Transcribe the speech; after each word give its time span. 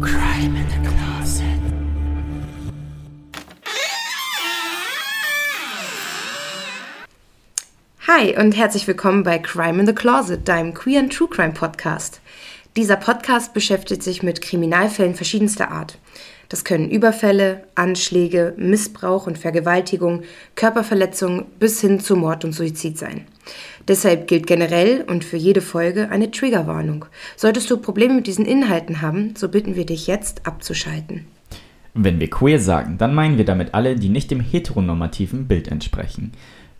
Crime 0.00 0.56
in 0.56 0.68
the 0.68 0.90
Closet. 0.90 1.60
Hi 8.06 8.36
und 8.36 8.52
herzlich 8.52 8.86
willkommen 8.86 9.22
bei 9.22 9.38
Crime 9.38 9.80
in 9.80 9.86
the 9.86 9.94
Closet, 9.94 10.46
deinem 10.46 10.74
Queer 10.74 11.00
and 11.00 11.10
True 11.10 11.28
Crime 11.28 11.54
Podcast. 11.54 12.20
Dieser 12.76 12.96
Podcast 12.96 13.54
beschäftigt 13.54 14.02
sich 14.02 14.22
mit 14.22 14.42
Kriminalfällen 14.42 15.14
verschiedenster 15.14 15.70
Art. 15.70 15.98
Das 16.50 16.62
können 16.62 16.90
Überfälle, 16.90 17.62
Anschläge, 17.74 18.52
Missbrauch 18.58 19.26
und 19.26 19.38
Vergewaltigung, 19.38 20.24
Körperverletzung 20.56 21.46
bis 21.58 21.80
hin 21.80 22.00
zu 22.00 22.16
Mord 22.16 22.44
und 22.44 22.52
Suizid 22.52 22.98
sein. 22.98 23.26
Deshalb 23.88 24.28
gilt 24.28 24.46
generell 24.46 25.04
und 25.08 25.24
für 25.24 25.38
jede 25.38 25.62
Folge 25.62 26.10
eine 26.10 26.30
Triggerwarnung. 26.30 27.06
Solltest 27.34 27.70
du 27.70 27.78
Probleme 27.78 28.12
mit 28.12 28.26
diesen 28.26 28.44
Inhalten 28.44 29.00
haben, 29.00 29.32
so 29.38 29.48
bitten 29.48 29.74
wir 29.74 29.86
dich 29.86 30.06
jetzt 30.06 30.46
abzuschalten. 30.46 31.26
Wenn 31.94 32.20
wir 32.20 32.28
queer 32.28 32.60
sagen, 32.60 32.98
dann 32.98 33.14
meinen 33.14 33.38
wir 33.38 33.46
damit 33.46 33.72
alle, 33.72 33.96
die 33.96 34.10
nicht 34.10 34.30
dem 34.30 34.40
heteronormativen 34.40 35.48
Bild 35.48 35.68
entsprechen. 35.68 36.32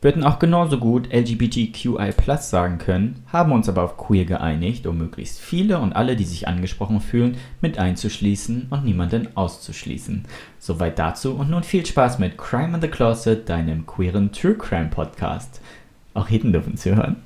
Wir 0.07 0.13
hätten 0.13 0.23
auch 0.23 0.39
genauso 0.39 0.79
gut 0.79 1.13
LGBTQI 1.13 2.13
sagen 2.39 2.79
können, 2.79 3.25
haben 3.33 3.51
uns 3.51 3.69
aber 3.69 3.83
auf 3.83 3.97
queer 3.97 4.25
geeinigt, 4.25 4.87
um 4.87 4.99
möglichst 4.99 5.41
viele 5.41 5.81
und 5.81 5.95
alle, 5.95 6.15
die 6.15 6.23
sich 6.23 6.47
angesprochen 6.47 7.01
fühlen, 7.01 7.37
mit 7.61 7.81
einzuschließen 7.81 8.69
und 8.71 8.85
niemanden 8.85 9.37
auszuschließen. 9.37 10.23
Soweit 10.61 11.01
dazu 11.01 11.35
und 11.35 11.51
nun 11.51 11.65
viel 11.65 11.85
Spaß 11.85 12.21
mit 12.21 12.39
Crime 12.39 12.77
in 12.77 12.81
the 12.81 12.87
Closet, 12.87 13.49
deinem 13.49 13.85
queeren 13.85 14.31
True 14.31 14.55
Crime 14.55 14.91
Podcast. 14.91 15.61
Auch 16.15 16.31
Heten 16.31 16.53
dürfen 16.53 16.77
zu 16.77 16.95
hören. 16.95 17.17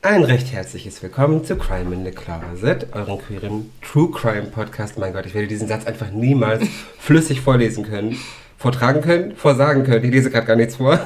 Ein 0.00 0.24
recht 0.24 0.54
herzliches 0.54 1.02
Willkommen 1.02 1.44
zu 1.44 1.56
Crime 1.56 1.94
in 1.94 2.02
the 2.02 2.12
Closet, 2.12 2.94
eurem 2.94 3.18
queeren 3.18 3.70
True 3.82 4.10
Crime 4.10 4.46
Podcast. 4.46 4.96
Mein 4.96 5.12
Gott, 5.12 5.26
ich 5.26 5.34
werde 5.34 5.48
diesen 5.48 5.68
Satz 5.68 5.84
einfach 5.84 6.10
niemals 6.12 6.66
flüssig 6.98 7.42
vorlesen 7.42 7.84
können 7.84 8.16
vortragen 8.64 9.02
können, 9.02 9.36
vorsagen 9.36 9.84
können. 9.84 10.02
Ich 10.06 10.10
lese 10.10 10.30
gerade 10.30 10.46
gar 10.46 10.56
nichts 10.56 10.76
vor. 10.76 10.98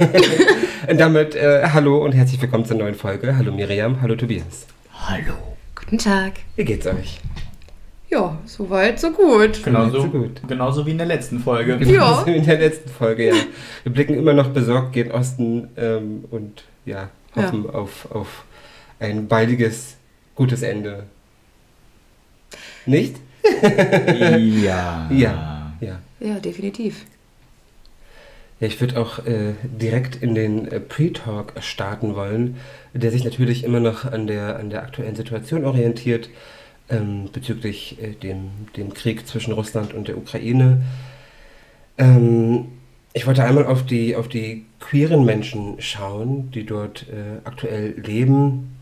und 0.88 1.00
damit 1.00 1.34
äh, 1.34 1.68
hallo 1.72 2.04
und 2.04 2.12
herzlich 2.12 2.40
willkommen 2.40 2.64
zur 2.64 2.76
neuen 2.76 2.94
Folge. 2.94 3.36
Hallo 3.36 3.50
Miriam, 3.50 4.00
hallo 4.00 4.14
Tobias. 4.14 4.68
Hallo. 4.92 5.34
Guten 5.74 5.98
Tag. 5.98 6.34
Wie 6.54 6.64
geht's 6.64 6.86
euch? 6.86 7.18
Ja, 8.10 8.38
soweit, 8.44 9.00
so 9.00 9.10
gut. 9.10 9.64
Genauso, 9.64 10.02
so 10.02 10.08
gut. 10.08 10.40
genauso 10.46 10.86
wie 10.86 10.92
in 10.92 10.98
der 10.98 11.08
letzten 11.08 11.40
Folge. 11.40 11.76
Ja. 11.84 12.22
In 12.22 12.46
der 12.46 12.58
letzten 12.60 12.90
Folge, 12.90 13.26
ja. 13.26 13.34
Wir 13.82 13.92
blicken 13.92 14.14
immer 14.14 14.34
noch 14.34 14.50
besorgt 14.50 14.92
gen 14.92 15.10
Osten 15.10 15.68
ähm, 15.76 16.26
und 16.30 16.62
ja, 16.86 17.08
hoffen 17.34 17.64
Ja. 17.64 17.70
Auf, 17.70 18.08
auf 18.12 18.44
ein 19.00 19.26
baldiges, 19.26 19.96
gutes 20.36 20.62
Ende. 20.62 21.06
Nicht? 22.86 23.16
ja. 24.62 25.08
Ja. 25.10 25.72
Ja. 25.80 25.98
Ja, 26.20 26.34
definitiv. 26.38 27.04
Ich 28.60 28.80
würde 28.80 29.00
auch 29.00 29.24
äh, 29.24 29.54
direkt 29.62 30.16
in 30.16 30.34
den 30.34 30.66
äh, 30.66 30.80
Pre-Talk 30.80 31.52
starten 31.60 32.16
wollen, 32.16 32.56
der 32.92 33.12
sich 33.12 33.24
natürlich 33.24 33.62
immer 33.62 33.78
noch 33.78 34.04
an 34.04 34.26
der, 34.26 34.58
an 34.58 34.70
der 34.70 34.82
aktuellen 34.82 35.14
Situation 35.14 35.64
orientiert, 35.64 36.28
ähm, 36.88 37.28
bezüglich 37.32 38.02
äh, 38.02 38.14
dem, 38.14 38.50
dem 38.76 38.92
Krieg 38.94 39.26
zwischen 39.28 39.52
Russland 39.52 39.94
und 39.94 40.08
der 40.08 40.18
Ukraine. 40.18 40.82
Ähm, 41.98 42.66
ich 43.12 43.26
wollte 43.26 43.44
einmal 43.44 43.66
auf 43.66 43.86
die, 43.86 44.16
auf 44.16 44.28
die 44.28 44.66
queeren 44.80 45.24
Menschen 45.24 45.80
schauen, 45.80 46.50
die 46.50 46.66
dort 46.66 47.06
äh, 47.08 47.38
aktuell 47.44 47.94
leben, 48.00 48.74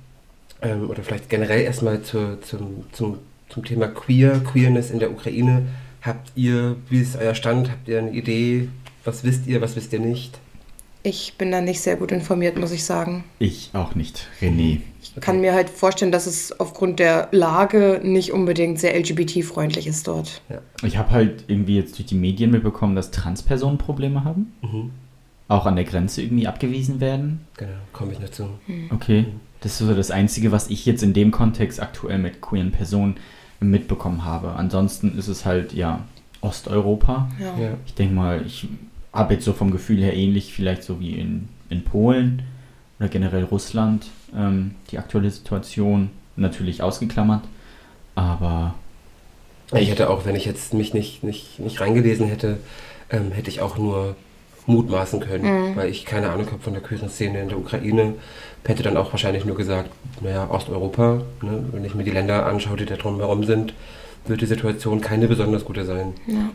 ähm, 0.63 0.89
oder 0.89 1.03
vielleicht 1.03 1.29
generell 1.29 1.63
erstmal 1.63 2.03
zur, 2.03 2.41
zum, 2.41 2.85
zum, 2.93 3.19
zum 3.51 3.65
Thema 3.65 3.89
Queer, 3.89 4.41
Queerness 4.41 4.91
in 4.91 5.01
der 5.01 5.11
Ukraine. 5.11 5.67
Habt 6.03 6.33
ihr, 6.35 6.77
wie 6.89 7.01
ist 7.01 7.17
euer 7.17 7.35
Stand? 7.35 7.71
Habt 7.71 7.89
ihr 7.89 7.99
eine 7.99 8.13
Idee? 8.13 8.69
Was 9.07 9.23
wisst 9.23 9.47
ihr, 9.47 9.61
was 9.61 9.77
wisst 9.77 9.93
ihr 9.93 10.01
nicht? 10.01 10.39
Ich 11.05 11.34
bin 11.39 11.53
da 11.53 11.61
nicht 11.61 11.81
sehr 11.81 11.94
gut 11.94 12.11
informiert, 12.11 12.59
muss 12.59 12.72
ich 12.72 12.83
sagen. 12.83 13.22
Ich 13.39 13.71
auch 13.72 13.94
nicht, 13.94 14.27
René. 14.41 14.81
Ich 15.00 15.15
kann 15.21 15.41
mir 15.41 15.55
halt 15.55 15.71
vorstellen, 15.71 16.11
dass 16.11 16.27
es 16.27 16.59
aufgrund 16.59 16.99
der 16.99 17.28
Lage 17.31 18.00
nicht 18.03 18.33
unbedingt 18.33 18.81
sehr 18.81 18.99
LGBT-freundlich 18.99 19.87
ist 19.87 20.09
dort. 20.09 20.43
Ich 20.83 20.97
habe 20.97 21.12
halt 21.12 21.44
irgendwie 21.47 21.77
jetzt 21.77 21.97
durch 21.97 22.06
die 22.06 22.17
Medien 22.17 22.50
mitbekommen, 22.50 22.97
dass 22.97 23.12
Transpersonen 23.12 23.78
Probleme 23.78 24.25
haben. 24.25 24.53
Mhm. 24.62 24.91
Auch 25.47 25.67
an 25.67 25.77
der 25.77 25.84
Grenze 25.84 26.23
irgendwie 26.23 26.49
abgewiesen 26.49 27.00
werden. 27.00 27.47
Genau, 27.56 27.71
komme 27.93 28.12
ich 28.12 28.19
noch 28.19 28.31
zu. 28.31 28.49
Okay. 28.91 29.27
Das 29.61 29.81
ist 29.81 29.87
so 29.87 29.94
das 29.94 30.11
Einzige, 30.11 30.50
was 30.50 30.69
ich 30.69 30.84
jetzt 30.84 31.05
in 31.05 31.15
dem 31.15 31.31
Kontext 31.31 31.81
aktuell 31.81 32.19
mit 32.19 32.41
queeren 32.41 32.73
Personen 32.73 33.19
mitbekommen 33.61 34.25
habe. 34.25 34.55
Ansonsten 34.55 35.17
ist 35.17 35.28
es 35.28 35.44
halt, 35.44 35.73
ja, 35.73 36.00
Osteuropa. 36.41 37.31
Ja. 37.38 37.56
Ja. 37.59 37.75
Ich 37.87 37.94
denke 37.94 38.15
mal, 38.15 38.43
ich 38.44 38.67
habe 39.16 39.34
jetzt 39.34 39.44
so 39.44 39.53
vom 39.53 39.71
Gefühl 39.71 40.03
her 40.03 40.15
ähnlich, 40.15 40.53
vielleicht 40.53 40.82
so 40.82 41.00
wie 41.00 41.12
in, 41.12 41.49
in 41.71 41.82
Polen 41.82 42.43
oder 42.99 43.09
generell 43.09 43.44
Russland, 43.44 44.06
ähm, 44.37 44.75
die 44.91 44.99
aktuelle 44.99 45.31
Situation 45.31 46.10
natürlich 46.37 46.82
ausgeklammert. 46.82 47.43
Aber 48.15 48.75
Ich 49.75 49.91
hätte 49.91 50.10
auch, 50.10 50.25
wenn 50.25 50.37
ich 50.37 50.44
jetzt 50.44 50.75
mich 50.75 50.94
nicht, 50.94 51.22
nicht, 51.22 51.59
nicht 51.59 51.81
reingelesen 51.81 52.26
hätte, 52.28 52.59
ähm, 53.10 53.32
hätte 53.32 53.50
ich 53.50 53.60
auch 53.60 53.76
nur 53.78 54.16
mutmaßen 54.66 55.21
können, 55.21 55.76
weil 55.76 55.88
ich 55.91 56.05
keine 56.05 56.31
Ahnung 56.31 56.47
habe 56.47 56.60
von 56.60 56.72
der 56.72 56.82
queeren 56.82 57.09
Szene 57.09 57.41
in 57.41 57.49
der 57.49 57.59
Ukraine. 57.59 58.15
Hätte 58.65 58.82
dann 58.82 58.97
auch 58.97 59.12
wahrscheinlich 59.12 59.44
nur 59.44 59.56
gesagt, 59.56 59.91
naja, 60.22 60.50
Osteuropa, 60.50 61.22
ne? 61.43 61.65
wenn 61.71 61.84
ich 61.84 61.94
mir 61.94 62.03
die 62.03 62.10
Länder 62.10 62.47
anschaue, 62.47 62.76
die 62.76 62.84
da 62.87 62.97
drumherum 62.97 63.44
sind, 63.44 63.75
wird 64.26 64.41
die 64.41 64.47
Situation 64.47 65.00
keine 65.00 65.28
besonders 65.28 65.65
gute 65.65 65.84
sein. 65.84 66.15
Ja. 66.26 66.50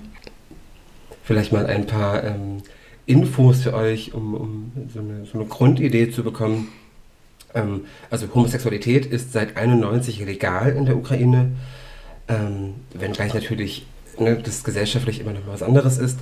Vielleicht 1.24 1.52
mal 1.52 1.66
ein 1.66 1.86
paar 1.86 2.24
ähm, 2.24 2.64
Infos 3.06 3.62
für 3.62 3.74
euch, 3.74 4.14
um, 4.14 4.34
um 4.34 4.72
so, 4.94 5.00
eine, 5.00 5.26
so 5.26 5.38
eine 5.38 5.48
Grundidee 5.48 6.12
zu 6.12 6.24
bekommen. 6.24 6.70
Ähm, 7.54 7.86
also 8.10 8.28
Homosexualität 8.34 9.06
ist 9.06 9.34
seit 9.34 9.58
91 9.58 10.20
legal 10.26 10.72
in 10.76 10.86
der 10.86 10.98
Ukraine, 10.98 11.52
ähm, 12.28 12.76
wenngleich 12.94 13.34
natürlich 13.34 13.86
ne, 14.20 14.38
das 14.38 14.64
gesellschaftlich 14.64 15.20
immer 15.20 15.34
noch 15.34 15.46
mal 15.46 15.54
was 15.54 15.64
anderes 15.64 15.98
ist. 15.98 16.20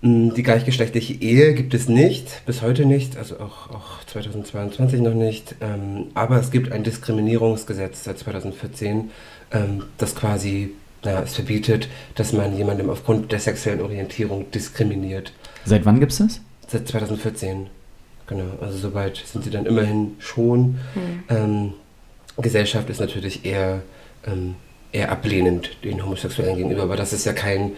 Mm, 0.00 0.30
Die 0.34 0.42
gleichgeschlechtliche 0.42 1.14
Ehe 1.14 1.54
gibt 1.54 1.74
es 1.74 1.88
nicht, 1.88 2.42
bis 2.46 2.62
heute 2.62 2.84
nicht, 2.84 3.16
also 3.16 3.40
auch, 3.40 3.70
auch 3.70 4.04
2022 4.06 5.00
noch 5.00 5.14
nicht. 5.14 5.56
Ähm, 5.60 6.08
aber 6.14 6.38
es 6.38 6.50
gibt 6.50 6.70
ein 6.70 6.84
Diskriminierungsgesetz 6.84 8.04
seit 8.04 8.18
2014, 8.18 9.10
ähm, 9.50 9.84
das 9.96 10.14
quasi 10.14 10.74
naja, 11.04 11.22
es 11.22 11.34
verbietet, 11.34 11.88
dass 12.14 12.32
man 12.32 12.56
jemandem 12.56 12.90
aufgrund 12.90 13.32
der 13.32 13.40
sexuellen 13.40 13.80
Orientierung 13.80 14.50
diskriminiert. 14.50 15.32
seit 15.64 15.84
wann 15.84 16.00
gibt 16.00 16.12
es 16.12 16.18
das? 16.18 16.40
Seit 16.66 16.88
2014. 16.88 17.68
Genau, 18.26 18.44
also 18.60 18.76
soweit 18.76 19.16
sind 19.16 19.44
sie 19.44 19.50
dann 19.50 19.64
immerhin 19.64 20.16
schon. 20.18 20.78
Ähm, 21.30 21.72
Gesellschaft 22.36 22.90
ist 22.90 23.00
natürlich 23.00 23.44
eher, 23.44 23.82
ähm, 24.26 24.54
eher 24.92 25.10
ablehnend 25.10 25.82
den 25.82 26.04
Homosexuellen 26.04 26.56
gegenüber, 26.56 26.82
aber 26.82 26.96
das 26.96 27.12
ist 27.12 27.24
ja 27.24 27.32
kein, 27.32 27.72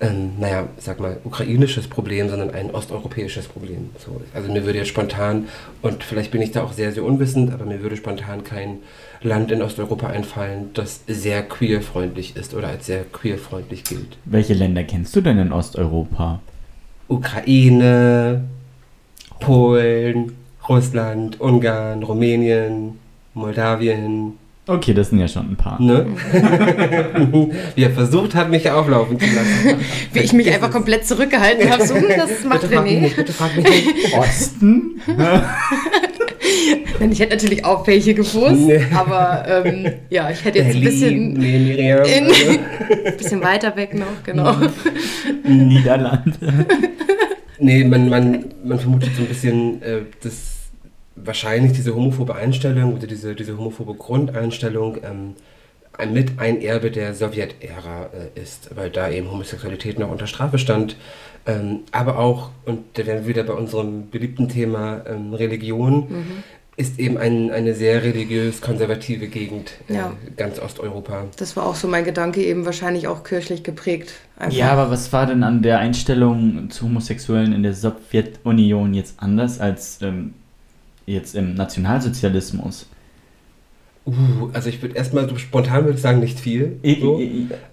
ähm, 0.00 0.32
naja, 0.38 0.68
sag 0.78 0.98
mal, 0.98 1.18
ukrainisches 1.24 1.86
Problem, 1.86 2.30
sondern 2.30 2.50
ein 2.50 2.70
osteuropäisches 2.70 3.46
Problem. 3.46 3.90
So, 3.98 4.20
also 4.34 4.50
mir 4.50 4.64
würde 4.64 4.78
jetzt 4.78 4.88
spontan, 4.88 5.48
und 5.82 6.02
vielleicht 6.02 6.30
bin 6.30 6.40
ich 6.40 6.52
da 6.52 6.62
auch 6.62 6.72
sehr, 6.72 6.92
sehr 6.92 7.04
unwissend, 7.04 7.52
aber 7.52 7.66
mir 7.66 7.82
würde 7.82 7.96
spontan 7.96 8.42
kein 8.42 8.78
Land 9.22 9.52
in 9.52 9.60
Osteuropa 9.60 10.06
einfallen, 10.06 10.70
das 10.72 11.02
sehr 11.06 11.42
queerfreundlich 11.42 12.34
ist 12.34 12.54
oder 12.54 12.68
als 12.68 12.86
sehr 12.86 13.04
queerfreundlich 13.04 13.84
gilt. 13.84 14.16
Welche 14.24 14.54
Länder 14.54 14.84
kennst 14.84 15.14
du 15.14 15.20
denn 15.20 15.38
in 15.38 15.52
Osteuropa? 15.52 16.40
Ukraine, 17.08 18.44
Polen, 19.38 20.32
Russland, 20.66 21.40
Ungarn, 21.40 22.02
Rumänien, 22.02 22.98
Moldawien. 23.34 24.38
Okay, 24.70 24.94
das 24.94 25.10
sind 25.10 25.18
ja 25.18 25.26
schon 25.26 25.50
ein 25.50 25.56
paar. 25.56 25.80
Ne? 25.82 26.06
Wie 27.74 27.82
er 27.82 27.90
versucht 27.90 28.34
hat, 28.36 28.50
mich 28.50 28.70
auflaufen 28.70 29.18
zu 29.18 29.26
lassen. 29.26 29.80
Wie 30.12 30.20
ich 30.20 30.32
mich 30.32 30.48
einfach 30.52 30.70
komplett 30.70 31.04
zurückgehalten 31.06 31.68
habe. 31.68 31.84
So, 31.86 31.94
das 31.94 32.44
macht 32.44 32.60
Bitte 32.60 32.74
frag 32.74 32.84
mich 32.84 32.92
René. 32.92 33.00
nicht, 33.00 33.16
bitte 33.16 33.32
frag 33.32 33.56
mich 33.56 33.64
nicht. 33.64 34.14
Osten? 34.16 35.00
Denn 37.00 37.10
ich 37.12 37.18
hätte 37.20 37.34
natürlich 37.34 37.64
auch 37.64 37.86
welche 37.86 38.14
gewusst, 38.14 38.60
Nee. 38.60 38.80
aber 38.94 39.44
ähm, 39.64 39.92
ja, 40.10 40.30
ich 40.30 40.44
hätte 40.44 40.58
jetzt 40.58 40.74
ein 40.76 40.82
bisschen, 40.82 41.32
nee, 41.34 41.74
in- 41.74 42.26
also, 42.26 43.16
bisschen 43.18 43.42
weiter 43.42 43.74
weg 43.76 43.94
noch, 43.94 44.22
genau. 44.24 44.54
Niederlande. 45.44 46.32
nee, 47.58 47.84
man, 47.84 48.08
man, 48.08 48.44
man 48.64 48.78
vermutet 48.78 49.10
so 49.16 49.22
ein 49.22 49.28
bisschen, 49.28 49.82
äh, 49.82 50.00
dass 50.22 50.59
wahrscheinlich 51.24 51.72
diese 51.72 51.94
homophobe 51.94 52.34
Einstellung 52.34 52.94
oder 52.94 53.06
diese, 53.06 53.34
diese 53.34 53.56
homophobe 53.56 53.94
Grundeinstellung 53.94 54.96
ähm, 55.02 55.34
ein- 55.96 56.12
mit 56.12 56.38
ein 56.38 56.60
Erbe 56.62 56.90
der 56.90 57.14
Sowjetära 57.14 58.10
äh, 58.34 58.40
ist, 58.40 58.74
weil 58.76 58.90
da 58.90 59.10
eben 59.10 59.30
Homosexualität 59.30 59.98
noch 59.98 60.10
unter 60.10 60.26
Strafe 60.26 60.58
stand. 60.58 60.96
Ähm, 61.46 61.80
aber 61.92 62.18
auch, 62.18 62.50
und 62.66 62.80
da 62.94 63.06
wären 63.06 63.22
wir 63.22 63.28
wieder 63.28 63.44
bei 63.44 63.54
unserem 63.54 64.10
beliebten 64.10 64.48
Thema 64.48 65.02
ähm, 65.08 65.32
Religion, 65.34 66.42
ist 66.76 66.98
eben 66.98 67.18
ein, 67.18 67.50
eine 67.50 67.74
sehr 67.74 68.02
religiös-konservative 68.02 69.26
Gegend, 69.28 69.72
Ja. 69.88 70.08
äh, 70.26 70.30
ganz 70.36 70.58
Osteuropa. 70.58 71.24
Das 71.36 71.56
war 71.56 71.66
auch 71.66 71.74
so 71.74 71.88
mein 71.88 72.04
Gedanke, 72.04 72.42
eben 72.42 72.64
wahrscheinlich 72.64 73.06
auch 73.08 73.24
kirchlich 73.24 73.62
geprägt. 73.62 74.12
Einfach. 74.38 74.56
Ja, 74.56 74.70
aber 74.72 74.90
was 74.90 75.12
war 75.12 75.26
denn 75.26 75.42
an 75.42 75.62
der 75.62 75.78
Einstellung 75.78 76.70
zu 76.70 76.84
Homosexuellen 76.86 77.52
in 77.52 77.62
der 77.62 77.74
Sowjetunion 77.74 78.94
jetzt 78.94 79.14
anders 79.18 79.60
als 79.60 79.98
ähm, 80.02 80.34
jetzt 81.12 81.34
im 81.34 81.54
Nationalsozialismus? 81.54 82.86
Uh, 84.06 84.48
also 84.54 84.70
ich 84.70 84.80
würde 84.80 84.96
erstmal 84.96 85.28
so 85.28 85.36
spontan 85.36 85.84
würde 85.84 85.96
ich 85.96 86.00
sagen, 86.00 86.20
nicht 86.20 86.40
viel. 86.40 86.78
So. 87.00 87.20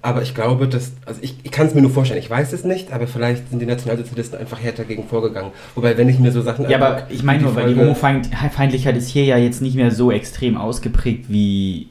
Aber 0.01 0.22
ich 0.22 0.36
glaube, 0.36 0.68
dass, 0.68 0.92
also 1.06 1.19
ich, 1.24 1.36
ich 1.42 1.51
kann 1.51 1.68
es 1.68 1.74
mir 1.74 1.81
nur 1.81 1.89
vorstellen, 1.89 2.19
ich 2.19 2.30
weiß 2.30 2.51
es 2.51 2.66
nicht, 2.66 2.92
aber 2.92 3.07
vielleicht 3.07 3.50
sind 3.50 3.60
die 3.60 3.66
Nationalsozialisten 3.66 4.38
einfach 4.38 4.62
härter 4.62 4.84
dagegen 4.84 5.06
vorgegangen. 5.07 5.51
Wobei, 5.74 5.98
wenn 5.98 6.10
ich 6.10 6.19
mir 6.19 6.34
so 6.34 6.42
Sachen 6.42 6.69
Ja, 6.69 6.78
aber 6.78 7.07
ich 7.10 7.24
meine 7.24 7.44
nur, 7.44 7.56
weil 7.56 7.69
die 7.69 7.75
Folge- 7.75 7.95
Homofeindlichkeit 8.42 8.98
ist 8.98 9.07
hier 9.07 9.24
ja 9.24 9.38
jetzt 9.38 9.62
nicht 9.62 9.75
mehr 9.75 9.89
so 9.89 10.12
extrem 10.12 10.57
ausgeprägt 10.57 11.25
wie 11.30 11.88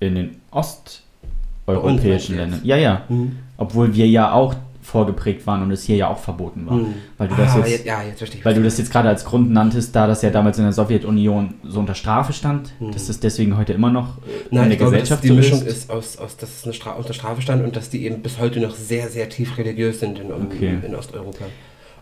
in 0.00 0.14
den 0.14 0.30
osteuropäischen 0.50 2.36
Ländern. 2.36 2.60
Ja, 2.64 2.76
ja. 2.76 3.02
Hm. 3.08 3.36
Obwohl 3.58 3.94
wir 3.94 4.08
ja 4.08 4.32
auch 4.32 4.54
vorgeprägt 4.84 5.46
waren 5.46 5.62
und 5.62 5.70
es 5.70 5.82
hier 5.82 5.96
ja 5.96 6.08
auch 6.08 6.18
verboten 6.18 6.66
war. 6.66 6.76
Hm. 6.76 6.94
Weil 7.18 7.28
du 7.28 7.34
das 7.34 7.54
ah, 7.56 7.66
jetzt, 7.66 7.84
ja, 7.86 8.02
jetzt 8.02 8.18
verstehe 8.18 8.44
weil 8.44 8.54
du 8.54 8.62
das 8.62 8.76
jetzt 8.78 8.92
gerade 8.92 9.08
als 9.08 9.24
Grund 9.24 9.50
nanntest, 9.50 9.96
da 9.96 10.06
das 10.06 10.22
ja 10.22 10.30
damals 10.30 10.58
in 10.58 10.64
der 10.64 10.72
Sowjetunion 10.72 11.54
so 11.64 11.80
unter 11.80 11.94
Strafe 11.94 12.32
stand, 12.32 12.72
Hm. 12.78 12.92
dass 12.92 13.06
das 13.06 13.18
deswegen 13.18 13.56
heute 13.56 13.72
immer 13.72 13.90
noch 13.90 14.18
äh, 14.18 14.20
Nein, 14.50 14.64
in 14.64 14.68
der 14.70 14.78
glaube, 14.78 14.92
dass 14.92 15.00
Gesellschaft 15.08 15.24
die 15.24 15.28
so 15.28 15.34
Mischung 15.34 15.62
ist. 15.62 15.66
ist, 15.84 15.90
aus, 15.90 16.18
aus, 16.18 16.36
dass 16.36 16.50
es 16.58 16.64
eine 16.64 16.74
Stra 16.74 16.92
unter 16.92 17.14
Strafe 17.14 17.40
stand 17.42 17.64
und 17.64 17.74
dass 17.76 17.88
die 17.90 18.04
eben 18.04 18.20
bis 18.22 18.38
heute 18.38 18.60
noch 18.60 18.74
sehr, 18.74 19.08
sehr 19.08 19.28
tief 19.28 19.56
religiös 19.58 20.00
sind 20.00 20.18
in, 20.18 20.30
Okay. 20.30 20.78
in 20.86 20.94
Osteuropa. 20.94 21.46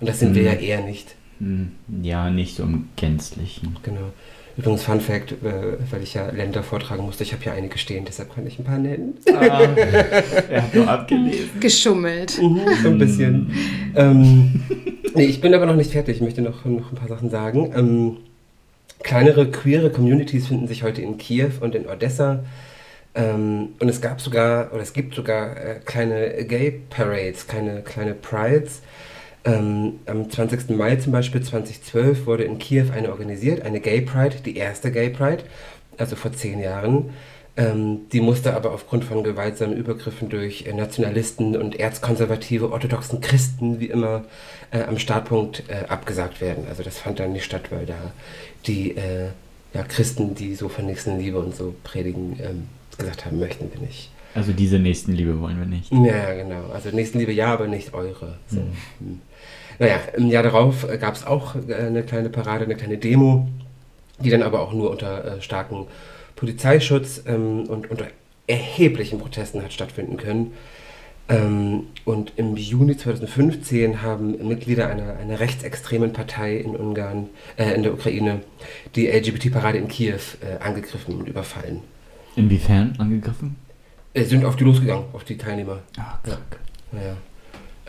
Und 0.01 0.09
das 0.09 0.19
sind 0.19 0.35
wir 0.35 0.43
Mhm. 0.43 0.49
ja 0.49 0.55
eher 0.55 0.81
nicht. 0.85 1.15
Hm, 1.39 1.71
Ja, 2.03 2.31
nicht 2.31 2.57
so 2.57 2.65
im 2.65 2.89
Gänzlichen. 2.97 3.77
Genau. 3.83 4.11
Übrigens, 4.57 4.83
Fun 4.83 5.01
Fact, 5.01 5.33
äh, 5.33 5.37
weil 5.91 6.03
ich 6.03 6.15
ja 6.15 6.31
Länder 6.31 6.63
vortragen 6.63 7.05
musste, 7.05 7.23
ich 7.23 7.33
habe 7.33 7.45
ja 7.45 7.53
einige 7.53 7.79
stehen, 7.79 8.05
deshalb 8.05 8.35
kann 8.35 8.47
ich 8.47 8.59
ein 8.59 8.65
paar 8.65 8.79
nennen. 8.79 9.15
Ah, 9.35 9.61
er 10.51 10.63
hat 10.63 10.75
nur 10.75 10.89
abgelesen. 10.89 11.61
Geschummelt. 11.61 12.31
so 12.31 12.89
ein 12.89 12.99
bisschen. 12.99 13.51
Ähm, 13.95 14.63
nee, 15.15 15.25
ich 15.25 15.41
bin 15.41 15.55
aber 15.55 15.67
noch 15.67 15.77
nicht 15.77 15.93
fertig. 15.93 16.17
Ich 16.17 16.23
möchte 16.23 16.43
noch, 16.43 16.65
noch 16.65 16.93
ein 16.93 16.97
paar 16.97 17.09
Sachen 17.09 17.31
sagen. 17.31 17.73
Ähm, 17.75 18.17
kleinere 19.03 19.51
queere 19.51 19.91
Communities 19.91 20.49
finden 20.49 20.69
sich 20.69 20.83
heute 20.83 21.01
in 21.03 21.19
Kiew 21.19 21.51
und 21.61 21.75
in 21.75 21.87
Odessa. 21.87 22.45
Ähm, 23.15 23.71
und 23.79 23.89
es 23.89 24.01
gab 24.01 24.21
sogar, 24.21 24.73
oder 24.73 24.83
es 24.83 24.93
gibt 24.93 25.15
sogar 25.15 25.57
äh, 25.57 25.81
kleine 25.85 26.45
Gay 26.45 26.81
Parades, 26.91 27.47
kleine, 27.47 27.83
kleine 27.83 28.15
Prides. 28.15 28.83
Ähm, 29.45 30.01
am 30.07 30.31
20. 30.31 30.71
Mai 30.71 30.97
zum 30.97 31.13
Beispiel 31.13 31.43
2012 31.43 32.27
wurde 32.27 32.45
in 32.45 32.59
Kiew 32.59 32.87
eine 32.95 33.11
organisiert, 33.11 33.63
eine 33.63 33.81
Gay 33.81 34.01
Pride, 34.01 34.37
die 34.45 34.57
erste 34.57 34.93
Gay 34.93 35.11
Pride, 35.11 35.43
also 35.99 36.15
vor 36.15 36.33
zehn 36.33 36.61
Jahren. 36.61 37.11
Ähm, 37.55 38.09
die 38.13 38.21
musste 38.21 38.55
aber 38.55 38.73
aufgrund 38.73 39.05
von 39.05 39.25
gewaltsamen 39.25 39.77
Übergriffen 39.77 40.31
durch 40.31 40.67
äh, 40.67 40.73
Nationalisten 40.73 41.57
und 41.57 41.79
erzkonservative 41.79 42.73
orthodoxen 42.73 43.21
Christen 43.21 43.79
wie 43.79 43.87
immer 43.87 44.25
äh, 44.71 44.83
am 44.85 44.99
Startpunkt 44.99 45.65
äh, 45.69 45.87
abgesagt 45.89 46.41
werden. 46.41 46.65
Also 46.69 46.83
das 46.83 46.99
fand 46.99 47.21
dann 47.21 47.33
nicht 47.33 47.45
statt, 47.45 47.71
weil 47.71 47.85
da 47.85 48.13
die 48.67 48.97
äh, 48.97 49.29
ja, 49.75 49.83
Christen, 49.83 50.35
die 50.35 50.55
so 50.55 50.69
von 50.69 50.87
Nächstenliebe 50.87 51.39
und 51.39 51.55
so 51.55 51.75
predigen, 51.85 52.39
ähm, 52.43 52.69
gesagt 52.97 53.27
haben, 53.27 53.39
möchten 53.39 53.71
wir 53.73 53.81
nicht. 53.81 54.11
Also 54.35 54.53
diese 54.53 54.79
Nächstenliebe 54.79 55.39
wollen 55.41 55.59
wir 55.59 55.67
nicht. 55.67 55.93
Ja, 55.93 56.33
genau. 56.33 56.71
Also 56.73 56.89
Nächstenliebe 56.91 57.33
ja, 57.33 57.53
aber 57.53 57.67
nicht 57.67 57.93
eure. 57.93 58.39
So. 58.47 58.61
Hm. 58.99 59.21
Naja, 59.83 59.99
im 60.17 60.29
Jahr 60.29 60.45
darauf 60.45 60.87
gab 61.01 61.17
es 61.17 61.27
auch 61.27 61.57
äh, 61.57 61.75
eine 61.75 62.05
kleine 62.05 62.29
Parade, 62.29 62.67
eine 62.67 62.77
kleine 62.77 62.99
Demo, 62.99 63.49
die 64.21 64.31
dann 64.31 64.45
aber 64.45 64.61
auch 64.61 64.73
nur 64.73 64.93
unter 64.93 65.25
äh, 65.25 65.43
starkem 65.43 65.87
Polizeischutz 66.37 67.25
ähm, 67.27 67.65
und 67.65 67.91
unter 67.91 68.07
erheblichen 68.47 69.19
Protesten 69.19 69.61
hat 69.61 69.73
stattfinden 69.73 70.19
können. 70.19 70.53
Ähm, 71.29 71.89
und 72.05 72.33
im 72.37 72.57
Juni 72.57 72.97
2015 72.97 74.03
haben 74.03 74.47
Mitglieder 74.47 74.87
einer, 74.87 75.17
einer 75.17 75.41
rechtsextremen 75.41 76.13
Partei 76.13 76.59
in 76.59 76.77
Ungarn, 76.77 77.31
äh, 77.57 77.75
in 77.75 77.83
der 77.83 77.93
Ukraine, 77.93 78.43
die 78.95 79.09
LGBT-Parade 79.09 79.79
in 79.79 79.89
Kiew 79.89 80.15
äh, 80.43 80.63
angegriffen 80.63 81.17
und 81.17 81.29
überfallen. 81.29 81.81
Inwiefern 82.37 82.95
angegriffen? 82.99 83.57
Äh, 84.15 84.23
sind 84.27 84.45
auf 84.45 84.55
die 84.55 84.63
losgegangen, 84.63 85.07
auf 85.13 85.25
die 85.25 85.37
Teilnehmer. 85.37 85.81
Ah, 85.99 86.21
krank. 86.23 86.61
Ja. 86.93 87.01
Ähm, 87.01 87.32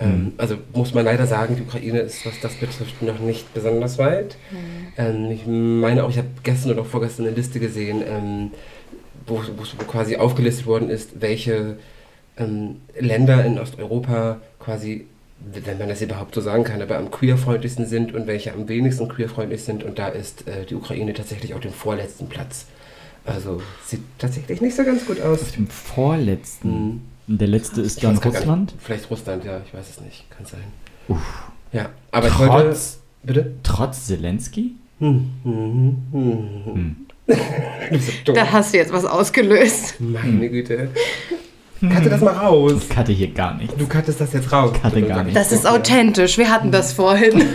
Mhm. 0.03 0.33
Also 0.37 0.57
muss 0.73 0.93
man 0.93 1.05
leider 1.05 1.27
sagen, 1.27 1.55
die 1.55 1.61
Ukraine 1.61 1.99
ist, 1.99 2.25
was 2.25 2.39
das 2.41 2.53
betrifft, 2.55 3.01
noch 3.01 3.19
nicht 3.19 3.53
besonders 3.53 3.97
weit. 3.97 4.37
Ähm, 4.97 5.31
ich 5.31 5.45
meine 5.45 6.03
auch, 6.03 6.09
ich 6.09 6.17
habe 6.17 6.27
gestern 6.43 6.71
oder 6.71 6.81
auch 6.81 6.87
vorgestern 6.87 7.25
eine 7.25 7.35
Liste 7.35 7.59
gesehen, 7.59 8.03
ähm, 8.05 8.51
wo, 9.25 9.41
wo, 9.57 9.83
quasi 9.85 10.17
aufgelistet 10.17 10.65
worden 10.65 10.89
ist, 10.89 11.21
welche 11.21 11.77
ähm, 12.37 12.77
Länder 12.99 13.43
in 13.45 13.59
Osteuropa 13.59 14.41
quasi, 14.59 15.05
wenn 15.39 15.77
man 15.77 15.89
das 15.89 16.01
überhaupt 16.01 16.35
so 16.35 16.41
sagen 16.41 16.63
kann, 16.63 16.81
aber 16.81 16.97
am 16.97 17.11
queerfreundlichsten 17.11 17.85
sind 17.85 18.13
und 18.13 18.27
welche 18.27 18.53
am 18.53 18.67
wenigsten 18.67 19.07
queerfreundlich 19.07 19.63
sind. 19.63 19.83
Und 19.83 19.99
da 19.99 20.07
ist 20.07 20.47
äh, 20.47 20.65
die 20.65 20.75
Ukraine 20.75 21.13
tatsächlich 21.13 21.53
auf 21.53 21.61
dem 21.61 21.73
vorletzten 21.73 22.27
Platz. 22.27 22.65
Also 23.25 23.61
sieht 23.85 24.01
tatsächlich 24.17 24.59
nicht 24.59 24.75
so 24.75 24.83
ganz 24.83 25.05
gut 25.05 25.21
aus. 25.21 25.41
Auf 25.41 25.51
dem 25.53 25.67
vorletzten. 25.67 27.01
Und 27.27 27.39
der 27.39 27.47
letzte 27.47 27.81
ist 27.81 27.97
Ich 27.97 28.03
dann 28.03 28.19
gar 28.19 28.25
nicht. 28.29 28.39
Russland. 28.39 28.73
Vielleicht 28.79 29.09
Russland, 29.09 29.45
ja, 29.45 29.61
ich 29.65 29.73
weiß 29.73 29.89
es 29.89 30.01
nicht. 30.01 30.29
Kann 30.29 30.45
sein. 30.45 30.63
Uff. 31.07 31.19
Ja, 31.71 31.89
aber 32.11 32.27
ich 32.27 32.39
wollte. 32.39 32.69
Trotz, 32.69 32.99
Bitte? 33.23 33.53
trotz 33.63 34.05
Zelensky? 34.07 34.75
Hm, 34.99 35.29
hm, 35.43 35.97
hm, 36.11 36.49
hm. 36.65 36.73
Hm. 36.73 36.95
So. 38.25 38.33
Da 38.33 38.51
hast 38.51 38.73
du 38.73 38.77
jetzt 38.77 38.91
was 38.91 39.05
ausgelöst. 39.05 39.95
Meine 39.99 40.49
Güte. 40.49 40.89
Cutte 41.79 42.09
das 42.09 42.21
mal 42.21 42.33
raus. 42.33 42.81
Ich 42.89 42.97
hatte 42.97 43.11
hier 43.11 43.31
gar 43.31 43.55
nichts. 43.55 43.75
Du 43.75 43.87
cuttest 43.87 44.19
das 44.21 44.33
jetzt 44.33 44.51
raus. 44.51 44.73
Cutte 44.81 45.01
gar 45.01 45.23
nicht. 45.23 45.35
Das 45.35 45.51
ist 45.51 45.65
authentisch. 45.65 46.37
Wir 46.37 46.49
hatten 46.49 46.71
das 46.71 46.93
vorhin. 46.93 47.41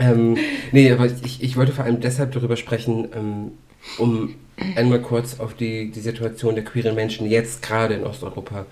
Ähm, 0.00 0.38
nee, 0.72 0.90
aber 0.90 1.06
ich, 1.06 1.42
ich 1.42 1.56
wollte 1.58 1.72
vor 1.72 1.84
allem 1.84 2.00
deshalb 2.00 2.32
darüber 2.32 2.56
sprechen, 2.56 3.08
ähm, 3.14 3.50
um 3.98 4.34
einmal 4.76 5.00
kurz 5.00 5.40
auf 5.40 5.54
die, 5.54 5.90
die 5.90 6.00
Situation 6.00 6.54
der 6.54 6.64
queeren 6.64 6.94
Menschen 6.94 7.28
jetzt 7.28 7.62
gerade 7.62 7.94
in 7.94 8.04
Osteuropa, 8.04 8.66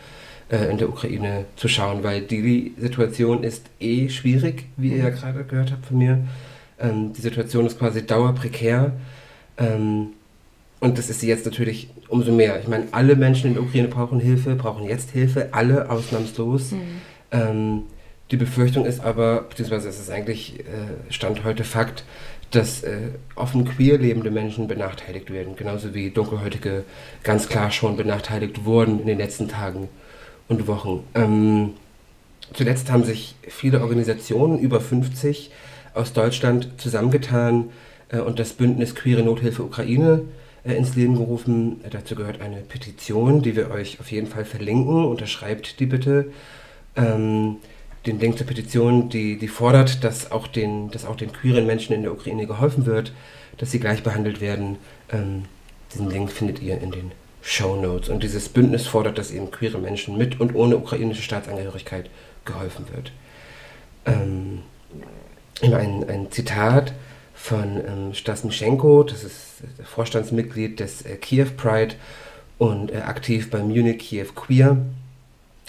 äh, 0.50 0.70
in 0.70 0.78
der 0.78 0.88
Ukraine 0.88 1.46
zu 1.56 1.68
schauen, 1.68 2.02
weil 2.02 2.22
die 2.22 2.74
Situation 2.78 3.42
ist 3.42 3.66
eh 3.80 4.08
schwierig, 4.08 4.66
wie 4.76 4.92
ihr 4.92 4.98
ja 4.98 5.10
gerade 5.10 5.44
gehört 5.44 5.72
habt 5.72 5.86
von 5.86 5.98
mir. 5.98 6.24
Ähm, 6.78 7.12
die 7.12 7.20
Situation 7.20 7.66
ist 7.66 7.78
quasi 7.78 8.06
dauerprekär. 8.06 8.92
Ähm, 9.56 10.08
und 10.80 10.96
das 10.96 11.10
ist 11.10 11.20
sie 11.20 11.28
jetzt 11.28 11.44
natürlich 11.44 11.90
umso 12.08 12.32
mehr. 12.32 12.60
Ich 12.60 12.68
meine, 12.68 12.86
alle 12.92 13.16
Menschen 13.16 13.48
in 13.48 13.54
der 13.54 13.62
Ukraine 13.62 13.88
brauchen 13.88 14.20
Hilfe, 14.20 14.54
brauchen 14.54 14.84
jetzt 14.84 15.10
Hilfe, 15.10 15.48
alle 15.52 15.90
ausnahmslos. 15.90 16.72
Ähm, 17.32 17.82
die 18.30 18.36
Befürchtung 18.36 18.84
ist 18.84 19.00
aber, 19.00 19.42
beziehungsweise 19.42 19.88
es 19.88 19.98
ist 19.98 20.10
eigentlich 20.10 20.60
äh, 20.60 21.12
Stand 21.12 21.44
heute 21.44 21.64
Fakt, 21.64 22.04
dass 22.50 22.82
äh, 22.82 23.10
offen 23.34 23.64
queer 23.64 23.98
lebende 23.98 24.30
Menschen 24.30 24.68
benachteiligt 24.68 25.30
werden, 25.30 25.56
genauso 25.56 25.94
wie 25.94 26.10
Dunkelhäutige 26.10 26.84
ganz 27.22 27.48
klar 27.48 27.70
schon 27.70 27.96
benachteiligt 27.96 28.64
wurden 28.64 29.00
in 29.00 29.06
den 29.06 29.18
letzten 29.18 29.48
Tagen 29.48 29.88
und 30.48 30.66
Wochen. 30.66 31.04
Ähm, 31.14 31.74
zuletzt 32.54 32.90
haben 32.90 33.04
sich 33.04 33.34
viele 33.46 33.82
Organisationen, 33.82 34.58
über 34.58 34.80
50 34.80 35.50
aus 35.94 36.12
Deutschland, 36.12 36.70
zusammengetan 36.78 37.70
äh, 38.08 38.18
und 38.18 38.38
das 38.38 38.54
Bündnis 38.54 38.94
Queere 38.94 39.22
Nothilfe 39.22 39.62
Ukraine 39.62 40.22
äh, 40.64 40.74
ins 40.74 40.96
Leben 40.96 41.16
gerufen. 41.16 41.80
Dazu 41.90 42.14
gehört 42.14 42.40
eine 42.40 42.62
Petition, 42.62 43.42
die 43.42 43.56
wir 43.56 43.70
euch 43.70 44.00
auf 44.00 44.10
jeden 44.10 44.26
Fall 44.26 44.46
verlinken. 44.46 45.04
Unterschreibt 45.04 45.80
die 45.80 45.86
bitte. 45.86 46.32
Ähm, 46.96 47.56
den 48.06 48.20
Link 48.20 48.38
zur 48.38 48.46
Petition, 48.46 49.08
die, 49.08 49.38
die 49.38 49.48
fordert, 49.48 50.04
dass 50.04 50.30
auch, 50.30 50.46
den, 50.46 50.90
dass 50.90 51.04
auch 51.04 51.16
den 51.16 51.32
queeren 51.32 51.66
Menschen 51.66 51.94
in 51.94 52.02
der 52.02 52.12
Ukraine 52.12 52.46
geholfen 52.46 52.86
wird, 52.86 53.12
dass 53.58 53.70
sie 53.70 53.80
gleich 53.80 54.02
behandelt 54.02 54.40
werden. 54.40 54.76
Ähm, 55.10 55.44
diesen 55.92 56.10
Link 56.10 56.30
findet 56.30 56.60
ihr 56.60 56.80
in 56.80 56.90
den 56.90 57.12
Show 57.42 57.76
Notes. 57.76 58.08
Und 58.08 58.22
dieses 58.22 58.48
Bündnis 58.48 58.86
fordert, 58.86 59.18
dass 59.18 59.30
eben 59.30 59.50
queere 59.50 59.78
Menschen 59.78 60.16
mit 60.16 60.40
und 60.40 60.54
ohne 60.54 60.76
ukrainische 60.76 61.22
Staatsangehörigkeit 61.22 62.10
geholfen 62.44 62.86
wird. 62.92 63.12
Ähm, 64.06 64.60
ein, 65.62 66.08
ein 66.08 66.30
Zitat 66.30 66.92
von 67.34 67.80
ähm, 67.86 68.14
Stas 68.14 68.42
das 68.42 69.24
ist 69.24 69.62
Vorstandsmitglied 69.84 70.80
des 70.80 71.02
äh, 71.02 71.16
Kiew 71.16 71.48
Pride 71.56 71.94
und 72.58 72.92
äh, 72.92 72.96
aktiv 72.98 73.50
beim 73.50 73.68
Munich 73.68 73.98
Kiew 73.98 74.26
Queer. 74.34 74.78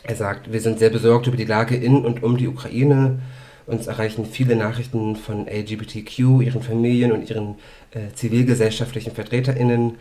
Er 0.04 0.16
sagt, 0.16 0.52
wir 0.52 0.62
sind 0.62 0.80
sehr 0.80 0.90
besorgt 0.90 1.28
über 1.28 1.38
die 1.38 1.46
Lage 1.46 1.76
in 1.76 2.06
und 2.06 2.24
um 2.24 2.38
die 2.38 2.48
Ukraine. 2.48 3.20
Uns 3.66 3.88
erreichen 3.88 4.26
viele 4.26 4.56
Nachrichten 4.56 5.16
von 5.16 5.48
LGBTQ, 5.48 6.42
ihren 6.42 6.64
Familien 6.64 7.12
und 7.12 7.30
ihren 7.30 7.56
äh, 7.92 8.14
zivilgesellschaftlichen 8.16 9.14
VertreterInnen. 9.14 9.96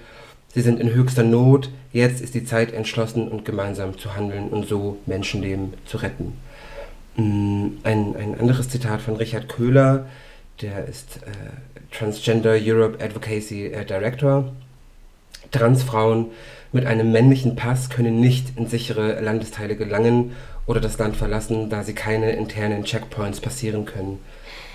Sie 0.48 0.62
sind 0.62 0.80
in 0.80 0.94
höchster 0.94 1.22
Not. 1.22 1.70
Jetzt 1.92 2.22
ist 2.22 2.34
die 2.34 2.44
Zeit, 2.44 2.72
entschlossen 2.72 3.28
und 3.28 3.44
gemeinsam 3.44 3.98
zu 3.98 4.16
handeln 4.16 4.48
und 4.48 4.66
so 4.66 4.96
Menschenleben 5.04 5.74
zu 5.84 5.98
retten. 5.98 6.32
Mm, 7.16 7.78
Ein, 7.82 8.16
ein 8.16 8.40
anderes 8.40 8.70
Zitat 8.70 9.02
von 9.02 9.16
Richard 9.16 9.48
Köhler, 9.48 10.06
der 10.62 10.86
ist 10.86 11.20
äh, 11.26 11.94
Transgender 11.94 12.56
Europe 12.58 13.04
Advocacy 13.04 13.66
äh, 13.66 13.84
Director. 13.84 14.52
Transfrauen 15.50 16.26
mit 16.72 16.86
einem 16.86 17.12
männlichen 17.12 17.56
Pass 17.56 17.90
können 17.90 18.20
nicht 18.20 18.56
in 18.56 18.66
sichere 18.66 19.20
Landesteile 19.20 19.76
gelangen 19.76 20.32
oder 20.66 20.80
das 20.80 20.98
Land 20.98 21.16
verlassen, 21.16 21.70
da 21.70 21.82
sie 21.82 21.94
keine 21.94 22.32
internen 22.32 22.84
Checkpoints 22.84 23.40
passieren 23.40 23.84
können. 23.84 24.18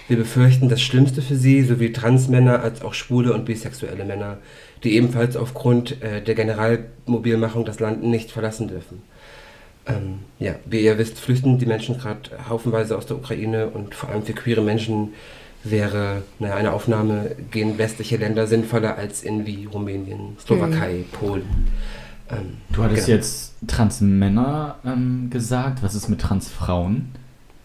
Wir 0.08 0.18
befürchten 0.18 0.68
das 0.68 0.82
Schlimmste 0.82 1.22
für 1.22 1.36
sie, 1.36 1.62
sowie 1.62 1.94
Transmänner 1.94 2.62
als 2.62 2.82
auch 2.82 2.94
schwule 2.94 3.34
und 3.34 3.46
bisexuelle 3.46 4.04
Männer, 4.04 4.38
die 4.84 4.96
ebenfalls 4.96 5.38
aufgrund 5.38 6.02
äh, 6.02 6.22
der 6.22 6.36
Generalmobilmachung 6.36 7.64
das 7.64 7.80
Land 7.80 8.04
nicht 8.04 8.32
verlassen 8.32 8.68
dürfen. 8.68 9.02
Ähm, 9.86 10.20
ja, 10.40 10.56
wie 10.66 10.82
ihr 10.82 10.98
wisst, 10.98 11.20
flüchten 11.20 11.58
die 11.58 11.66
Menschen 11.66 11.98
gerade 11.98 12.32
haufenweise 12.50 12.98
aus 12.98 13.06
der 13.06 13.18
Ukraine 13.18 13.68
und 13.68 13.96
vor 13.96 14.10
allem 14.10 14.24
für 14.24 14.34
queere 14.34 14.62
Menschen 14.62 15.14
wäre 15.63 16.24
naja, 16.39 16.55
eine 16.55 16.74
Aufnahme 16.74 17.36
gegen 17.51 17.77
westliche 17.77 18.17
Länder 18.17 18.48
sinnvoller 18.48 18.96
als 18.98 19.24
in 19.24 19.46
wie 19.46 19.65
Rumänien, 19.65 20.38
Slowakei, 20.39 20.93
mhm. 20.93 21.17
Polen. 21.17 21.67
Ähm, 22.29 22.58
du 22.72 22.84
hattest 22.84 23.05
genau. 23.05 23.17
jetzt 23.17 23.53
Transmänner 23.67 24.77
ähm, 24.86 25.29
gesagt. 25.29 25.84
Was 25.84 25.96
ist 25.96 26.10
mit 26.10 26.22
Transfrauen? 26.22 27.10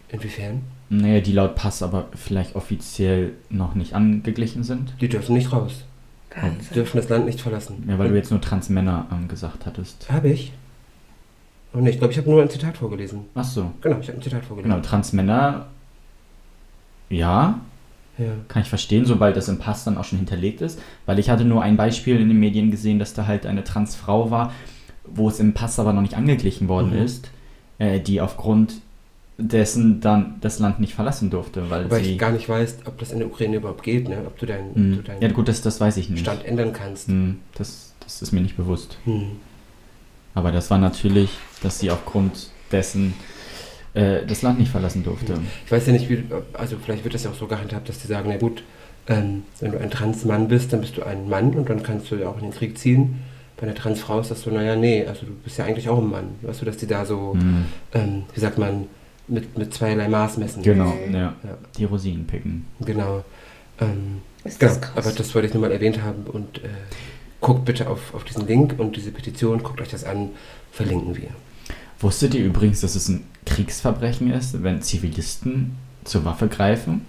Inwiefern? 0.09 0.61
Naja, 0.89 1.19
die 1.19 1.33
laut 1.33 1.55
Pass 1.55 1.83
aber 1.83 2.07
vielleicht 2.15 2.55
offiziell 2.55 3.33
noch 3.49 3.75
nicht 3.75 3.93
angeglichen 3.93 4.63
sind. 4.63 4.93
Die 4.99 5.07
dürfen 5.07 5.35
nicht 5.35 5.51
raus. 5.51 5.83
Wahnsinn. 6.35 6.59
Die 6.69 6.73
dürfen 6.75 6.97
das 6.97 7.09
Land 7.09 7.25
nicht 7.25 7.41
verlassen. 7.41 7.83
Ja, 7.87 7.97
weil 7.99 8.07
Und 8.07 8.13
du 8.13 8.17
jetzt 8.17 8.31
nur 8.31 8.41
Transmänner 8.41 9.07
ähm, 9.11 9.27
gesagt 9.27 9.65
hattest. 9.65 10.09
Habe 10.11 10.29
ich? 10.29 10.53
Oh 11.73 11.77
nee, 11.77 11.91
ich 11.91 11.99
glaube, 11.99 12.11
ich 12.11 12.17
habe 12.17 12.29
nur 12.29 12.41
ein 12.41 12.49
Zitat 12.49 12.77
vorgelesen. 12.77 13.25
Ach 13.35 13.43
so. 13.43 13.71
Genau, 13.81 13.99
ich 13.99 14.07
habe 14.07 14.17
ein 14.17 14.23
Zitat 14.23 14.43
vorgelesen. 14.43 14.71
Genau, 14.71 14.83
Transmänner, 14.83 15.67
ja, 17.09 17.59
ja. 18.19 18.33
Kann 18.47 18.61
ich 18.61 18.69
verstehen, 18.69 19.05
sobald 19.05 19.35
das 19.35 19.47
im 19.47 19.57
Pass 19.57 19.83
dann 19.83 19.97
auch 19.97 20.03
schon 20.03 20.19
hinterlegt 20.19 20.61
ist. 20.61 20.79
Weil 21.05 21.19
ich 21.19 21.29
hatte 21.29 21.45
nur 21.45 21.63
ein 21.63 21.77
Beispiel 21.77 22.19
in 22.19 22.27
den 22.27 22.39
Medien 22.39 22.69
gesehen, 22.71 22.99
dass 22.99 23.13
da 23.13 23.25
halt 23.25 23.45
eine 23.45 23.63
Transfrau 23.63 24.29
war, 24.29 24.53
wo 25.05 25.29
es 25.29 25.39
im 25.39 25.53
Pass 25.53 25.79
aber 25.79 25.93
noch 25.93 26.01
nicht 26.01 26.15
angeglichen 26.15 26.67
worden 26.67 26.91
mhm. 26.91 27.05
ist, 27.05 27.31
äh, 27.79 27.99
die 27.99 28.21
aufgrund 28.21 28.73
dessen 29.39 30.01
dann 30.01 30.35
das 30.41 30.59
Land 30.59 30.79
nicht 30.79 30.93
verlassen 30.93 31.29
durfte. 31.29 31.69
Weil 31.69 31.85
Aber 31.85 31.99
ich 31.99 32.17
gar 32.17 32.31
nicht 32.31 32.49
weiß, 32.49 32.79
ob 32.85 32.97
das 32.99 33.11
in 33.11 33.19
der 33.19 33.27
Ukraine 33.27 33.57
überhaupt 33.57 33.83
geht, 33.83 34.09
ne? 34.09 34.21
ob 34.27 34.37
du 34.37 34.45
deinen 34.45 34.97
mm. 34.97 35.03
dein 35.05 35.21
ja, 35.21 35.29
gut, 35.29 35.47
das, 35.47 35.61
das 35.61 35.79
weiß 35.79 35.95
ich 35.97 36.09
nicht. 36.09 36.19
Stand 36.19 36.43
ändern 36.43 36.73
kannst. 36.73 37.07
Mm, 37.07 37.35
das, 37.55 37.93
das 38.01 38.21
ist 38.21 38.33
mir 38.33 38.41
nicht 38.41 38.57
bewusst. 38.57 38.97
Mm. 39.05 39.37
Aber 40.35 40.51
das 40.51 40.69
war 40.69 40.77
natürlich, 40.77 41.31
dass 41.63 41.79
sie 41.79 41.89
aufgrund 41.89 42.49
dessen 42.71 43.13
äh, 43.93 44.25
das 44.25 44.41
Land 44.41 44.59
nicht 44.59 44.71
verlassen 44.71 45.03
durfte. 45.03 45.39
Ich 45.65 45.71
weiß 45.71 45.87
ja 45.87 45.93
nicht, 45.93 46.09
wie, 46.09 46.23
also 46.53 46.77
vielleicht 46.83 47.03
wird 47.03 47.13
das 47.13 47.23
ja 47.23 47.31
auch 47.31 47.35
so 47.35 47.47
gehandhabt, 47.47 47.89
dass 47.89 47.99
die 47.99 48.07
sagen, 48.07 48.29
na 48.29 48.37
gut, 48.37 48.63
ähm, 49.07 49.43
wenn 49.59 49.71
du 49.71 49.79
ein 49.79 49.89
Transmann 49.89 50.47
bist, 50.47 50.71
dann 50.71 50.81
bist 50.81 50.97
du 50.97 51.03
ein 51.03 51.27
Mann 51.27 51.53
und 51.55 51.69
dann 51.69 51.83
kannst 51.83 52.11
du 52.11 52.15
ja 52.15 52.29
auch 52.29 52.37
in 52.37 52.43
den 52.43 52.51
Krieg 52.51 52.77
ziehen. 52.77 53.21
Bei 53.57 53.63
einer 53.63 53.75
Transfrau 53.75 54.19
ist 54.19 54.31
das 54.31 54.43
so, 54.43 54.51
naja, 54.51 54.75
nee, 54.75 55.05
also 55.05 55.25
du 55.25 55.33
bist 55.43 55.57
ja 55.57 55.65
eigentlich 55.65 55.89
auch 55.89 55.97
ein 55.97 56.09
Mann. 56.09 56.35
Weißt 56.43 56.61
du, 56.61 56.65
dass 56.65 56.77
die 56.77 56.87
da 56.87 57.05
so, 57.05 57.33
mhm. 57.33 57.65
ähm, 57.93 58.23
wie 58.33 58.39
sagt 58.39 58.57
man, 58.57 58.87
mit, 59.27 59.57
mit 59.57 59.73
zweierlei 59.73 60.07
Maß 60.07 60.37
messen. 60.37 60.63
Genau, 60.63 60.93
ja. 61.11 61.19
ja. 61.19 61.33
Die 61.77 61.83
Rosinen 61.85 62.25
picken. 62.25 62.65
Genau. 62.79 63.23
Ähm, 63.81 64.21
ist 64.43 64.61
das 64.61 64.75
genau. 64.75 64.93
Krass. 64.93 65.05
Aber 65.05 65.15
das 65.15 65.35
wollte 65.35 65.47
ich 65.47 65.53
nur 65.53 65.61
mal 65.61 65.71
erwähnt 65.71 66.01
haben 66.01 66.23
und 66.31 66.59
äh, 66.63 66.69
guckt 67.41 67.65
bitte 67.65 67.89
auf, 67.89 68.13
auf 68.13 68.23
diesen 68.23 68.47
Link 68.47 68.75
und 68.77 68.95
diese 68.95 69.11
Petition, 69.11 69.63
guckt 69.63 69.81
euch 69.81 69.89
das 69.89 70.03
an, 70.03 70.29
verlinken 70.71 71.15
wir. 71.17 71.29
Wusstet 71.99 72.33
ihr 72.33 72.45
übrigens, 72.45 72.81
dass 72.81 72.95
es 72.95 73.09
ein 73.09 73.25
Kriegsverbrechen 73.45 74.31
ist, 74.31 74.63
wenn 74.63 74.81
Zivilisten 74.81 75.75
zur 76.05 76.23
Waffe 76.25 76.47
greifen? 76.47 77.05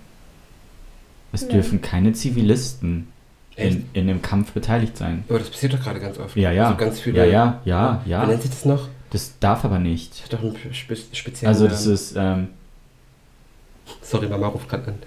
Es 1.32 1.42
ja. 1.42 1.48
dürfen 1.48 1.80
keine 1.80 2.12
Zivilisten 2.12 3.08
in, 3.56 3.84
in 3.92 4.06
dem 4.06 4.22
Kampf 4.22 4.52
beteiligt 4.52 4.96
sein. 4.96 5.24
Aber 5.28 5.38
das 5.38 5.50
passiert 5.50 5.74
doch 5.74 5.80
gerade 5.80 6.00
ganz 6.00 6.18
oft. 6.18 6.36
Ja, 6.36 6.50
ja. 6.50 6.66
Also 6.66 6.76
ganz 6.76 7.00
viele, 7.00 7.18
ja, 7.18 7.24
ja, 7.24 7.60
ja, 7.64 8.02
ja. 8.06 8.22
Wie 8.22 8.30
nennt 8.30 8.42
sich 8.42 8.50
das 8.50 8.64
noch? 8.64 8.88
Das 9.10 9.38
darf 9.38 9.64
aber 9.64 9.78
nicht. 9.78 10.12
Das 10.14 10.22
hat 10.24 10.32
doch 10.32 10.42
einen 10.42 10.74
spe 10.74 10.96
speziellen 10.96 11.54
Also 11.54 11.68
das 11.68 11.86
ist... 11.86 12.14
Ähm, 12.16 12.48
Sorry, 14.02 14.28
Mama 14.28 14.48
ruft 14.48 14.68
gerade 14.68 14.88
an. 14.88 14.98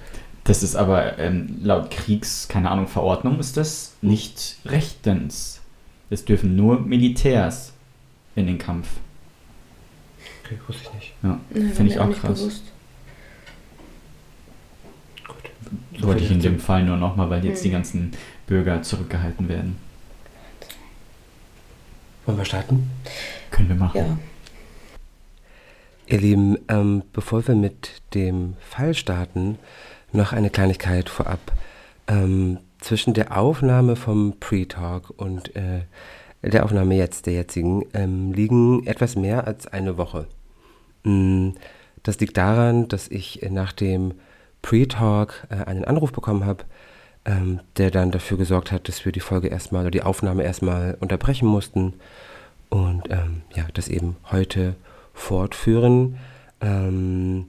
Das 0.44 0.62
ist 0.62 0.76
aber 0.76 1.18
ähm, 1.20 1.58
laut 1.64 1.90
Kriegs, 1.90 2.48
keine 2.50 2.70
Ahnung, 2.70 2.88
Verordnung 2.88 3.40
ist 3.40 3.56
das 3.56 3.96
nicht 4.02 4.58
rechtens. 4.66 5.62
Es 6.10 6.26
dürfen 6.26 6.56
nur 6.56 6.82
Militärs 6.82 7.72
in 8.36 8.48
den 8.48 8.58
Kampf. 8.58 8.88
Okay, 10.44 10.58
wusste 10.68 10.84
ich 10.84 10.94
nicht. 10.94 11.14
Ja, 11.24 11.40
nee, 11.50 11.70
finde 11.70 11.92
ich 11.92 12.00
auch 12.00 12.12
krass. 12.12 12.40
Bewusst. 12.40 12.64
Gut. 15.28 16.00
So 16.00 16.08
wollte 16.08 16.24
ich 16.24 16.32
in 16.32 16.42
dem 16.42 16.60
Fall 16.60 16.84
nur 16.84 16.98
nochmal, 16.98 17.30
weil 17.30 17.46
jetzt 17.46 17.60
hm. 17.60 17.64
die 17.64 17.72
ganzen 17.72 18.12
Bürger 18.48 18.82
zurückgehalten 18.82 19.48
werden. 19.48 19.78
Wollen 22.26 22.38
wir 22.38 22.46
starten? 22.46 22.90
Können 23.52 23.70
wir 23.70 23.76
machen. 23.76 23.98
Ja. 23.98 24.18
Ihr 26.08 26.20
Lieben, 26.20 26.58
ähm, 26.68 27.04
bevor 27.14 27.48
wir 27.48 27.56
mit 27.56 28.02
dem 28.14 28.56
Fall 28.60 28.94
starten, 28.94 29.58
noch 30.12 30.34
eine 30.34 30.50
Kleinigkeit 30.50 31.10
vorab. 31.10 31.40
Ähm, 32.08 32.60
zwischen 32.80 33.14
der 33.14 33.38
Aufnahme 33.38 33.96
vom 33.96 34.36
Pre-Talk 34.40 35.10
und 35.16 35.56
äh, 35.56 35.84
der 36.44 36.66
Aufnahme 36.66 36.96
jetzt, 36.96 37.26
der 37.26 37.34
jetzigen, 37.34 37.86
ähm, 37.94 38.34
liegen 38.34 38.86
etwas 38.86 39.16
mehr 39.16 39.48
als 39.48 39.68
eine 39.68 39.98
Woche. 39.98 40.28
Mm, 41.04 41.52
das 42.04 42.20
liegt 42.20 42.38
daran, 42.38 42.88
dass 42.88 43.08
ich 43.08 43.42
nach 43.50 43.72
dem 43.72 44.14
Pre-Talk 44.62 45.48
äh, 45.50 45.64
einen 45.64 45.86
Anruf 45.86 46.12
bekommen 46.12 46.46
habe, 46.46 46.66
ähm, 47.26 47.62
der 47.78 47.92
dann 47.92 48.12
dafür 48.12 48.38
gesorgt 48.38 48.72
hat, 48.72 48.88
dass 48.88 49.06
wir 49.06 49.12
die 49.12 49.20
Folge 49.20 49.48
erstmal 49.48 49.82
oder 49.84 49.92
die 49.92 50.04
Aufnahme 50.04 50.44
erstmal 50.44 50.98
unterbrechen 51.00 51.48
mussten 51.48 51.94
und 52.70 53.10
ähm, 53.10 53.44
ja, 53.56 53.66
das 53.74 53.88
eben 53.88 54.18
heute 54.32 54.76
fortführen. 55.14 56.18
Ähm, 56.60 57.48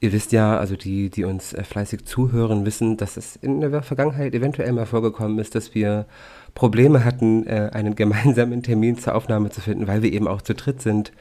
ihr 0.00 0.12
wisst 0.12 0.32
ja, 0.32 0.58
also 0.58 0.76
die, 0.76 1.10
die 1.10 1.24
uns 1.24 1.52
äh, 1.52 1.62
fleißig 1.62 2.04
zuhören, 2.06 2.64
wissen, 2.64 2.96
dass 2.96 3.16
es 3.16 3.36
in 3.36 3.60
der 3.60 3.82
Vergangenheit 3.82 4.34
eventuell 4.34 4.72
mal 4.72 4.86
vorgekommen 4.86 5.38
ist, 5.38 5.54
dass 5.54 5.74
wir 5.74 6.06
Probleme 6.54 7.04
hatten, 7.04 7.46
äh, 7.46 7.70
einen 7.72 7.94
gemeinsamen 7.94 8.62
Termin 8.62 8.98
zur 8.98 9.14
Aufnahme 9.14 9.50
zu 9.50 9.60
finden, 9.60 9.86
weil 9.86 10.02
wir 10.02 10.12
eben 10.12 10.28
auch 10.28 10.42
zu 10.42 10.54
dritt 10.54 10.82
sind. 10.82 11.12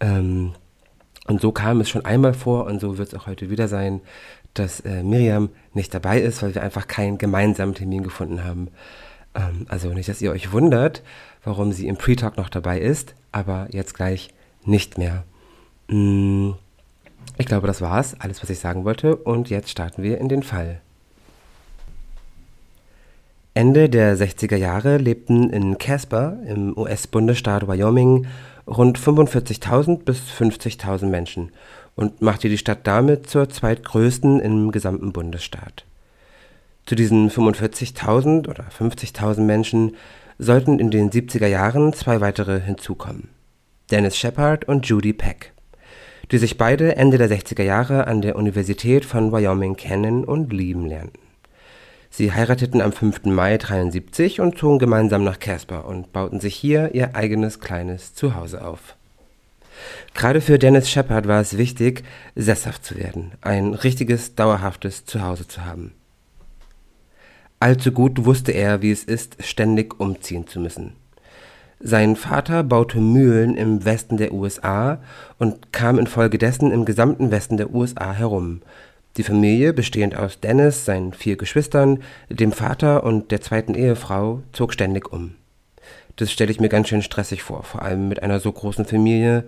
Ähm, 0.00 0.52
und 1.26 1.40
so 1.40 1.52
kam 1.52 1.80
es 1.80 1.88
schon 1.88 2.04
einmal 2.04 2.34
vor 2.34 2.66
und 2.66 2.80
so 2.80 2.98
wird 2.98 3.08
es 3.08 3.14
auch 3.14 3.26
heute 3.26 3.50
wieder 3.50 3.68
sein, 3.68 4.00
dass 4.52 4.80
äh, 4.80 5.02
Miriam 5.02 5.50
nicht 5.72 5.94
dabei 5.94 6.20
ist, 6.20 6.42
weil 6.42 6.54
wir 6.54 6.62
einfach 6.62 6.86
keinen 6.86 7.18
gemeinsamen 7.18 7.74
Termin 7.74 8.02
gefunden 8.02 8.44
haben. 8.44 8.68
Ähm, 9.34 9.66
also 9.68 9.88
nicht, 9.92 10.08
dass 10.08 10.22
ihr 10.22 10.30
euch 10.30 10.52
wundert, 10.52 11.02
warum 11.42 11.72
sie 11.72 11.88
im 11.88 11.96
Pre-Talk 11.96 12.36
noch 12.36 12.48
dabei 12.48 12.78
ist, 12.78 13.14
aber 13.32 13.68
jetzt 13.70 13.94
gleich 13.94 14.28
nicht 14.64 14.98
mehr. 14.98 15.24
Mm, 15.88 16.52
ich 17.36 17.46
glaube, 17.46 17.66
das 17.66 17.80
war's, 17.80 18.14
alles, 18.20 18.42
was 18.42 18.50
ich 18.50 18.58
sagen 18.58 18.84
wollte, 18.84 19.16
und 19.16 19.50
jetzt 19.50 19.70
starten 19.70 20.02
wir 20.02 20.18
in 20.18 20.28
den 20.28 20.42
Fall. 20.42 20.80
Ende 23.56 23.88
der 23.88 24.18
60er 24.18 24.56
Jahre 24.56 24.96
lebten 24.96 25.48
in 25.48 25.78
Casper 25.78 26.38
im 26.44 26.76
US-Bundesstaat 26.76 27.68
Wyoming 27.68 28.26
rund 28.66 28.98
45.000 28.98 30.02
bis 30.02 30.22
50.000 30.22 31.06
Menschen 31.06 31.52
und 31.94 32.20
machte 32.20 32.48
die 32.48 32.58
Stadt 32.58 32.80
damit 32.82 33.30
zur 33.30 33.48
zweitgrößten 33.48 34.40
im 34.40 34.72
gesamten 34.72 35.12
Bundesstaat. 35.12 35.84
Zu 36.84 36.96
diesen 36.96 37.30
45.000 37.30 38.48
oder 38.48 38.64
50.000 38.76 39.42
Menschen 39.42 39.94
sollten 40.36 40.80
in 40.80 40.90
den 40.90 41.10
70er 41.10 41.46
Jahren 41.46 41.92
zwei 41.92 42.20
weitere 42.20 42.60
hinzukommen. 42.60 43.28
Dennis 43.92 44.18
Shepard 44.18 44.64
und 44.66 44.86
Judy 44.86 45.12
Peck, 45.12 45.52
die 46.32 46.38
sich 46.38 46.58
beide 46.58 46.96
Ende 46.96 47.18
der 47.18 47.30
60er 47.30 47.62
Jahre 47.62 48.08
an 48.08 48.20
der 48.20 48.34
Universität 48.34 49.04
von 49.04 49.30
Wyoming 49.30 49.76
kennen 49.76 50.24
und 50.24 50.52
lieben 50.52 50.86
lernten. 50.86 51.23
Sie 52.16 52.30
heirateten 52.30 52.80
am 52.80 52.92
5. 52.92 53.24
Mai 53.24 53.58
73 53.58 54.40
und 54.40 54.56
zogen 54.56 54.78
gemeinsam 54.78 55.24
nach 55.24 55.40
Casper 55.40 55.84
und 55.84 56.12
bauten 56.12 56.38
sich 56.38 56.54
hier 56.54 56.94
ihr 56.94 57.16
eigenes 57.16 57.58
kleines 57.58 58.14
Zuhause 58.14 58.64
auf. 58.64 58.94
Gerade 60.14 60.40
für 60.40 60.60
Dennis 60.60 60.88
Shepard 60.88 61.26
war 61.26 61.40
es 61.40 61.58
wichtig, 61.58 62.04
sesshaft 62.36 62.84
zu 62.84 62.96
werden, 62.96 63.32
ein 63.40 63.74
richtiges, 63.74 64.36
dauerhaftes 64.36 65.06
Zuhause 65.06 65.48
zu 65.48 65.64
haben. 65.64 65.92
Allzu 67.58 67.90
gut 67.90 68.24
wusste 68.24 68.52
er, 68.52 68.80
wie 68.80 68.92
es 68.92 69.02
ist, 69.02 69.42
ständig 69.42 69.98
umziehen 69.98 70.46
zu 70.46 70.60
müssen. 70.60 70.92
Sein 71.80 72.14
Vater 72.14 72.62
baute 72.62 73.00
Mühlen 73.00 73.56
im 73.56 73.84
Westen 73.84 74.18
der 74.18 74.32
USA 74.32 75.00
und 75.40 75.72
kam 75.72 75.98
infolgedessen 75.98 76.70
im 76.70 76.84
gesamten 76.84 77.32
Westen 77.32 77.56
der 77.56 77.74
USA 77.74 78.12
herum, 78.12 78.60
die 79.16 79.22
Familie, 79.22 79.72
bestehend 79.72 80.16
aus 80.16 80.40
Dennis, 80.40 80.84
seinen 80.84 81.12
vier 81.12 81.36
Geschwistern, 81.36 82.02
dem 82.28 82.52
Vater 82.52 83.04
und 83.04 83.30
der 83.30 83.40
zweiten 83.40 83.74
Ehefrau, 83.74 84.42
zog 84.52 84.72
ständig 84.72 85.12
um. 85.12 85.34
Das 86.16 86.30
stelle 86.30 86.50
ich 86.50 86.60
mir 86.60 86.68
ganz 86.68 86.88
schön 86.88 87.02
stressig 87.02 87.42
vor, 87.42 87.64
vor 87.64 87.82
allem 87.82 88.08
mit 88.08 88.22
einer 88.22 88.38
so 88.38 88.50
großen 88.52 88.84
Familie. 88.84 89.44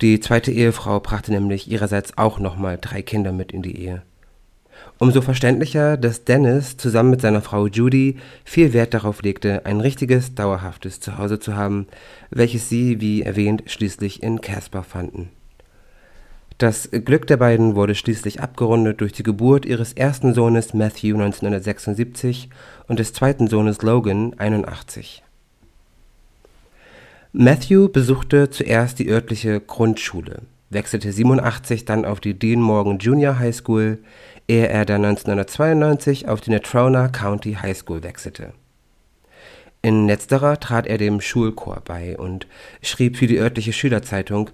Die 0.00 0.18
zweite 0.18 0.50
Ehefrau 0.50 0.98
brachte 0.98 1.32
nämlich 1.32 1.70
ihrerseits 1.70 2.18
auch 2.18 2.38
nochmal 2.40 2.78
drei 2.80 3.02
Kinder 3.02 3.32
mit 3.32 3.52
in 3.52 3.62
die 3.62 3.76
Ehe. 3.80 4.02
Umso 4.98 5.20
verständlicher, 5.20 5.96
dass 5.96 6.24
Dennis 6.24 6.76
zusammen 6.76 7.10
mit 7.10 7.20
seiner 7.20 7.40
Frau 7.40 7.66
Judy 7.68 8.16
viel 8.44 8.72
Wert 8.72 8.94
darauf 8.94 9.22
legte, 9.22 9.64
ein 9.64 9.80
richtiges, 9.80 10.34
dauerhaftes 10.34 10.98
Zuhause 10.98 11.38
zu 11.38 11.56
haben, 11.56 11.86
welches 12.30 12.68
sie, 12.68 13.00
wie 13.00 13.22
erwähnt, 13.22 13.64
schließlich 13.66 14.22
in 14.22 14.40
Casper 14.40 14.82
fanden. 14.82 15.30
Das 16.58 16.90
Glück 16.90 17.28
der 17.28 17.36
beiden 17.36 17.76
wurde 17.76 17.94
schließlich 17.94 18.40
abgerundet 18.40 19.00
durch 19.00 19.12
die 19.12 19.22
Geburt 19.22 19.64
ihres 19.64 19.92
ersten 19.92 20.34
Sohnes 20.34 20.74
Matthew 20.74 21.14
1976 21.14 22.48
und 22.88 22.98
des 22.98 23.12
zweiten 23.12 23.46
Sohnes 23.46 23.82
Logan 23.82 24.34
81. 24.38 25.22
Matthew 27.32 27.88
besuchte 27.90 28.50
zuerst 28.50 28.98
die 28.98 29.08
örtliche 29.08 29.60
Grundschule, 29.60 30.42
wechselte 30.70 31.12
87 31.12 31.84
dann 31.84 32.04
auf 32.04 32.18
die 32.18 32.36
Dean 32.36 32.60
Morgan 32.60 32.98
Junior 32.98 33.38
High 33.38 33.54
School, 33.54 33.98
ehe 34.48 34.66
er 34.66 34.84
dann 34.84 35.04
1992 35.04 36.26
auf 36.26 36.40
die 36.40 36.50
Natrona 36.50 37.06
County 37.06 37.54
High 37.54 37.76
School 37.76 38.02
wechselte. 38.02 38.52
In 39.80 40.08
letzterer 40.08 40.58
trat 40.58 40.88
er 40.88 40.98
dem 40.98 41.20
Schulchor 41.20 41.82
bei 41.84 42.18
und 42.18 42.48
schrieb 42.82 43.16
für 43.16 43.28
die 43.28 43.38
örtliche 43.38 43.72
Schülerzeitung 43.72 44.50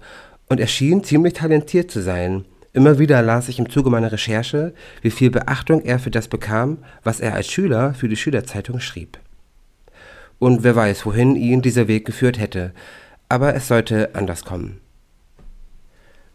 und 0.47 0.59
er 0.59 0.67
schien 0.67 1.03
ziemlich 1.03 1.33
talentiert 1.33 1.91
zu 1.91 2.01
sein. 2.01 2.45
Immer 2.73 2.99
wieder 2.99 3.21
las 3.21 3.47
ich 3.47 3.57
im 3.57 3.69
Zuge 3.69 3.89
meiner 3.89 4.11
Recherche, 4.11 4.73
wie 5.01 5.11
viel 5.11 5.31
Beachtung 5.31 5.81
er 5.83 5.97
für 5.97 6.11
das 6.11 6.27
bekam, 6.27 6.79
was 7.03 7.19
er 7.19 7.33
als 7.33 7.47
Schüler 7.47 7.93
für 7.93 8.09
die 8.09 8.17
Schülerzeitung 8.17 8.79
schrieb. 8.79 9.17
Und 10.39 10.63
wer 10.63 10.75
weiß, 10.75 11.05
wohin 11.05 11.35
ihn 11.35 11.61
dieser 11.61 11.87
Weg 11.87 12.05
geführt 12.05 12.37
hätte, 12.37 12.73
aber 13.29 13.55
es 13.55 13.67
sollte 13.67 14.13
anders 14.13 14.43
kommen. 14.43 14.81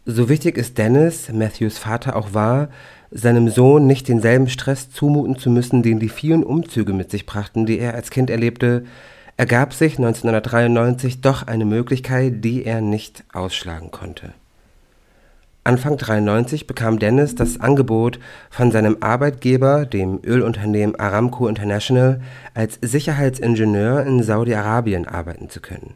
So 0.05 0.29
wichtig 0.29 0.57
ist 0.57 0.79
Dennis, 0.79 1.31
Matthews 1.31 1.77
Vater, 1.77 2.15
auch 2.15 2.33
war, 2.33 2.69
seinem 3.11 3.49
Sohn 3.49 3.85
nicht 3.85 4.07
denselben 4.07 4.49
Stress 4.49 4.89
zumuten 4.89 5.37
zu 5.37 5.51
müssen, 5.51 5.83
den 5.83 5.99
die 5.99 6.09
vielen 6.09 6.43
Umzüge 6.43 6.93
mit 6.93 7.11
sich 7.11 7.27
brachten, 7.27 7.67
die 7.67 7.77
er 7.77 7.93
als 7.93 8.09
Kind 8.09 8.31
erlebte, 8.31 8.83
ergab 9.41 9.73
sich 9.73 9.97
1993 9.97 11.21
doch 11.21 11.47
eine 11.47 11.65
Möglichkeit, 11.65 12.45
die 12.45 12.63
er 12.63 12.79
nicht 12.79 13.23
ausschlagen 13.33 13.89
konnte. 13.89 14.33
Anfang 15.63 15.97
93 15.97 16.67
bekam 16.67 16.99
Dennis 16.99 17.33
das 17.33 17.59
Angebot 17.59 18.19
von 18.51 18.71
seinem 18.71 18.97
Arbeitgeber, 18.99 19.87
dem 19.87 20.19
Ölunternehmen 20.23 20.95
Aramco 20.95 21.47
International, 21.47 22.21
als 22.53 22.77
Sicherheitsingenieur 22.83 24.05
in 24.05 24.21
Saudi-Arabien 24.21 25.07
arbeiten 25.07 25.49
zu 25.49 25.59
können. 25.59 25.95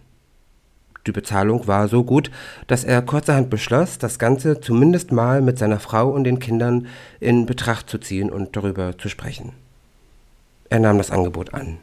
Die 1.06 1.12
Bezahlung 1.12 1.68
war 1.68 1.88
so 1.88 2.04
gut, 2.04 2.32
dass 2.66 2.84
er 2.84 3.04
kurzerhand 3.04 3.52
beschloss, 3.52 4.00
das 4.00 4.18
Ganze 4.18 4.60
zumindest 4.60 5.12
mal 5.12 5.44
mit 5.44 5.60
seiner 5.60 5.80
Frau 5.80 6.10
und 6.10 6.24
den 6.24 6.40
Kindern 6.40 6.88
in 7.20 7.46
Betracht 7.46 7.92
zu 7.92 8.00
ziehen 8.00 8.32
und 8.32 8.56
darüber 8.56 8.98
zu 8.98 9.08
sprechen. 9.08 9.52
Er 10.70 10.80
nahm 10.80 10.98
das 10.98 11.12
Angebot 11.12 11.54
an. 11.54 11.78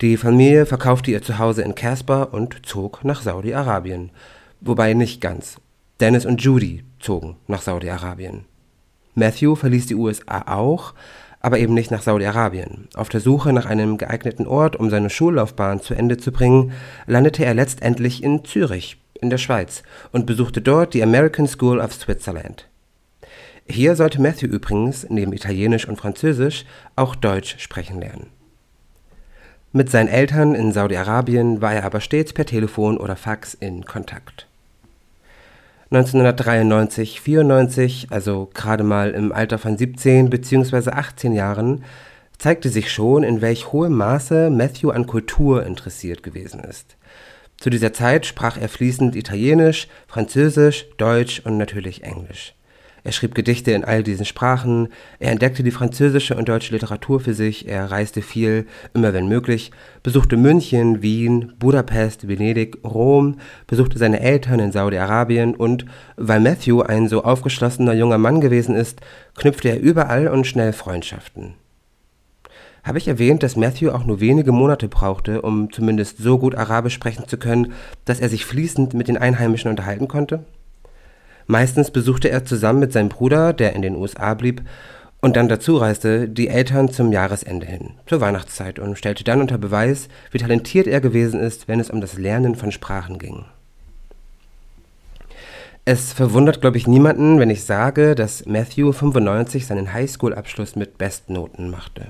Die 0.00 0.16
Familie 0.16 0.66
verkaufte 0.66 1.12
ihr 1.12 1.22
Zuhause 1.22 1.62
in 1.62 1.76
Casper 1.76 2.34
und 2.34 2.66
zog 2.66 3.04
nach 3.04 3.22
Saudi-Arabien. 3.22 4.10
Wobei 4.60 4.92
nicht 4.92 5.20
ganz. 5.20 5.58
Dennis 6.00 6.26
und 6.26 6.42
Judy 6.42 6.82
zogen 6.98 7.36
nach 7.46 7.62
Saudi-Arabien. 7.62 8.44
Matthew 9.14 9.54
verließ 9.54 9.86
die 9.86 9.94
USA 9.94 10.52
auch, 10.52 10.94
aber 11.38 11.60
eben 11.60 11.74
nicht 11.74 11.92
nach 11.92 12.02
Saudi-Arabien. 12.02 12.88
Auf 12.94 13.08
der 13.08 13.20
Suche 13.20 13.52
nach 13.52 13.66
einem 13.66 13.96
geeigneten 13.96 14.48
Ort, 14.48 14.74
um 14.74 14.90
seine 14.90 15.10
Schullaufbahn 15.10 15.80
zu 15.80 15.94
Ende 15.94 16.16
zu 16.16 16.32
bringen, 16.32 16.72
landete 17.06 17.44
er 17.44 17.54
letztendlich 17.54 18.24
in 18.24 18.44
Zürich, 18.44 18.96
in 19.20 19.30
der 19.30 19.38
Schweiz, 19.38 19.84
und 20.10 20.26
besuchte 20.26 20.60
dort 20.60 20.94
die 20.94 21.02
American 21.04 21.46
School 21.46 21.78
of 21.78 21.92
Switzerland. 21.92 22.66
Hier 23.68 23.94
sollte 23.94 24.20
Matthew 24.20 24.48
übrigens, 24.48 25.06
neben 25.08 25.32
Italienisch 25.32 25.86
und 25.86 25.96
Französisch, 25.96 26.64
auch 26.96 27.14
Deutsch 27.14 27.58
sprechen 27.58 28.00
lernen. 28.00 28.33
Mit 29.76 29.90
seinen 29.90 30.06
Eltern 30.06 30.54
in 30.54 30.70
Saudi-Arabien 30.70 31.60
war 31.60 31.74
er 31.74 31.82
aber 31.82 32.00
stets 32.00 32.32
per 32.32 32.46
Telefon 32.46 32.96
oder 32.96 33.16
Fax 33.16 33.54
in 33.54 33.84
Kontakt. 33.84 34.46
1993, 35.90 37.20
94, 37.20 38.06
also 38.10 38.48
gerade 38.54 38.84
mal 38.84 39.10
im 39.10 39.32
Alter 39.32 39.58
von 39.58 39.76
17 39.76 40.30
bzw. 40.30 40.90
18 40.90 41.32
Jahren, 41.32 41.82
zeigte 42.38 42.68
sich 42.68 42.92
schon, 42.92 43.24
in 43.24 43.40
welch 43.40 43.72
hohem 43.72 43.94
Maße 43.94 44.48
Matthew 44.48 44.90
an 44.90 45.08
Kultur 45.08 45.66
interessiert 45.66 46.22
gewesen 46.22 46.60
ist. 46.60 46.96
Zu 47.56 47.68
dieser 47.68 47.92
Zeit 47.92 48.26
sprach 48.26 48.56
er 48.56 48.68
fließend 48.68 49.16
Italienisch, 49.16 49.88
Französisch, 50.06 50.86
Deutsch 50.98 51.42
und 51.44 51.56
natürlich 51.56 52.04
Englisch. 52.04 52.54
Er 53.06 53.12
schrieb 53.12 53.34
Gedichte 53.34 53.72
in 53.72 53.84
all 53.84 54.02
diesen 54.02 54.24
Sprachen, 54.24 54.88
er 55.18 55.30
entdeckte 55.30 55.62
die 55.62 55.70
französische 55.70 56.36
und 56.36 56.48
deutsche 56.48 56.72
Literatur 56.72 57.20
für 57.20 57.34
sich, 57.34 57.68
er 57.68 57.90
reiste 57.90 58.22
viel, 58.22 58.66
immer 58.94 59.12
wenn 59.12 59.28
möglich, 59.28 59.72
besuchte 60.02 60.38
München, 60.38 61.02
Wien, 61.02 61.52
Budapest, 61.58 62.28
Venedig, 62.28 62.78
Rom, 62.82 63.36
besuchte 63.66 63.98
seine 63.98 64.20
Eltern 64.20 64.58
in 64.58 64.72
Saudi-Arabien 64.72 65.54
und, 65.54 65.84
weil 66.16 66.40
Matthew 66.40 66.80
ein 66.80 67.06
so 67.08 67.22
aufgeschlossener 67.24 67.92
junger 67.92 68.16
Mann 68.16 68.40
gewesen 68.40 68.74
ist, 68.74 69.02
knüpfte 69.36 69.68
er 69.68 69.80
überall 69.80 70.26
und 70.28 70.46
schnell 70.46 70.72
Freundschaften. 70.72 71.56
Habe 72.84 72.96
ich 72.96 73.08
erwähnt, 73.08 73.42
dass 73.42 73.56
Matthew 73.56 73.90
auch 73.90 74.06
nur 74.06 74.20
wenige 74.20 74.52
Monate 74.52 74.88
brauchte, 74.88 75.42
um 75.42 75.70
zumindest 75.70 76.18
so 76.18 76.38
gut 76.38 76.54
Arabisch 76.54 76.94
sprechen 76.94 77.28
zu 77.28 77.36
können, 77.36 77.74
dass 78.06 78.20
er 78.20 78.30
sich 78.30 78.46
fließend 78.46 78.94
mit 78.94 79.08
den 79.08 79.18
Einheimischen 79.18 79.70
unterhalten 79.70 80.08
konnte? 80.08 80.44
Meistens 81.46 81.90
besuchte 81.90 82.30
er 82.30 82.44
zusammen 82.44 82.80
mit 82.80 82.92
seinem 82.92 83.08
Bruder, 83.08 83.52
der 83.52 83.74
in 83.74 83.82
den 83.82 83.96
USA 83.96 84.34
blieb 84.34 84.62
und 85.20 85.36
dann 85.36 85.48
dazu 85.48 85.78
reiste, 85.78 86.28
die 86.28 86.48
Eltern 86.48 86.90
zum 86.90 87.10
Jahresende 87.10 87.66
hin, 87.66 87.92
zur 88.06 88.20
Weihnachtszeit 88.20 88.78
und 88.78 88.98
stellte 88.98 89.24
dann 89.24 89.40
unter 89.40 89.56
Beweis, 89.56 90.08
wie 90.30 90.38
talentiert 90.38 90.86
er 90.86 91.00
gewesen 91.00 91.40
ist, 91.40 91.66
wenn 91.66 91.80
es 91.80 91.90
um 91.90 92.00
das 92.00 92.18
Lernen 92.18 92.56
von 92.56 92.72
Sprachen 92.72 93.18
ging. 93.18 93.46
Es 95.86 96.14
verwundert, 96.14 96.62
glaube 96.62 96.78
ich, 96.78 96.86
niemanden, 96.86 97.38
wenn 97.38 97.50
ich 97.50 97.64
sage, 97.64 98.14
dass 98.14 98.46
Matthew 98.46 98.92
95 98.92 99.66
seinen 99.66 99.92
Highschool-Abschluss 99.92 100.76
mit 100.76 100.96
Bestnoten 100.96 101.70
machte. 101.70 102.06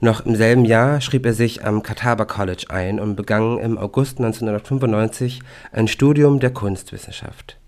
Noch 0.00 0.24
im 0.26 0.34
selben 0.34 0.64
Jahr 0.66 1.00
schrieb 1.00 1.24
er 1.24 1.34
sich 1.34 1.64
am 1.64 1.82
Catawba 1.82 2.24
College 2.24 2.66
ein 2.68 3.00
und 3.00 3.16
begann 3.16 3.58
im 3.58 3.78
August 3.78 4.18
1995 4.18 5.40
ein 5.72 5.88
Studium 5.88 6.40
der 6.40 6.50
Kunstwissenschaft. 6.50 7.58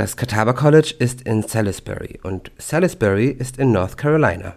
Das 0.00 0.16
Catawba 0.16 0.54
College 0.54 0.94
ist 0.98 1.20
in 1.20 1.42
Salisbury 1.42 2.20
und 2.22 2.50
Salisbury 2.56 3.26
ist 3.26 3.58
in 3.58 3.70
North 3.70 3.98
Carolina. 3.98 4.54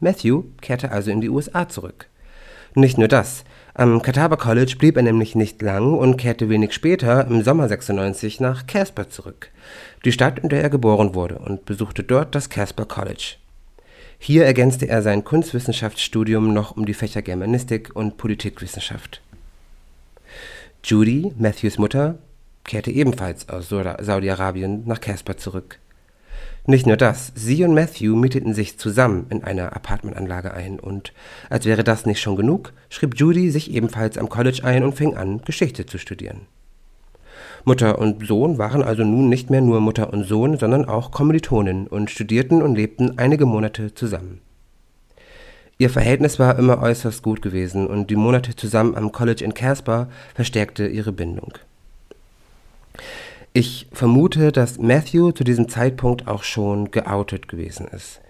Matthew 0.00 0.42
kehrte 0.60 0.90
also 0.90 1.12
in 1.12 1.20
die 1.20 1.28
USA 1.28 1.68
zurück. 1.68 2.08
Nicht 2.74 2.98
nur 2.98 3.06
das, 3.06 3.44
am 3.74 4.02
Catawba 4.02 4.34
College 4.34 4.74
blieb 4.76 4.96
er 4.96 5.04
nämlich 5.04 5.36
nicht 5.36 5.62
lang 5.62 5.94
und 5.94 6.16
kehrte 6.16 6.48
wenig 6.48 6.72
später 6.72 7.28
im 7.28 7.44
Sommer 7.44 7.68
96 7.68 8.40
nach 8.40 8.66
Casper 8.66 9.08
zurück, 9.08 9.52
die 10.04 10.10
Stadt, 10.10 10.40
in 10.40 10.48
der 10.48 10.64
er 10.64 10.70
geboren 10.70 11.14
wurde, 11.14 11.38
und 11.38 11.64
besuchte 11.64 12.02
dort 12.02 12.34
das 12.34 12.50
Casper 12.50 12.86
College. 12.86 13.36
Hier 14.18 14.44
ergänzte 14.46 14.88
er 14.88 15.00
sein 15.00 15.22
Kunstwissenschaftsstudium 15.22 16.52
noch 16.52 16.76
um 16.76 16.86
die 16.86 16.94
Fächer 16.94 17.22
Germanistik 17.22 17.94
und 17.94 18.16
Politikwissenschaft. 18.16 19.22
Judy, 20.82 21.32
Matthews 21.38 21.78
Mutter, 21.78 22.18
kehrte 22.66 22.90
ebenfalls 22.90 23.48
aus 23.48 23.68
Saudi-Arabien 23.68 24.82
nach 24.86 25.00
Casper 25.00 25.36
zurück. 25.36 25.78
Nicht 26.68 26.86
nur 26.86 26.96
das, 26.96 27.32
sie 27.36 27.62
und 27.62 27.74
Matthew 27.74 28.16
mieteten 28.16 28.52
sich 28.52 28.76
zusammen 28.76 29.26
in 29.30 29.44
einer 29.44 29.76
Apartmentanlage 29.76 30.52
ein 30.52 30.80
und, 30.80 31.12
als 31.48 31.64
wäre 31.64 31.84
das 31.84 32.06
nicht 32.06 32.20
schon 32.20 32.34
genug, 32.34 32.72
schrieb 32.88 33.14
Judy 33.16 33.52
sich 33.52 33.70
ebenfalls 33.72 34.18
am 34.18 34.28
College 34.28 34.62
ein 34.64 34.82
und 34.82 34.96
fing 34.96 35.16
an, 35.16 35.42
Geschichte 35.44 35.86
zu 35.86 35.96
studieren. 35.98 36.42
Mutter 37.64 37.98
und 37.98 38.26
Sohn 38.26 38.58
waren 38.58 38.82
also 38.82 39.04
nun 39.04 39.28
nicht 39.28 39.48
mehr 39.48 39.60
nur 39.60 39.80
Mutter 39.80 40.12
und 40.12 40.24
Sohn, 40.24 40.58
sondern 40.58 40.86
auch 40.86 41.12
Kommilitonen 41.12 41.86
und 41.86 42.10
studierten 42.10 42.62
und 42.62 42.74
lebten 42.74 43.16
einige 43.16 43.46
Monate 43.46 43.94
zusammen. 43.94 44.40
Ihr 45.78 45.90
Verhältnis 45.90 46.38
war 46.38 46.58
immer 46.58 46.80
äußerst 46.80 47.22
gut 47.22 47.42
gewesen 47.42 47.86
und 47.86 48.08
die 48.08 48.16
Monate 48.16 48.56
zusammen 48.56 48.96
am 48.96 49.12
College 49.12 49.44
in 49.44 49.52
Casper 49.52 50.08
verstärkte 50.34 50.86
ihre 50.86 51.12
Bindung. 51.12 51.52
Ich 53.52 53.88
vermute, 53.92 54.52
dass 54.52 54.78
Matthew 54.78 55.32
zu 55.32 55.42
diesem 55.42 55.68
Zeitpunkt 55.68 56.28
auch 56.28 56.42
schon 56.42 56.90
geoutet 56.90 57.48
gewesen 57.48 57.88
ist. 57.88 58.20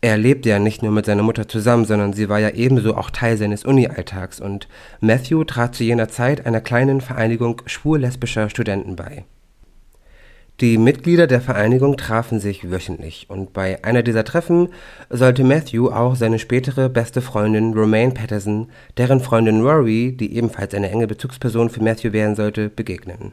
Er 0.00 0.16
lebte 0.16 0.48
ja 0.48 0.60
nicht 0.60 0.82
nur 0.82 0.92
mit 0.92 1.06
seiner 1.06 1.24
Mutter 1.24 1.48
zusammen, 1.48 1.84
sondern 1.84 2.12
sie 2.12 2.28
war 2.28 2.38
ja 2.38 2.50
ebenso 2.50 2.96
auch 2.96 3.10
Teil 3.10 3.36
seines 3.36 3.64
Uni-Alltags 3.64 4.40
und 4.40 4.68
Matthew 5.00 5.42
trat 5.44 5.74
zu 5.74 5.82
jener 5.82 6.08
Zeit 6.08 6.46
einer 6.46 6.60
kleinen 6.60 7.00
Vereinigung 7.00 7.62
schwul-lesbischer 7.66 8.48
Studenten 8.48 8.94
bei. 8.94 9.24
Die 10.60 10.78
Mitglieder 10.78 11.26
der 11.26 11.40
Vereinigung 11.40 11.96
trafen 11.96 12.40
sich 12.40 12.70
wöchentlich 12.70 13.26
und 13.28 13.52
bei 13.52 13.84
einer 13.84 14.02
dieser 14.02 14.24
Treffen 14.24 14.70
sollte 15.10 15.44
Matthew 15.44 15.90
auch 15.90 16.16
seine 16.16 16.38
spätere 16.38 16.88
beste 16.88 17.20
Freundin 17.20 17.74
Romaine 17.74 18.12
Patterson, 18.12 18.68
deren 18.96 19.20
Freundin 19.20 19.60
Rory, 19.60 20.16
die 20.16 20.34
ebenfalls 20.34 20.74
eine 20.74 20.90
enge 20.90 21.06
Bezugsperson 21.06 21.70
für 21.70 21.82
Matthew 21.82 22.12
werden 22.12 22.34
sollte, 22.34 22.70
begegnen. 22.70 23.32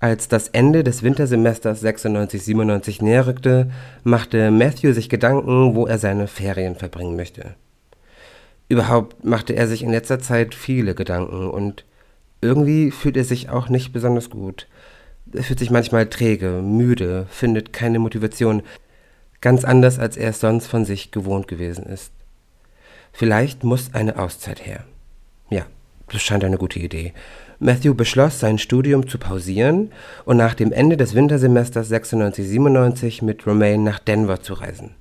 Als 0.00 0.28
das 0.28 0.48
Ende 0.48 0.82
des 0.82 1.02
Wintersemesters 1.02 1.84
96-97 1.84 3.04
näher 3.04 3.26
rückte, 3.26 3.70
machte 4.02 4.50
Matthew 4.50 4.94
sich 4.94 5.10
Gedanken, 5.10 5.74
wo 5.74 5.86
er 5.86 5.98
seine 5.98 6.26
Ferien 6.26 6.74
verbringen 6.74 7.16
möchte. 7.16 7.54
Überhaupt 8.68 9.24
machte 9.26 9.52
er 9.54 9.68
sich 9.68 9.82
in 9.82 9.90
letzter 9.90 10.18
Zeit 10.18 10.54
viele 10.54 10.94
Gedanken 10.94 11.50
und 11.50 11.84
irgendwie 12.40 12.90
fühlt 12.90 13.18
er 13.18 13.24
sich 13.24 13.50
auch 13.50 13.68
nicht 13.68 13.92
besonders 13.92 14.30
gut. 14.30 14.68
Er 15.34 15.42
fühlt 15.42 15.58
sich 15.58 15.70
manchmal 15.70 16.06
träge, 16.06 16.62
müde, 16.62 17.26
findet 17.28 17.74
keine 17.74 17.98
Motivation, 17.98 18.62
ganz 19.42 19.64
anders 19.64 19.98
als 19.98 20.16
er 20.16 20.30
es 20.30 20.40
sonst 20.40 20.66
von 20.66 20.86
sich 20.86 21.10
gewohnt 21.10 21.46
gewesen 21.46 21.84
ist. 21.84 22.10
Vielleicht 23.12 23.64
muss 23.64 23.92
eine 23.92 24.18
Auszeit 24.18 24.64
her. 24.64 24.84
Ja, 25.50 25.66
das 26.10 26.22
scheint 26.22 26.44
eine 26.44 26.56
gute 26.56 26.78
Idee. 26.78 27.12
Matthew 27.62 27.92
beschloss, 27.92 28.40
sein 28.40 28.56
Studium 28.56 29.06
zu 29.06 29.18
pausieren 29.18 29.92
und 30.24 30.38
nach 30.38 30.54
dem 30.54 30.72
Ende 30.72 30.96
des 30.96 31.14
Wintersemesters 31.14 31.92
96-97 31.92 33.22
mit 33.22 33.46
Romaine 33.46 33.82
nach 33.82 33.98
Denver 33.98 34.40
zu 34.40 34.54
reisen. 34.54 34.92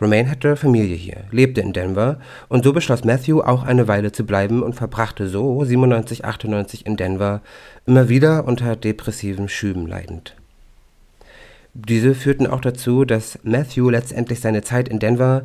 Romaine 0.00 0.28
hatte 0.28 0.56
Familie 0.56 0.96
hier, 0.96 1.18
lebte 1.30 1.60
in 1.60 1.72
Denver 1.72 2.18
und 2.48 2.64
so 2.64 2.72
beschloss 2.72 3.04
Matthew 3.04 3.42
auch 3.42 3.62
eine 3.62 3.86
Weile 3.86 4.10
zu 4.10 4.26
bleiben 4.26 4.64
und 4.64 4.74
verbrachte 4.74 5.28
so 5.28 5.60
97-98 5.62 6.84
in 6.84 6.96
Denver, 6.96 7.42
immer 7.86 8.08
wieder 8.08 8.44
unter 8.44 8.74
depressiven 8.74 9.48
Schüben 9.48 9.86
leidend. 9.86 10.34
Diese 11.74 12.16
führten 12.16 12.48
auch 12.48 12.60
dazu, 12.60 13.04
dass 13.04 13.38
Matthew 13.44 13.90
letztendlich 13.90 14.40
seine 14.40 14.62
Zeit 14.62 14.88
in 14.88 14.98
Denver 14.98 15.42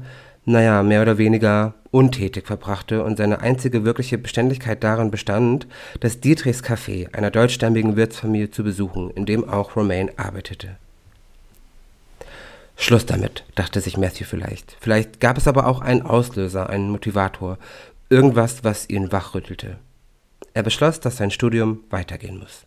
naja, 0.49 0.81
mehr 0.81 1.03
oder 1.03 1.19
weniger 1.19 1.75
untätig 1.91 2.47
verbrachte 2.47 3.03
und 3.03 3.17
seine 3.17 3.41
einzige 3.41 3.85
wirkliche 3.85 4.17
Beständigkeit 4.17 4.83
darin 4.83 5.11
bestand, 5.11 5.67
das 5.99 6.21
Dietrichs 6.21 6.63
Café 6.63 7.13
einer 7.13 7.29
deutschstämmigen 7.29 7.95
Wirtsfamilie 7.95 8.49
zu 8.49 8.63
besuchen, 8.63 9.11
in 9.11 9.27
dem 9.27 9.47
auch 9.47 9.75
Romaine 9.75 10.11
arbeitete. 10.17 10.77
Schluss 12.75 13.05
damit, 13.05 13.43
dachte 13.53 13.79
sich 13.79 13.97
Matthew 13.97 14.25
vielleicht. 14.25 14.75
Vielleicht 14.79 15.19
gab 15.19 15.37
es 15.37 15.47
aber 15.47 15.67
auch 15.67 15.81
einen 15.81 16.01
Auslöser, 16.01 16.69
einen 16.69 16.89
Motivator, 16.89 17.59
irgendwas, 18.09 18.63
was 18.63 18.89
ihn 18.89 19.11
wachrüttelte. 19.11 19.77
Er 20.55 20.63
beschloss, 20.63 20.99
dass 20.99 21.17
sein 21.17 21.29
Studium 21.29 21.81
weitergehen 21.91 22.39
muss. 22.39 22.65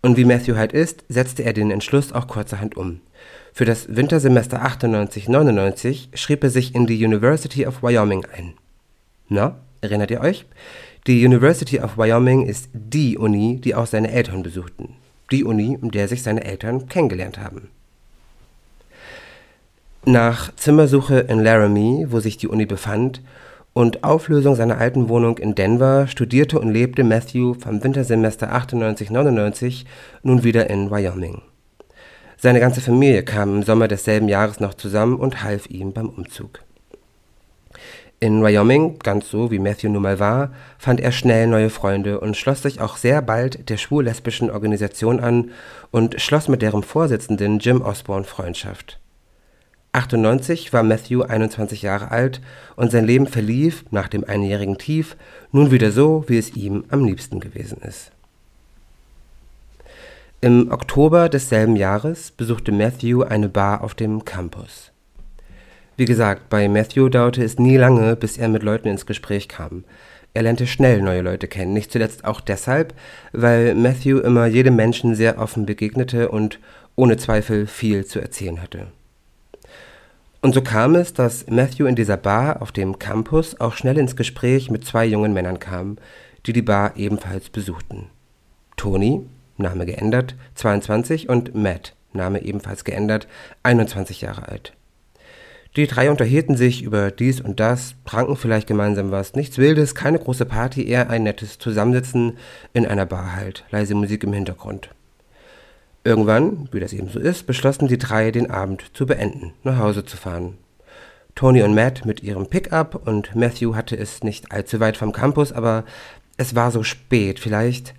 Und 0.00 0.16
wie 0.16 0.24
Matthew 0.24 0.56
halt 0.56 0.72
ist, 0.72 1.04
setzte 1.08 1.42
er 1.42 1.52
den 1.52 1.70
Entschluss 1.70 2.12
auch 2.12 2.28
kurzerhand 2.28 2.76
um. 2.76 3.00
Für 3.52 3.64
das 3.64 3.94
Wintersemester 3.94 4.64
98-99 4.64 6.16
schrieb 6.16 6.44
er 6.44 6.50
sich 6.50 6.74
in 6.74 6.86
die 6.86 7.04
University 7.04 7.66
of 7.66 7.82
Wyoming 7.82 8.26
ein. 8.36 8.54
Na, 9.28 9.56
erinnert 9.80 10.10
ihr 10.10 10.20
euch? 10.20 10.46
Die 11.06 11.24
University 11.24 11.80
of 11.80 11.96
Wyoming 11.96 12.46
ist 12.46 12.68
die 12.72 13.16
Uni, 13.16 13.60
die 13.60 13.74
auch 13.74 13.86
seine 13.86 14.10
Eltern 14.10 14.42
besuchten. 14.42 14.94
Die 15.30 15.44
Uni, 15.44 15.78
in 15.80 15.90
der 15.90 16.08
sich 16.08 16.22
seine 16.22 16.44
Eltern 16.44 16.88
kennengelernt 16.88 17.38
haben. 17.38 17.68
Nach 20.04 20.54
Zimmersuche 20.56 21.20
in 21.20 21.42
Laramie, 21.42 22.06
wo 22.10 22.20
sich 22.20 22.36
die 22.36 22.48
Uni 22.48 22.66
befand, 22.66 23.22
und 23.72 24.02
Auflösung 24.02 24.54
seiner 24.54 24.78
alten 24.78 25.08
Wohnung 25.08 25.38
in 25.38 25.54
Denver 25.54 26.06
studierte 26.08 26.58
und 26.58 26.72
lebte 26.72 27.04
Matthew 27.04 27.54
vom 27.54 27.82
Wintersemester 27.82 28.52
98-99 28.52 29.84
nun 30.22 30.42
wieder 30.42 30.68
in 30.68 30.90
Wyoming. 30.90 31.42
Seine 32.40 32.60
ganze 32.60 32.80
Familie 32.80 33.24
kam 33.24 33.56
im 33.56 33.62
Sommer 33.64 33.88
desselben 33.88 34.28
Jahres 34.28 34.60
noch 34.60 34.74
zusammen 34.74 35.16
und 35.16 35.42
half 35.42 35.68
ihm 35.68 35.92
beim 35.92 36.08
Umzug. 36.08 36.60
In 38.20 38.44
Wyoming, 38.44 39.00
ganz 39.00 39.28
so 39.28 39.50
wie 39.50 39.58
Matthew 39.58 39.88
nun 39.88 40.02
mal 40.02 40.20
war, 40.20 40.52
fand 40.78 41.00
er 41.00 41.10
schnell 41.10 41.48
neue 41.48 41.68
Freunde 41.68 42.20
und 42.20 42.36
schloss 42.36 42.62
sich 42.62 42.80
auch 42.80 42.96
sehr 42.96 43.22
bald 43.22 43.68
der 43.68 43.76
schwul-lesbischen 43.76 44.50
Organisation 44.50 45.18
an 45.18 45.50
und 45.90 46.20
schloss 46.20 46.46
mit 46.46 46.62
deren 46.62 46.84
Vorsitzenden 46.84 47.58
Jim 47.58 47.82
Osborne 47.82 48.24
Freundschaft. 48.24 49.00
98 49.90 50.72
war 50.72 50.84
Matthew 50.84 51.22
21 51.22 51.82
Jahre 51.82 52.12
alt 52.12 52.40
und 52.76 52.92
sein 52.92 53.04
Leben 53.04 53.26
verlief 53.26 53.84
nach 53.90 54.06
dem 54.06 54.22
einjährigen 54.22 54.78
Tief 54.78 55.16
nun 55.50 55.72
wieder 55.72 55.90
so, 55.90 56.24
wie 56.28 56.38
es 56.38 56.54
ihm 56.54 56.84
am 56.90 57.04
liebsten 57.04 57.40
gewesen 57.40 57.78
ist. 57.82 58.12
Im 60.40 60.70
Oktober 60.70 61.28
desselben 61.28 61.74
Jahres 61.74 62.30
besuchte 62.30 62.70
Matthew 62.70 63.22
eine 63.22 63.48
Bar 63.48 63.82
auf 63.82 63.96
dem 63.96 64.24
Campus. 64.24 64.92
Wie 65.96 66.04
gesagt, 66.04 66.48
bei 66.48 66.68
Matthew 66.68 67.08
dauerte 67.08 67.42
es 67.42 67.58
nie 67.58 67.76
lange, 67.76 68.14
bis 68.14 68.38
er 68.38 68.48
mit 68.48 68.62
Leuten 68.62 68.86
ins 68.86 69.04
Gespräch 69.04 69.48
kam. 69.48 69.82
Er 70.34 70.44
lernte 70.44 70.68
schnell 70.68 71.02
neue 71.02 71.22
Leute 71.22 71.48
kennen, 71.48 71.72
nicht 71.72 71.90
zuletzt 71.90 72.24
auch 72.24 72.40
deshalb, 72.40 72.94
weil 73.32 73.74
Matthew 73.74 74.20
immer 74.20 74.46
jedem 74.46 74.76
Menschen 74.76 75.16
sehr 75.16 75.40
offen 75.40 75.66
begegnete 75.66 76.28
und 76.28 76.60
ohne 76.94 77.16
Zweifel 77.16 77.66
viel 77.66 78.06
zu 78.06 78.20
erzählen 78.20 78.62
hatte. 78.62 78.86
Und 80.40 80.54
so 80.54 80.62
kam 80.62 80.94
es, 80.94 81.14
dass 81.14 81.48
Matthew 81.48 81.86
in 81.86 81.96
dieser 81.96 82.16
Bar 82.16 82.62
auf 82.62 82.70
dem 82.70 83.00
Campus 83.00 83.60
auch 83.60 83.74
schnell 83.74 83.98
ins 83.98 84.14
Gespräch 84.14 84.70
mit 84.70 84.86
zwei 84.86 85.04
jungen 85.04 85.32
Männern 85.32 85.58
kam, 85.58 85.96
die 86.46 86.52
die 86.52 86.62
Bar 86.62 86.92
ebenfalls 86.96 87.50
besuchten. 87.50 88.06
Tony, 88.76 89.26
Name 89.58 89.86
geändert, 89.86 90.34
22 90.54 91.28
und 91.28 91.54
Matt, 91.54 91.94
Name 92.12 92.42
ebenfalls 92.42 92.84
geändert, 92.84 93.28
21 93.62 94.22
Jahre 94.22 94.48
alt. 94.48 94.72
Die 95.76 95.86
drei 95.86 96.10
unterhielten 96.10 96.56
sich 96.56 96.82
über 96.82 97.10
dies 97.10 97.40
und 97.40 97.60
das, 97.60 97.94
tranken 98.04 98.36
vielleicht 98.36 98.66
gemeinsam 98.66 99.10
was, 99.10 99.34
nichts 99.34 99.58
Wildes, 99.58 99.94
keine 99.94 100.18
große 100.18 100.46
Party, 100.46 100.88
eher 100.88 101.10
ein 101.10 101.22
nettes 101.22 101.58
Zusammensitzen 101.58 102.38
in 102.72 102.86
einer 102.86 103.06
Bar 103.06 103.36
halt, 103.36 103.64
leise 103.70 103.94
Musik 103.94 104.24
im 104.24 104.32
Hintergrund. 104.32 104.90
Irgendwann, 106.04 106.68
wie 106.72 106.80
das 106.80 106.92
eben 106.92 107.08
so 107.08 107.20
ist, 107.20 107.46
beschlossen 107.46 107.86
die 107.86 107.98
drei, 107.98 108.30
den 108.30 108.50
Abend 108.50 108.90
zu 108.94 109.04
beenden, 109.04 109.52
nach 109.62 109.78
Hause 109.78 110.04
zu 110.04 110.16
fahren. 110.16 110.56
Tony 111.34 111.62
und 111.62 111.74
Matt 111.74 112.04
mit 112.04 112.22
ihrem 112.22 112.46
Pickup 112.46 113.06
und 113.06 113.36
Matthew 113.36 113.76
hatte 113.76 113.96
es 113.96 114.24
nicht 114.24 114.50
allzu 114.50 114.80
weit 114.80 114.96
vom 114.96 115.12
Campus, 115.12 115.52
aber 115.52 115.84
es 116.36 116.54
war 116.54 116.70
so 116.70 116.82
spät, 116.82 117.38
vielleicht 117.38 117.94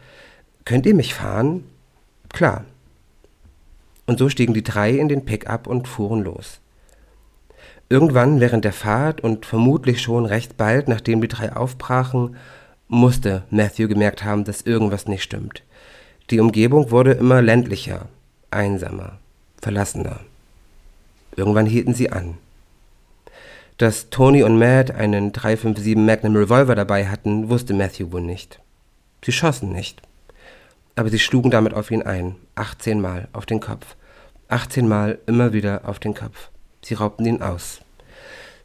Könnt 0.69 0.85
ihr 0.85 0.93
mich 0.93 1.15
fahren? 1.15 1.63
Klar. 2.31 2.63
Und 4.05 4.19
so 4.19 4.29
stiegen 4.29 4.53
die 4.53 4.61
drei 4.61 4.91
in 4.91 5.09
den 5.09 5.25
Pickup 5.25 5.65
und 5.65 5.87
fuhren 5.87 6.23
los. 6.23 6.59
Irgendwann 7.89 8.39
während 8.39 8.65
der 8.65 8.71
Fahrt 8.71 9.21
und 9.21 9.47
vermutlich 9.47 9.99
schon 9.99 10.27
recht 10.27 10.57
bald, 10.57 10.87
nachdem 10.87 11.21
die 11.21 11.27
drei 11.27 11.55
aufbrachen, 11.55 12.35
musste 12.87 13.45
Matthew 13.49 13.87
gemerkt 13.87 14.23
haben, 14.23 14.43
dass 14.43 14.61
irgendwas 14.61 15.07
nicht 15.07 15.23
stimmt. 15.23 15.63
Die 16.29 16.39
Umgebung 16.39 16.91
wurde 16.91 17.13
immer 17.13 17.41
ländlicher, 17.41 18.07
einsamer, 18.51 19.17
verlassener. 19.59 20.19
Irgendwann 21.35 21.65
hielten 21.65 21.95
sie 21.95 22.11
an. 22.11 22.37
Dass 23.79 24.11
Tony 24.11 24.43
und 24.43 24.59
Matt 24.59 24.91
einen 24.91 25.31
357 25.31 25.95
Magnum 25.95 26.35
Revolver 26.35 26.75
dabei 26.75 27.07
hatten, 27.07 27.49
wusste 27.49 27.73
Matthew 27.73 28.11
wohl 28.11 28.21
nicht. 28.21 28.59
Sie 29.25 29.31
schossen 29.31 29.71
nicht 29.71 30.03
aber 30.95 31.09
sie 31.09 31.19
schlugen 31.19 31.51
damit 31.51 31.73
auf 31.73 31.91
ihn 31.91 32.03
ein, 32.03 32.35
18 32.55 32.99
Mal 32.99 33.27
auf 33.33 33.45
den 33.45 33.59
Kopf. 33.59 33.95
18 34.49 34.87
Mal 34.87 35.19
immer 35.27 35.53
wieder 35.53 35.81
auf 35.85 35.99
den 35.99 36.13
Kopf. 36.13 36.49
Sie 36.81 36.95
raubten 36.95 37.25
ihn 37.25 37.41
aus. 37.41 37.81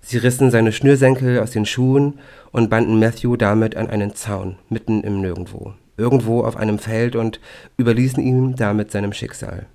Sie 0.00 0.18
rissen 0.18 0.50
seine 0.50 0.72
Schnürsenkel 0.72 1.40
aus 1.40 1.52
den 1.52 1.66
Schuhen 1.66 2.18
und 2.52 2.70
banden 2.70 2.98
Matthew 2.98 3.36
damit 3.36 3.76
an 3.76 3.88
einen 3.88 4.14
Zaun, 4.14 4.56
mitten 4.68 5.02
im 5.02 5.20
Nirgendwo, 5.20 5.74
irgendwo 5.96 6.42
auf 6.42 6.56
einem 6.56 6.78
Feld 6.78 7.16
und 7.16 7.40
überließen 7.78 8.22
ihn 8.22 8.54
damit 8.56 8.90
seinem 8.90 9.12
Schicksal. 9.12 9.66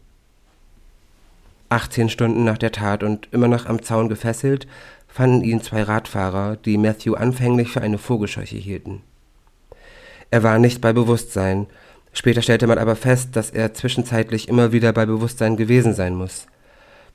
18 1.69 2.09
Stunden 2.09 2.43
nach 2.43 2.57
der 2.57 2.71
Tat 2.71 3.03
und 3.03 3.27
immer 3.31 3.47
noch 3.47 3.65
am 3.65 3.81
Zaun 3.81 4.09
gefesselt, 4.09 4.67
fanden 5.07 5.43
ihn 5.43 5.61
zwei 5.61 5.83
Radfahrer, 5.83 6.55
die 6.57 6.77
Matthew 6.77 7.15
anfänglich 7.15 7.69
für 7.69 7.81
eine 7.81 7.97
Vogelscheuche 7.97 8.57
hielten. 8.57 9.01
Er 10.31 10.43
war 10.43 10.59
nicht 10.59 10.81
bei 10.81 10.93
Bewusstsein, 10.93 11.67
Später 12.13 12.41
stellte 12.41 12.67
man 12.67 12.77
aber 12.77 12.95
fest, 12.95 13.35
dass 13.35 13.49
er 13.49 13.73
zwischenzeitlich 13.73 14.47
immer 14.47 14.71
wieder 14.71 14.93
bei 14.93 15.05
Bewusstsein 15.05 15.57
gewesen 15.57 15.93
sein 15.93 16.15
muss. 16.15 16.47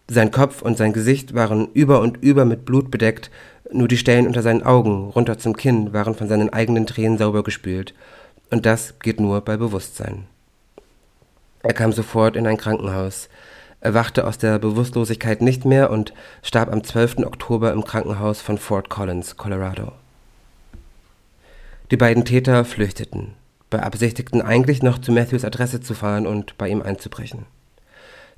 Sein 0.08 0.30
Kopf 0.30 0.62
und 0.62 0.76
sein 0.76 0.92
Gesicht 0.92 1.34
waren 1.34 1.68
über 1.72 2.00
und 2.00 2.18
über 2.22 2.44
mit 2.44 2.64
Blut 2.64 2.90
bedeckt, 2.90 3.30
nur 3.72 3.88
die 3.88 3.96
Stellen 3.96 4.26
unter 4.26 4.42
seinen 4.42 4.62
Augen, 4.62 5.08
runter 5.08 5.38
zum 5.38 5.56
Kinn, 5.56 5.92
waren 5.92 6.14
von 6.14 6.28
seinen 6.28 6.50
eigenen 6.52 6.86
Tränen 6.86 7.18
sauber 7.18 7.42
gespült. 7.42 7.94
Und 8.50 8.66
das 8.66 8.98
geht 8.98 9.18
nur 9.18 9.40
bei 9.40 9.56
Bewusstsein. 9.56 10.26
Er 11.62 11.72
kam 11.72 11.92
sofort 11.92 12.36
in 12.36 12.46
ein 12.46 12.58
Krankenhaus. 12.58 13.30
Er 13.80 13.94
wachte 13.94 14.26
aus 14.26 14.38
der 14.38 14.58
Bewusstlosigkeit 14.58 15.40
nicht 15.40 15.64
mehr 15.64 15.90
und 15.90 16.12
starb 16.42 16.70
am 16.70 16.84
12. 16.84 17.18
Oktober 17.20 17.72
im 17.72 17.84
Krankenhaus 17.84 18.42
von 18.42 18.58
Fort 18.58 18.90
Collins, 18.90 19.36
Colorado. 19.36 19.92
Die 21.90 21.96
beiden 21.96 22.24
Täter 22.24 22.64
flüchteten 22.64 23.34
beabsichtigten 23.70 24.42
eigentlich 24.42 24.82
noch 24.82 24.98
zu 24.98 25.12
Matthews 25.12 25.44
Adresse 25.44 25.80
zu 25.80 25.94
fahren 25.94 26.26
und 26.26 26.56
bei 26.58 26.68
ihm 26.68 26.82
einzubrechen. 26.82 27.46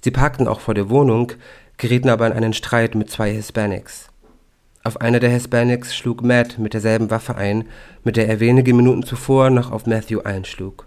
Sie 0.03 0.11
parkten 0.11 0.49
auch 0.49 0.61
vor 0.61 0.75
der 0.75 0.89
Wohnung, 0.89 1.33
gerieten 1.79 2.09
aber 2.09 2.27
in 2.27 2.33
einen 2.33 2.53
Streit 2.53 2.95
mit 2.95 3.11
zwei 3.11 3.33
Hispanics. 3.33 4.09
Auf 4.85 5.01
einer 5.01 5.19
der 5.19 5.31
Hispanics 5.31 5.97
schlug 5.97 6.23
Matt 6.23 6.59
mit 6.59 6.73
derselben 6.73 7.11
Waffe 7.11 7.35
ein, 7.35 7.65
mit 8.05 8.17
der 8.17 8.29
er 8.29 8.39
wenige 8.39 8.73
Minuten 8.73 9.03
zuvor 9.03 9.51
noch 9.51 9.73
auf 9.73 9.87
Matthew 9.87 10.21
einschlug. 10.21 10.87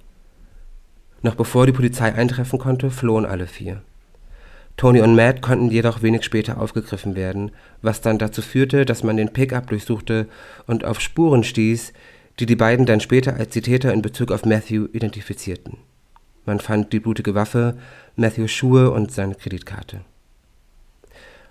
Noch 1.21 1.35
bevor 1.35 1.65
die 1.65 1.73
Polizei 1.73 2.13
eintreffen 2.13 2.59
konnte, 2.59 2.91
flohen 2.91 3.25
alle 3.25 3.45
vier. 3.45 3.81
Tony 4.77 5.01
und 5.01 5.13
Matt 5.13 5.41
konnten 5.41 5.69
jedoch 5.69 6.01
wenig 6.01 6.23
später 6.23 6.61
aufgegriffen 6.61 7.17
werden, 7.17 7.51
was 7.81 7.99
dann 7.99 8.17
dazu 8.17 8.41
führte, 8.41 8.85
dass 8.85 9.03
man 9.03 9.17
den 9.17 9.33
Pickup 9.33 9.67
durchsuchte 9.67 10.27
und 10.65 10.85
auf 10.85 11.01
Spuren 11.01 11.43
stieß, 11.43 11.91
die 12.39 12.45
die 12.45 12.55
beiden 12.55 12.85
dann 12.85 13.01
später 13.01 13.35
als 13.35 13.49
die 13.49 13.61
Täter 13.61 13.93
in 13.93 14.01
Bezug 14.01 14.31
auf 14.31 14.45
Matthew 14.45 14.87
identifizierten. 14.93 15.77
Man 16.45 16.59
fand 16.59 16.93
die 16.93 16.99
blutige 16.99 17.35
Waffe, 17.35 17.77
Matthews 18.15 18.51
Schuhe 18.51 18.91
und 18.91 19.11
seine 19.11 19.35
Kreditkarte. 19.35 20.01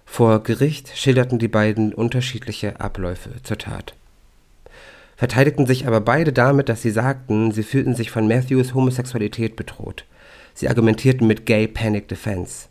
Vor 0.07 0.43
Gericht 0.43 0.97
schilderten 0.97 1.39
die 1.39 1.49
beiden 1.49 1.93
unterschiedliche 1.93 2.81
Abläufe 2.81 3.31
zur 3.43 3.59
Tat. 3.59 3.95
Verteidigten 5.17 5.67
sich 5.67 5.87
aber 5.87 6.01
beide 6.01 6.33
damit, 6.33 6.69
dass 6.69 6.81
sie 6.81 6.91
sagten, 6.91 7.53
sie 7.53 7.63
fühlten 7.63 7.95
sich 7.95 8.11
von 8.11 8.27
Matthews 8.27 8.73
Homosexualität 8.73 9.57
bedroht. 9.57 10.05
Sie 10.55 10.69
argumentierten 10.69 11.27
mit 11.27 11.45
Gay 11.45 11.69
Panic 11.69 12.09
Defense. 12.09 12.69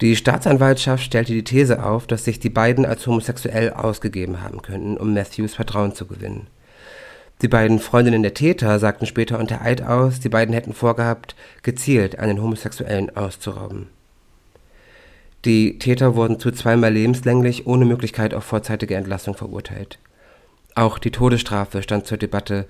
Die 0.00 0.16
Staatsanwaltschaft 0.16 1.04
stellte 1.04 1.32
die 1.32 1.44
These 1.44 1.84
auf, 1.84 2.06
dass 2.06 2.24
sich 2.24 2.40
die 2.40 2.50
beiden 2.50 2.86
als 2.86 3.06
homosexuell 3.06 3.72
ausgegeben 3.72 4.42
haben 4.42 4.62
könnten, 4.62 4.96
um 4.96 5.12
Matthews 5.12 5.54
Vertrauen 5.54 5.94
zu 5.94 6.06
gewinnen. 6.06 6.46
Die 7.42 7.48
beiden 7.48 7.80
Freundinnen 7.80 8.22
der 8.22 8.34
Täter 8.34 8.78
sagten 8.78 9.04
später 9.04 9.40
unter 9.40 9.62
Eid 9.62 9.82
aus, 9.82 10.20
die 10.20 10.28
beiden 10.28 10.54
hätten 10.54 10.72
vorgehabt, 10.72 11.34
gezielt 11.64 12.20
einen 12.20 12.40
Homosexuellen 12.40 13.16
auszurauben. 13.16 13.88
Die 15.44 15.76
Täter 15.80 16.14
wurden 16.14 16.38
zu 16.38 16.52
zweimal 16.52 16.92
lebenslänglich 16.92 17.66
ohne 17.66 17.84
Möglichkeit 17.84 18.32
auf 18.32 18.44
vorzeitige 18.44 18.94
Entlassung 18.94 19.34
verurteilt. 19.34 19.98
Auch 20.76 21.00
die 21.00 21.10
Todesstrafe 21.10 21.82
stand 21.82 22.06
zur 22.06 22.16
Debatte, 22.16 22.66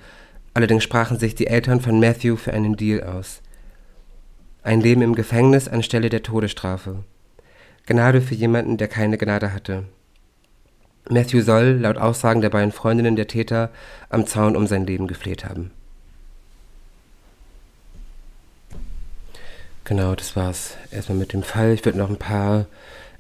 allerdings 0.55 0.85
sprachen 0.85 1.19
sich 1.19 1.35
die 1.35 1.49
Eltern 1.49 1.83
von 1.83 2.01
Matthew 2.01 2.37
für 2.37 2.55
einen 2.55 2.77
Deal 2.77 3.03
aus. 3.03 3.43
Ein 4.63 4.81
Leben 4.81 5.03
im 5.03 5.15
Gefängnis 5.15 5.69
anstelle 5.69 6.09
der 6.09 6.23
Todesstrafe. 6.23 7.05
Gnade 7.85 8.23
für 8.23 8.35
jemanden, 8.35 8.79
der 8.79 8.89
keine 8.89 9.19
Gnade 9.19 9.53
hatte. 9.53 9.85
Matthew 11.09 11.43
soll, 11.43 11.79
laut 11.81 11.97
Aussagen 11.97 12.41
der 12.41 12.51
beiden 12.51 12.73
Freundinnen 12.73 13.17
der 13.17 13.27
Täter, 13.27 13.71
am 14.09 14.27
Zaun 14.27 14.57
um 14.57 14.67
sein 14.67 14.87
Leben 14.87 15.07
gefleht 15.09 15.45
haben. 15.45 15.71
Genau, 19.85 20.15
das 20.15 20.37
war's 20.37 20.77
erstmal 20.91 21.19
mit 21.19 21.33
dem 21.33 21.43
Fall. 21.43 21.73
Ich 21.73 21.85
würde 21.85 21.99
noch 21.99 22.09
ein 22.09 22.17
paar 22.17 22.67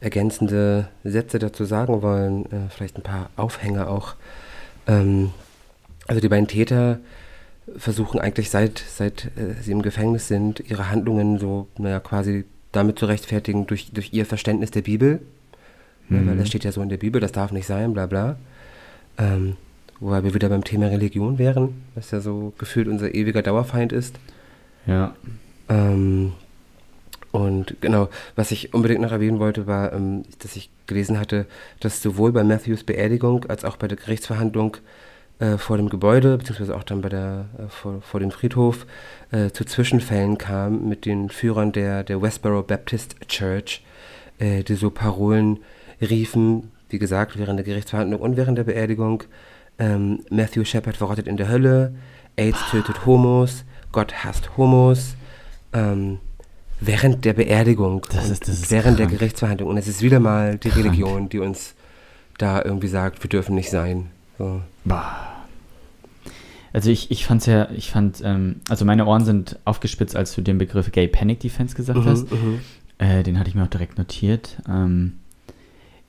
ergänzende 0.01 0.89
Sätze 1.05 1.39
dazu 1.39 1.65
sagen 1.65 2.03
wollen, 2.03 2.47
äh, 2.47 2.71
vielleicht 2.71 2.97
ein 2.97 3.03
paar 3.03 3.31
Aufhänger 3.37 3.89
auch. 3.89 4.15
Ähm, 4.87 5.33
also 6.07 6.21
die 6.21 6.29
beiden 6.29 6.49
Täter 6.49 6.99
versuchen 7.77 8.21
eigentlich 8.21 8.51
seit, 8.51 8.79
seit 8.79 9.27
äh, 9.37 9.61
sie 9.61 9.73
im 9.73 9.83
Gefängnis 9.83 10.29
sind, 10.29 10.61
ihre 10.61 10.91
Handlungen 10.91 11.39
so, 11.39 11.69
naja, 11.79 12.01
quasi 12.01 12.45
damit 12.73 12.99
zu 12.99 13.07
rechtfertigen 13.07 13.67
durch, 13.67 13.93
durch 13.93 14.13
ihr 14.13 14.27
Verständnis 14.27 14.71
der 14.71 14.83
Bibel. 14.83 15.21
Mhm. 16.21 16.29
Weil 16.29 16.37
das 16.37 16.49
steht 16.49 16.65
ja 16.65 16.73
so 16.73 16.83
in 16.83 16.89
der 16.89 16.97
Bibel, 16.97 17.21
das 17.21 17.33
darf 17.33 17.53
nicht 17.53 17.67
sein, 17.67 17.93
bla 17.93 18.07
bla. 18.07 18.37
Ähm, 19.19 19.57
wobei 20.01 20.25
wir 20.25 20.35
wieder 20.35 20.49
beim 20.49 20.65
Thema 20.65 20.87
Religion 20.87 21.39
wären, 21.39 21.83
was 21.95 22.11
ja 22.11 22.21
so 22.21 22.53
gefühlt 22.59 22.89
unser 22.89 23.15
ewiger 23.15 23.43
Dauerfeind 23.43 23.93
ist. 23.93 24.19
Ja. 24.87 25.15
Ähm, 25.69 26.33
und 27.31 27.81
genau, 27.81 28.11
was 28.37 28.51
ich 28.51 28.75
unbedingt 28.75 29.01
noch 29.01 29.13
erwähnen 29.13 29.39
wollte, 29.39 29.67
war, 29.67 29.93
ähm, 29.93 30.25
dass 30.41 30.55
ich 30.55 30.71
gelesen 30.87 31.19
hatte, 31.19 31.47
dass 31.81 32.03
sowohl 32.03 32.31
bei 32.33 32.45
Matthews 32.45 32.85
Beerdigung 32.85 33.47
als 33.47 33.65
auch 33.65 33.77
bei 33.77 33.89
der 33.89 33.97
Gerichtsverhandlung 33.97 34.77
äh, 35.39 35.57
vor 35.57 35.79
dem 35.79 35.89
Gebäude, 35.89 36.37
beziehungsweise 36.37 36.77
auch 36.77 36.83
dann 36.83 37.01
bei 37.01 37.09
der, 37.09 37.47
äh, 37.59 37.69
vor, 37.69 38.03
vor 38.03 38.21
dem 38.21 38.31
Friedhof, 38.31 38.87
äh, 39.31 39.51
zu 39.51 39.65
Zwischenfällen 39.65 40.37
kam 40.37 40.89
mit 40.89 41.07
den 41.07 41.31
Führern 41.31 41.73
der, 41.73 42.05
der 42.05 42.21
Westboro 42.21 42.63
Baptist 42.63 43.17
Church, 43.29 43.83
äh, 44.39 44.63
die 44.63 44.75
so 44.75 44.91
Parolen 44.91 45.59
riefen, 46.03 46.71
wie 46.89 46.99
gesagt, 46.99 47.39
während 47.39 47.59
der 47.59 47.65
Gerichtsverhandlung 47.65 48.21
und 48.21 48.37
während 48.37 48.59
der 48.59 48.65
Beerdigung, 48.65 49.25
ähm, 49.79 50.21
Matthew 50.31 50.65
Shepard 50.65 50.97
verrottet 50.97 51.27
in 51.27 51.37
der 51.37 51.49
Hölle, 51.49 51.95
AIDS 52.37 52.59
tötet 52.71 53.07
Homos, 53.07 53.65
Gott 53.91 54.25
hasst 54.25 54.57
Homos, 54.57 55.17
ähm, 55.73 56.19
während 56.81 57.25
der 57.25 57.33
Beerdigung 57.33 58.05
das 58.13 58.31
ist, 58.31 58.49
das 58.49 58.59
ist 58.61 58.71
während 58.71 58.97
krank. 58.97 59.11
der 59.11 59.19
Gerichtsverhandlung. 59.19 59.71
Und 59.71 59.77
es 59.77 59.89
ist 59.89 60.03
wieder 60.03 60.21
mal 60.21 60.59
die 60.59 60.69
Krank. 60.69 60.85
Religion, 60.85 61.29
die 61.29 61.39
uns 61.39 61.75
da 62.39 62.63
irgendwie 62.63 62.89
sagt, 62.89 63.23
wir 63.23 63.31
dürfen 63.31 63.55
nicht 63.55 63.71
sein. 63.71 64.09
So. 64.39 64.63
Also 66.73 66.91
ich, 66.91 67.11
ich 67.11 67.27
fand's 67.27 67.47
ja, 67.47 67.71
ich 67.71 67.91
fand, 67.91 68.23
ähm, 68.25 68.61
also 68.69 68.85
meine 68.85 69.07
Ohren 69.07 69.25
sind 69.25 69.59
aufgespitzt, 69.65 70.17
als 70.17 70.35
du 70.35 70.41
den 70.41 70.59
Begriff 70.59 70.91
Gay 70.91 71.07
Panic 71.07 71.41
Defense 71.41 71.75
gesagt 71.75 72.05
hast. 72.05 72.31
mhm. 72.31 72.61
Äh, 72.99 73.23
den 73.23 73.39
hatte 73.39 73.49
ich 73.49 73.55
mir 73.55 73.65
auch 73.65 73.69
direkt 73.69 73.99
notiert. 73.99 74.59
Ähm, 74.69 75.19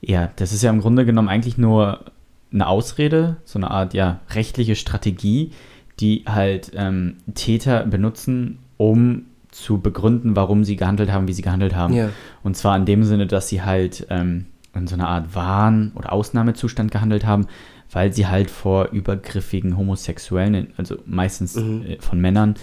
ja, 0.06 0.30
das 0.36 0.52
ist 0.52 0.62
ja 0.62 0.70
im 0.70 0.80
Grunde 0.80 1.04
genommen 1.04 1.28
eigentlich 1.28 1.58
nur 1.58 2.04
eine 2.52 2.66
Ausrede, 2.66 3.36
so 3.44 3.58
eine 3.58 3.70
Art 3.70 3.94
ja 3.94 4.20
rechtliche 4.30 4.76
Strategie, 4.76 5.52
die 6.00 6.24
halt 6.26 6.72
ähm, 6.74 7.16
Täter 7.34 7.84
benutzen, 7.86 8.58
um 8.76 9.26
zu 9.50 9.80
begründen, 9.80 10.34
warum 10.34 10.64
sie 10.64 10.76
gehandelt 10.76 11.12
haben, 11.12 11.28
wie 11.28 11.32
sie 11.32 11.42
gehandelt 11.42 11.74
haben. 11.74 11.94
Ja. 11.94 12.10
Und 12.42 12.56
zwar 12.56 12.76
in 12.76 12.84
dem 12.84 13.04
Sinne, 13.04 13.26
dass 13.26 13.48
sie 13.48 13.62
halt 13.62 14.06
ähm, 14.10 14.46
in 14.74 14.86
so 14.88 14.94
einer 14.94 15.08
Art 15.08 15.34
Wahn- 15.34 15.92
oder 15.94 16.12
Ausnahmezustand 16.12 16.90
gehandelt 16.90 17.24
haben, 17.24 17.46
weil 17.92 18.12
sie 18.12 18.26
halt 18.26 18.50
vor 18.50 18.88
übergriffigen 18.90 19.76
Homosexuellen, 19.76 20.72
also 20.76 20.96
meistens 21.06 21.54
Mhm. 21.54 21.84
äh, 21.86 21.96
von 22.00 22.20
Männern, 22.20 22.54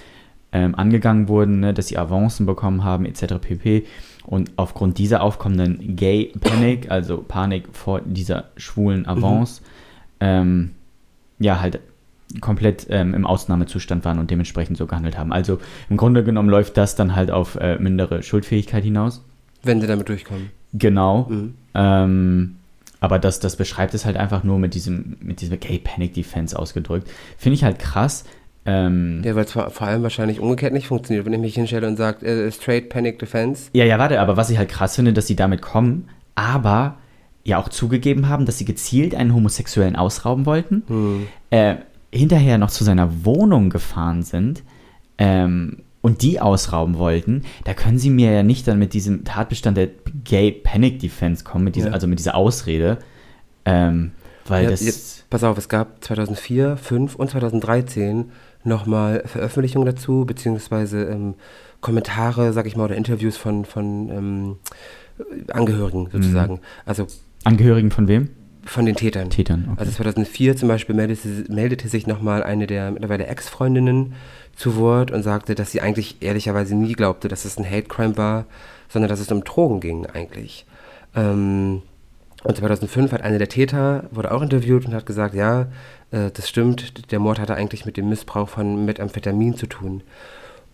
ähm, 0.51 0.75
angegangen 0.75 1.29
wurden, 1.29 1.61
ne, 1.61 1.73
dass 1.73 1.87
sie 1.87 1.97
Avancen 1.97 2.45
bekommen 2.45 2.83
haben, 2.83 3.05
etc. 3.05 3.35
pp. 3.39 3.85
Und 4.25 4.51
aufgrund 4.55 4.97
dieser 4.97 5.21
aufkommenden 5.23 5.95
Gay 5.95 6.31
Panic, 6.39 6.91
also 6.91 7.17
Panik 7.17 7.69
vor 7.73 8.01
dieser 8.01 8.45
schwulen 8.55 9.07
Avance, 9.07 9.61
ähm, 10.19 10.71
ja, 11.39 11.59
halt 11.59 11.79
komplett 12.39 12.87
ähm, 12.89 13.13
im 13.13 13.25
Ausnahmezustand 13.25 14.05
waren 14.05 14.19
und 14.19 14.31
dementsprechend 14.31 14.77
so 14.77 14.85
gehandelt 14.85 15.17
haben. 15.17 15.33
Also 15.33 15.59
im 15.89 15.97
Grunde 15.97 16.23
genommen 16.23 16.49
läuft 16.49 16.77
das 16.77 16.95
dann 16.95 17.15
halt 17.15 17.31
auf 17.31 17.55
äh, 17.55 17.77
mindere 17.77 18.23
Schuldfähigkeit 18.23 18.83
hinaus. 18.83 19.23
Wenn 19.63 19.81
sie 19.81 19.87
damit 19.87 20.07
durchkommen. 20.07 20.51
Genau. 20.73 21.27
Mhm. 21.29 21.53
Ähm, 21.73 22.55
aber 23.01 23.19
das, 23.19 23.39
das 23.39 23.55
beschreibt 23.55 23.93
es 23.95 24.05
halt 24.05 24.15
einfach 24.15 24.43
nur 24.43 24.59
mit 24.59 24.75
diesem, 24.75 25.17
mit 25.19 25.41
diesem 25.41 25.59
Gay 25.59 25.79
Panic 25.79 26.13
Defense 26.13 26.57
ausgedrückt. 26.57 27.09
Finde 27.37 27.55
ich 27.55 27.63
halt 27.63 27.79
krass. 27.79 28.23
Ähm, 28.65 29.21
Ja, 29.25 29.35
weil 29.35 29.45
es 29.45 29.51
vor, 29.51 29.81
allem 29.81 30.03
wahrscheinlich 30.03 30.39
umgekehrt 30.39 30.73
nicht 30.73 30.87
funktioniert. 30.87 31.25
Wenn 31.25 31.33
ich 31.33 31.39
mich 31.39 31.55
hinstelle 31.55 31.87
und 31.87 31.97
sage, 31.97 32.25
äh, 32.25 32.51
straight 32.51 32.89
panic 32.89 33.17
defense. 33.19 33.69
Ja, 33.73 33.85
ja, 33.85 33.97
warte, 33.97 34.19
aber 34.19 34.37
was 34.37 34.49
ich 34.49 34.57
halt 34.57 34.69
krass 34.69 34.95
finde, 34.95 35.13
dass 35.13 35.27
sie 35.27 35.35
damit 35.35 35.61
kommen, 35.61 36.07
aber 36.35 36.97
ja 37.43 37.57
auch 37.57 37.69
zugegeben 37.69 38.29
haben, 38.29 38.45
dass 38.45 38.59
sie 38.59 38.65
gezielt 38.65 39.15
einen 39.15 39.33
Homosexuellen 39.33 39.95
ausrauben 39.95 40.45
wollten, 40.45 40.83
Hm. 40.87 41.27
äh, 41.49 41.75
hinterher 42.13 42.57
noch 42.59 42.69
zu 42.69 42.83
seiner 42.83 43.25
Wohnung 43.25 43.69
gefahren 43.71 44.21
sind 44.21 44.61
ähm, 45.17 45.77
und 46.01 46.21
die 46.21 46.39
ausrauben 46.39 46.97
wollten, 46.99 47.43
da 47.63 47.73
können 47.73 47.97
sie 47.97 48.09
mir 48.11 48.31
ja 48.31 48.43
nicht 48.43 48.67
dann 48.67 48.77
mit 48.77 48.93
diesem 48.93 49.23
Tatbestand 49.23 49.77
der 49.77 49.89
Gay 50.23 50.51
Panic 50.51 50.99
Defense 50.99 51.43
kommen, 51.43 51.63
mit 51.63 51.75
dieser, 51.75 51.87
Ja. 51.87 51.93
also 51.93 52.05
mit 52.05 52.19
dieser 52.19 52.35
Ausrede, 52.35 52.99
ähm, 53.65 54.11
weil 54.45 54.65
Ja, 54.65 54.69
das... 54.71 54.81
jetzt, 54.85 55.29
pass 55.29 55.43
auf, 55.43 55.57
es 55.57 55.69
gab 55.69 56.03
2004, 56.03 56.77
2005 56.77 57.15
und 57.15 57.29
2013 57.31 58.31
nochmal 58.63 59.23
Veröffentlichungen 59.25 59.85
dazu, 59.85 60.25
beziehungsweise 60.25 61.03
ähm, 61.03 61.35
Kommentare, 61.81 62.53
sag 62.53 62.67
ich 62.67 62.75
mal, 62.75 62.85
oder 62.85 62.95
Interviews 62.95 63.37
von, 63.37 63.65
von 63.65 64.09
ähm, 64.09 64.55
Angehörigen 65.51 66.09
sozusagen. 66.11 66.59
Also 66.85 67.07
Angehörigen 67.43 67.91
von 67.91 68.07
wem? 68.07 68.29
von 68.63 68.85
den 68.85 68.95
Tätern. 68.95 69.29
Tätern, 69.29 69.67
okay. 69.71 69.79
Also 69.79 69.91
2004 69.93 70.55
zum 70.55 70.67
Beispiel 70.67 70.95
meldete, 70.95 71.45
meldete 71.49 71.87
sich 71.87 72.07
nochmal 72.07 72.43
eine 72.43 72.67
der 72.67 72.91
mittlerweile 72.91 73.25
Ex-Freundinnen 73.27 74.13
zu 74.55 74.75
Wort 74.75 75.11
und 75.11 75.23
sagte, 75.23 75.55
dass 75.55 75.71
sie 75.71 75.81
eigentlich 75.81 76.17
ehrlicherweise 76.21 76.75
nie 76.75 76.93
glaubte, 76.93 77.27
dass 77.27 77.45
es 77.45 77.57
ein 77.57 77.65
Hate-Crime 77.65 78.17
war, 78.17 78.45
sondern 78.89 79.09
dass 79.09 79.19
es 79.19 79.31
um 79.31 79.43
Drogen 79.43 79.79
ging 79.79 80.05
eigentlich. 80.05 80.65
Ähm, 81.15 81.81
und 82.43 82.57
2005 82.57 83.11
hat 83.11 83.21
einer 83.21 83.37
der 83.37 83.49
Täter, 83.49 84.05
wurde 84.11 84.31
auch 84.31 84.41
interviewt 84.41 84.85
und 84.85 84.93
hat 84.93 85.05
gesagt, 85.05 85.35
ja, 85.35 85.67
äh, 86.11 86.31
das 86.33 86.49
stimmt, 86.49 87.11
der 87.11 87.19
Mord 87.19 87.39
hatte 87.39 87.55
eigentlich 87.55 87.85
mit 87.85 87.97
dem 87.97 88.09
Missbrauch 88.09 88.49
von 88.49 88.85
Methamphetamin 88.85 89.55
zu 89.55 89.67
tun. 89.67 90.03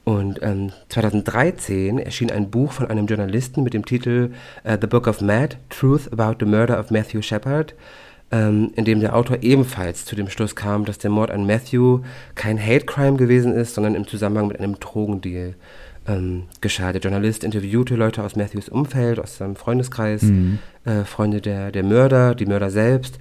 Und 0.05 0.39
ähm, 0.41 0.71
2013 0.87 1.99
erschien 1.99 2.31
ein 2.31 2.49
Buch 2.49 2.71
von 2.71 2.89
einem 2.89 3.07
Journalisten 3.07 3.63
mit 3.63 3.73
dem 3.73 3.85
Titel 3.85 4.31
äh, 4.63 4.77
The 4.79 4.87
Book 4.87 5.07
of 5.07 5.19
Matt, 5.19 5.57
Truth 5.69 6.13
About 6.13 6.37
the 6.39 6.49
Murder 6.49 6.79
of 6.79 6.91
Matthew 6.91 7.21
Shepard, 7.21 7.75
ähm, 8.31 8.71
in 8.77 8.85
dem 8.85 9.01
der 9.01 9.13
Autor 9.13 9.39
ebenfalls 9.41 10.05
zu 10.05 10.15
dem 10.15 10.29
Schluss 10.29 10.55
kam, 10.55 10.85
dass 10.85 10.97
der 10.97 11.11
Mord 11.11 11.29
an 11.29 11.45
Matthew 11.45 11.99
kein 12.35 12.57
Hate 12.57 12.85
Crime 12.85 13.17
gewesen 13.17 13.53
ist, 13.53 13.75
sondern 13.75 13.95
im 13.95 14.07
Zusammenhang 14.07 14.47
mit 14.47 14.59
einem 14.61 14.79
Drogendeal 14.79 15.55
ähm, 16.07 16.43
geschah. 16.61 16.91
Der 16.91 17.01
Journalist 17.01 17.43
interviewte 17.43 17.95
Leute 17.95 18.23
aus 18.23 18.35
Matthews 18.35 18.69
Umfeld, 18.69 19.19
aus 19.19 19.37
seinem 19.37 19.55
Freundeskreis, 19.55 20.23
äh, 20.85 21.03
Freunde 21.03 21.41
der, 21.41 21.71
der 21.71 21.83
Mörder, 21.83 22.35
die 22.35 22.45
Mörder 22.45 22.69
selbst. 22.69 23.19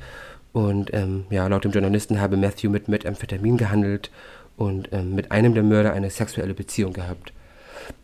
Und 0.53 0.92
ähm, 0.94 1.25
ja, 1.31 1.46
laut 1.49 1.64
dem 1.64 1.72
Journalisten 1.72 2.20
habe 2.20 2.37
Matthew 2.37 2.70
mit 2.70 2.88
Methamphetamin 2.88 3.57
gehandelt 3.59 4.11
und 4.57 4.88
ähm, 4.92 5.14
mit 5.14 5.31
einem 5.33 5.53
der 5.55 5.62
Mörder 5.62 5.92
eine 5.92 6.09
sexuelle 6.11 6.55
Beziehung 6.55 6.92
gehabt. 6.94 7.33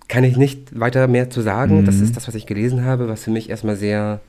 Kann 0.08 0.24
ich 0.24 0.36
nicht 0.36 0.78
weiter 0.78 1.06
mehr 1.08 1.30
zu 1.30 1.40
sagen. 1.40 1.86
Das 1.86 1.96
Mhm. 1.96 2.04
ist 2.04 2.16
das, 2.16 2.28
was 2.28 2.34
ich 2.34 2.44
gelesen 2.46 2.84
habe, 2.84 3.08
was 3.08 3.24
für 3.24 3.30
mich 3.30 3.48
erstmal 3.48 3.76
sehr 3.76 4.20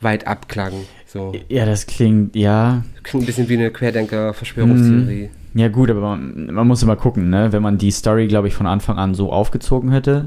weit 0.00 0.26
abklang. 0.26 0.72
So. 1.10 1.32
Ja, 1.48 1.64
das 1.64 1.86
klingt, 1.86 2.36
ja. 2.36 2.84
Klingt 3.02 3.24
ein 3.24 3.26
bisschen 3.26 3.48
wie 3.48 3.54
eine 3.54 3.70
Querdenker-Verschwörungstheorie. 3.70 5.30
Ja, 5.54 5.68
gut, 5.68 5.90
aber 5.90 6.00
man, 6.02 6.52
man 6.52 6.66
muss 6.68 6.82
immer 6.82 6.96
gucken, 6.96 7.30
ne? 7.30 7.50
Wenn 7.50 7.62
man 7.62 7.78
die 7.78 7.90
Story, 7.90 8.28
glaube 8.28 8.48
ich, 8.48 8.54
von 8.54 8.66
Anfang 8.66 8.98
an 8.98 9.14
so 9.14 9.32
aufgezogen 9.32 9.90
hätte, 9.90 10.26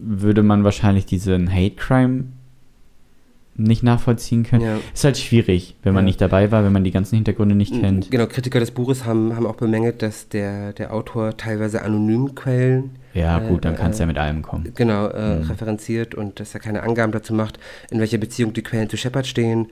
würde 0.00 0.42
man 0.42 0.64
wahrscheinlich 0.64 1.06
diesen 1.06 1.52
Hate 1.54 1.76
Crime 1.76 2.24
nicht 3.54 3.82
nachvollziehen 3.82 4.44
können. 4.44 4.62
Ja. 4.64 4.76
Ist 4.94 5.04
halt 5.04 5.18
schwierig, 5.18 5.74
wenn 5.82 5.92
man 5.94 6.04
Ja. 6.04 6.06
nicht 6.06 6.20
dabei 6.20 6.50
war, 6.52 6.64
wenn 6.64 6.72
man 6.72 6.84
die 6.84 6.92
ganzen 6.92 7.16
Hintergründe 7.16 7.54
nicht 7.56 7.72
kennt. 7.80 8.08
Genau, 8.10 8.26
Kritiker 8.26 8.60
des 8.60 8.70
Buches 8.70 9.04
haben, 9.04 9.34
haben 9.34 9.46
auch 9.46 9.56
bemängelt, 9.56 10.00
dass 10.02 10.28
der, 10.28 10.72
der 10.74 10.92
Autor 10.94 11.36
teilweise 11.36 11.82
anonym 11.82 12.34
Quellen 12.36 12.90
Ja, 13.14 13.40
Äh, 13.40 13.48
gut, 13.48 13.64
dann 13.64 13.74
kannst 13.74 13.98
du 13.98 14.02
äh, 14.02 14.06
ja 14.06 14.06
mit 14.08 14.18
allem 14.18 14.42
kommen. 14.42 14.70
genau 14.76 15.08
äh, 15.08 15.36
Mhm. 15.40 15.42
referenziert 15.50 16.14
und 16.14 16.38
dass 16.38 16.54
er 16.54 16.60
keine 16.60 16.84
Angaben 16.84 17.10
dazu 17.10 17.34
macht, 17.34 17.58
in 17.90 17.98
welcher 17.98 18.18
Beziehung 18.18 18.52
die 18.52 18.62
Quellen 18.62 18.88
zu 18.88 18.96
Shepard 18.96 19.26
stehen 19.26 19.66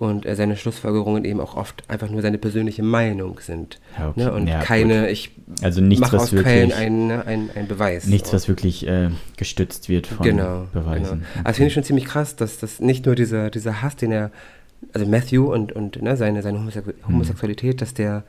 und 0.00 0.24
äh, 0.26 0.34
seine 0.34 0.56
Schlussfolgerungen 0.56 1.24
eben 1.26 1.40
auch 1.40 1.56
oft 1.56 1.84
einfach 1.88 2.08
nur 2.10 2.22
seine 2.22 2.38
persönliche 2.38 2.82
Meinung 2.82 3.38
sind. 3.40 3.78
Ja, 3.98 4.08
okay. 4.08 4.20
Ne? 4.24 4.32
Und 4.32 4.46
Ja, 4.48 4.60
keine, 4.62 5.10
ich 5.10 5.30
Also 5.62 5.80
nichts, 5.82 6.00
mache 6.00 6.16
aus 6.18 6.30
Quellen 6.30 6.70
wirklich, 6.70 6.74
einen 6.74 7.06
ne, 7.08 7.26
ein, 7.26 7.50
ein 7.54 7.68
Beweis. 7.68 8.06
nichts, 8.06 8.30
Und- 8.30 8.34
was 8.34 8.48
wirklich 8.48 8.86
äh, 8.88 9.10
gestützt 9.36 9.88
wird 9.90 10.06
von 10.06 10.24
genau, 10.24 10.66
Beweisen. 10.72 11.04
Genau. 11.20 11.44
Also 11.44 11.56
finde 11.58 11.68
ich 11.68 11.74
schon 11.74 11.84
ziemlich 11.84 12.06
krass, 12.06 12.34
dass 12.34 12.58
das 12.58 12.80
nicht 12.80 13.04
nur 13.04 13.14
dieser, 13.14 13.50
dieser 13.50 13.82
Hass, 13.82 13.94
den 13.94 14.10
er, 14.10 14.30
also 14.94 15.06
Matthew 15.06 15.52
und, 15.52 15.72
und 15.72 16.00
ne, 16.00 16.16
seine, 16.16 16.40
seine 16.42 16.58
Mhm. 16.58 16.80
Homosexualität, 17.06 17.82
dass 17.82 17.92
der 17.92 18.24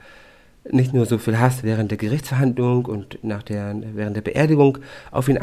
nicht 0.69 0.93
nur 0.93 1.05
so 1.05 1.17
viel 1.17 1.39
Hass 1.39 1.63
während 1.63 1.89
der 1.89 1.97
Gerichtsverhandlung 1.97 2.85
und 2.85 3.17
nach 3.23 3.43
der, 3.43 3.73
während 3.95 4.17
der 4.17 4.21
Beerdigung 4.21 4.77
auf 5.09 5.29
ihn 5.29 5.37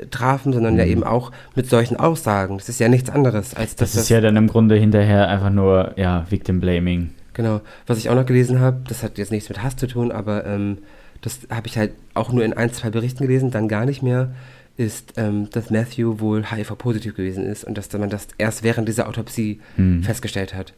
eintrafen, 0.00 0.52
sondern 0.52 0.76
ja 0.76 0.84
Mhm. 0.84 0.90
eben 0.90 1.04
auch 1.04 1.30
mit 1.54 1.68
solchen 1.68 1.96
Aussagen. 1.96 2.58
Das 2.58 2.68
ist 2.68 2.80
ja 2.80 2.88
nichts 2.88 3.10
anderes 3.10 3.54
als 3.54 3.76
Das 3.76 3.92
dass 3.92 4.02
ist 4.02 4.08
ja 4.08 4.20
dann 4.20 4.36
im 4.36 4.46
Grunde 4.48 4.76
hinterher 4.76 5.28
einfach 5.28 5.50
nur, 5.50 5.92
ja, 5.96 6.26
Victim 6.30 6.60
Blaming. 6.60 7.10
Genau. 7.34 7.60
Was 7.86 7.98
ich 7.98 8.08
auch 8.10 8.14
noch 8.14 8.26
gelesen 8.26 8.60
habe, 8.60 8.78
das 8.88 9.02
hat 9.02 9.18
jetzt 9.18 9.32
nichts 9.32 9.48
mit 9.48 9.62
Hass 9.62 9.76
zu 9.76 9.86
tun, 9.86 10.12
aber 10.12 10.46
ähm, 10.46 10.78
das 11.20 11.40
habe 11.50 11.66
ich 11.66 11.76
halt 11.78 11.92
auch 12.14 12.32
nur 12.32 12.44
in 12.44 12.52
ein, 12.52 12.72
zwei 12.72 12.90
Berichten 12.90 13.22
gelesen, 13.26 13.50
dann 13.50 13.68
gar 13.68 13.84
nicht 13.86 14.02
mehr, 14.02 14.30
ist, 14.76 15.14
ähm, 15.16 15.48
dass 15.52 15.70
Matthew 15.70 16.18
wohl 16.20 16.44
HIV-positiv 16.50 17.14
gewesen 17.14 17.44
ist 17.46 17.64
und 17.64 17.78
dass 17.78 17.92
man 17.92 18.10
das 18.10 18.26
erst 18.38 18.62
während 18.64 18.88
dieser 18.88 19.08
Autopsie 19.08 19.60
Hm. 19.76 20.02
festgestellt 20.02 20.54
hat. 20.54 20.74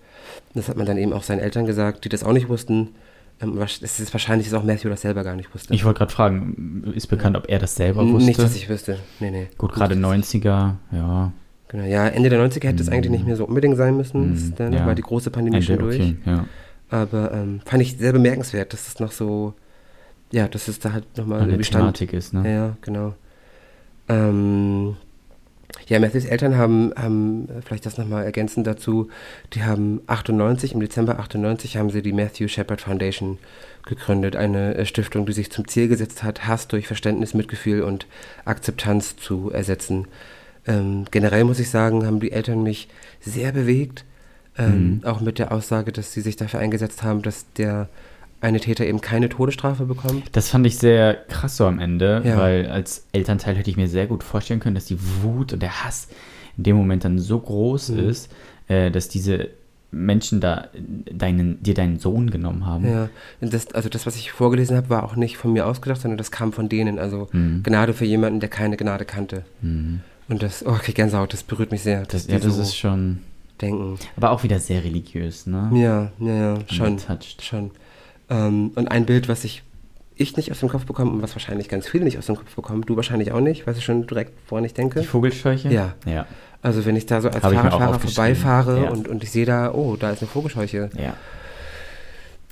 Das 0.55 0.69
hat 0.69 0.77
man 0.77 0.85
dann 0.87 0.99
eben 0.99 1.13
auch 1.13 1.23
seinen 1.23 1.39
Eltern 1.41 1.65
gesagt, 1.67 2.05
die 2.05 2.09
das 2.11 2.23
auch 2.25 2.33
nicht 2.33 2.49
wussten. 2.49 2.89
Ähm, 3.41 3.59
es 3.61 4.01
ist 4.01 4.13
wahrscheinlich, 4.15 4.49
dass 4.49 4.59
auch 4.59 4.65
Matthew 4.65 4.89
das 4.89 5.03
selber 5.03 5.23
gar 5.25 5.37
nicht 5.37 5.53
wusste. 5.55 5.75
Ich 5.75 5.85
wollte 5.85 5.99
gerade 5.99 6.13
fragen, 6.13 6.85
ist 6.95 7.07
bekannt, 7.09 7.37
ob 7.37 7.49
er 7.49 7.59
das 7.59 7.75
selber 7.75 8.07
wusste? 8.09 8.27
Nicht, 8.29 8.39
dass 8.39 8.57
ich 8.57 8.69
wüsste. 8.69 8.99
Nee, 9.21 9.31
nee. 9.31 9.49
Gut, 9.59 9.73
gerade 9.73 9.91
dass 9.95 9.99
ich- 9.99 10.03
90er, 10.43 10.77
ja. 10.93 11.33
Genau, 11.69 11.85
ja, 11.85 12.07
Ende 12.09 12.29
der 12.31 12.39
90er 12.41 12.69
hätte 12.69 12.83
es 12.83 12.89
Mhm. 12.89 12.95
eigentlich 12.95 13.11
nicht 13.11 13.27
mehr 13.27 13.37
so 13.37 13.45
unbedingt 13.45 13.77
sein 13.77 13.97
müssen. 13.97 14.35
Ist 14.35 14.59
dann 14.61 14.73
ja. 14.73 14.87
war 14.87 14.95
die 14.95 15.03
große 15.03 15.31
Pandemie 15.31 15.61
schon 15.63 15.75
Ende, 15.81 15.85
durch. 15.85 16.01
okay, 16.01 16.17
ja. 16.25 16.45
Aber 16.89 17.33
ähm, 17.33 17.61
fand 17.65 17.83
ich 17.83 17.99
sehr 17.99 18.13
bemerkenswert, 18.13 18.73
dass 18.73 18.87
es 18.87 19.01
noch 19.01 19.11
so, 19.13 19.53
ja, 20.33 20.47
dass 20.49 20.69
es 20.69 20.79
da 20.79 20.93
halt 20.93 21.05
nochmal 21.19 21.43
Eine. 21.43 21.59
Thematik 21.59 22.13
ist, 22.13 22.33
ne? 22.33 22.43
Ja, 22.45 22.51
ja, 22.51 22.77
genau. 22.81 23.15
Ähm, 24.09 24.97
ja, 25.87 26.01
Matthews 26.01 26.25
Eltern 26.25 26.57
haben, 26.57 26.93
haben 26.97 27.49
äh, 27.49 27.63
vielleicht 27.63 27.87
das 27.87 27.99
nochmal 27.99 28.25
ergänzend 28.25 28.67
dazu, 28.67 29.09
die 29.53 29.63
haben 29.63 30.01
98, 30.07 30.75
im 30.75 30.81
Dezember 30.81 31.19
98 31.19 31.77
haben 31.77 31.91
sie 31.91 32.03
die 32.03 32.13
Matthew 32.13 32.49
Shepard 32.49 32.81
Foundation 32.81 33.39
gegründet, 33.85 34.37
eine 34.37 34.75
äh, 34.75 34.87
Stiftung, 34.87 35.27
die 35.27 35.33
sich 35.33 35.51
zum 35.51 35.69
Ziel 35.69 35.89
gesetzt 35.89 36.23
hat, 36.23 36.47
Hass 36.47 36.69
durch 36.69 36.87
Verständnis, 36.87 37.35
Mitgefühl 37.35 37.83
und 37.83 38.07
Akzeptanz 38.45 39.17
zu 39.17 39.51
ersetzen. 39.51 40.07
Ähm, 40.67 41.05
generell 41.11 41.45
muss 41.45 41.61
ich 41.61 41.71
sagen, 41.71 42.05
haben 42.05 42.21
die 42.21 42.33
Eltern 42.33 42.63
mich 42.63 42.89
sehr 43.21 43.53
bewegt, 43.53 44.05
ähm, 44.59 45.01
Mhm. 45.03 45.05
auch 45.05 45.21
mit 45.21 45.39
der 45.39 45.53
Aussage, 45.53 45.93
dass 45.93 46.13
sie 46.13 46.21
sich 46.23 46.37
dafür 46.37 46.61
eingesetzt 46.61 47.03
haben, 47.03 47.23
dass 47.23 47.45
der 47.53 47.89
eine 48.47 48.61
Täter 48.61 48.87
eben 48.87 49.01
keine 49.01 49.29
Todesstrafe 49.29 49.85
bekommt. 49.85 50.25
Das 50.33 50.49
fand 50.49 50.67
ich 50.67 50.79
sehr 50.79 51.15
krass 51.29 51.57
so 51.57 51.67
am 51.67 51.79
Ende, 51.79 52.23
Ja. 52.25 52.39
weil 52.39 52.67
als 52.69 53.05
Elternteil 53.13 53.57
hätte 53.57 53.69
ich 53.71 53.77
mir 53.77 53.89
sehr 53.89 54.07
gut 54.07 54.23
vorstellen 54.23 54.61
können, 54.61 54.75
dass 54.75 54.87
die 54.87 54.99
Wut 55.23 55.53
und 55.53 55.61
der 55.61 55.85
Hass 55.85 56.09
in 56.57 56.65
dem 56.65 56.77
Moment 56.77 57.05
dann 57.05 57.19
so 57.19 57.39
groß 57.39 57.91
Mhm. 57.91 57.99
ist, 58.09 58.33
äh, 58.69 58.91
dass 58.91 59.09
diese 59.09 59.49
Menschen 59.93 60.41
da 60.41 60.69
deinen, 61.11 61.63
dir 61.63 61.75
deinen 61.75 61.99
Sohn 61.99 62.31
genommen 62.31 62.67
haben. 62.67 62.87
Ja, 62.87 63.09
das, 63.41 63.73
also 63.73 63.89
das, 63.89 64.05
was 64.07 64.17
ich 64.17 64.33
vorgelesen 64.33 64.77
habe, 64.77 64.91
war 64.91 65.05
auch 65.05 65.17
nicht 65.17 65.37
von 65.37 65.53
mir 65.53 65.67
ausgedacht, 65.67 66.01
sondern 66.01 66.19
das 66.19 66.31
kam 66.31 66.53
von 66.53 66.69
denen. 66.69 66.99
Also 66.99 67.29
Mhm. 67.33 67.63
Gnade 67.63 67.95
für 67.95 68.05
jemanden, 68.05 68.41
der 68.41 68.49
keine 68.49 68.77
Gnade 68.77 69.05
kannte. 69.05 69.45
Mhm. 69.63 70.01
Und 70.29 70.43
das, 70.43 70.67
oh, 70.67 70.71
okay, 70.71 70.93
Gänsehaut, 70.93 71.33
das 71.33 71.43
berührt 71.45 71.71
mich 71.71 71.83
sehr. 71.83 72.03
Das, 72.05 72.27
ja, 72.27 72.39
das 72.39 72.55
so 72.57 72.63
ist 72.63 72.77
schon, 72.77 73.21
denken. 73.61 73.97
aber 74.17 74.31
auch 74.33 74.43
wieder 74.43 74.59
sehr 74.59 74.83
religiös, 74.83 75.47
ne? 75.47 75.71
Ja, 75.73 76.11
ja, 76.19 76.35
ja, 76.35 76.59
schon. 76.71 76.97
Touched. 76.99 77.43
schon. 77.43 77.71
Ähm, 78.31 78.73
und 78.75 78.89
ein 78.91 79.07
Bild, 79.07 79.29
was 79.29 79.45
ich, 79.45 79.63
ich 80.17 80.37
nicht 80.37 80.51
aus 80.51 80.61
dem 80.61 80.69
Kopf 80.69 80.85
bekomme 80.87 81.11
und 81.13 81.23
was 81.23 81.35
wahrscheinlich 81.35 81.69
ganz 81.69 81.87
viele 81.89 82.05
nicht 82.05 82.19
aus 82.19 82.27
dem 82.27 82.37
Kopf 82.37 82.55
bekommen, 82.55 82.83
du 82.83 82.97
wahrscheinlich 82.97 83.33
auch 83.33 83.41
nicht, 83.41 83.67
weißt 83.67 83.79
du 83.79 83.83
schon 83.83 84.07
direkt, 84.07 84.33
woran 84.49 84.65
ich 84.65 84.75
denke? 84.75 85.01
Die 85.01 85.07
Vogelscheuche? 85.07 85.69
Ja. 85.73 85.95
Ja. 86.07 86.27
Also 86.63 86.85
wenn 86.87 86.97
ich 86.97 87.07
da 87.07 87.21
so 87.21 87.29
als 87.29 87.43
Hab 87.45 87.53
Fahrradfahrer 87.53 88.01
vorbeifahre 88.01 88.85
Ja. 88.85 88.91
und, 88.91 89.07
und 89.09 89.23
ich 89.23 89.31
sehe 89.31 89.45
da, 89.47 89.73
oh, 89.73 89.97
da 89.97 90.11
ist 90.11 90.23
eine 90.23 90.29
Vogelscheuche. 90.29 90.91
Ja. 90.97 91.15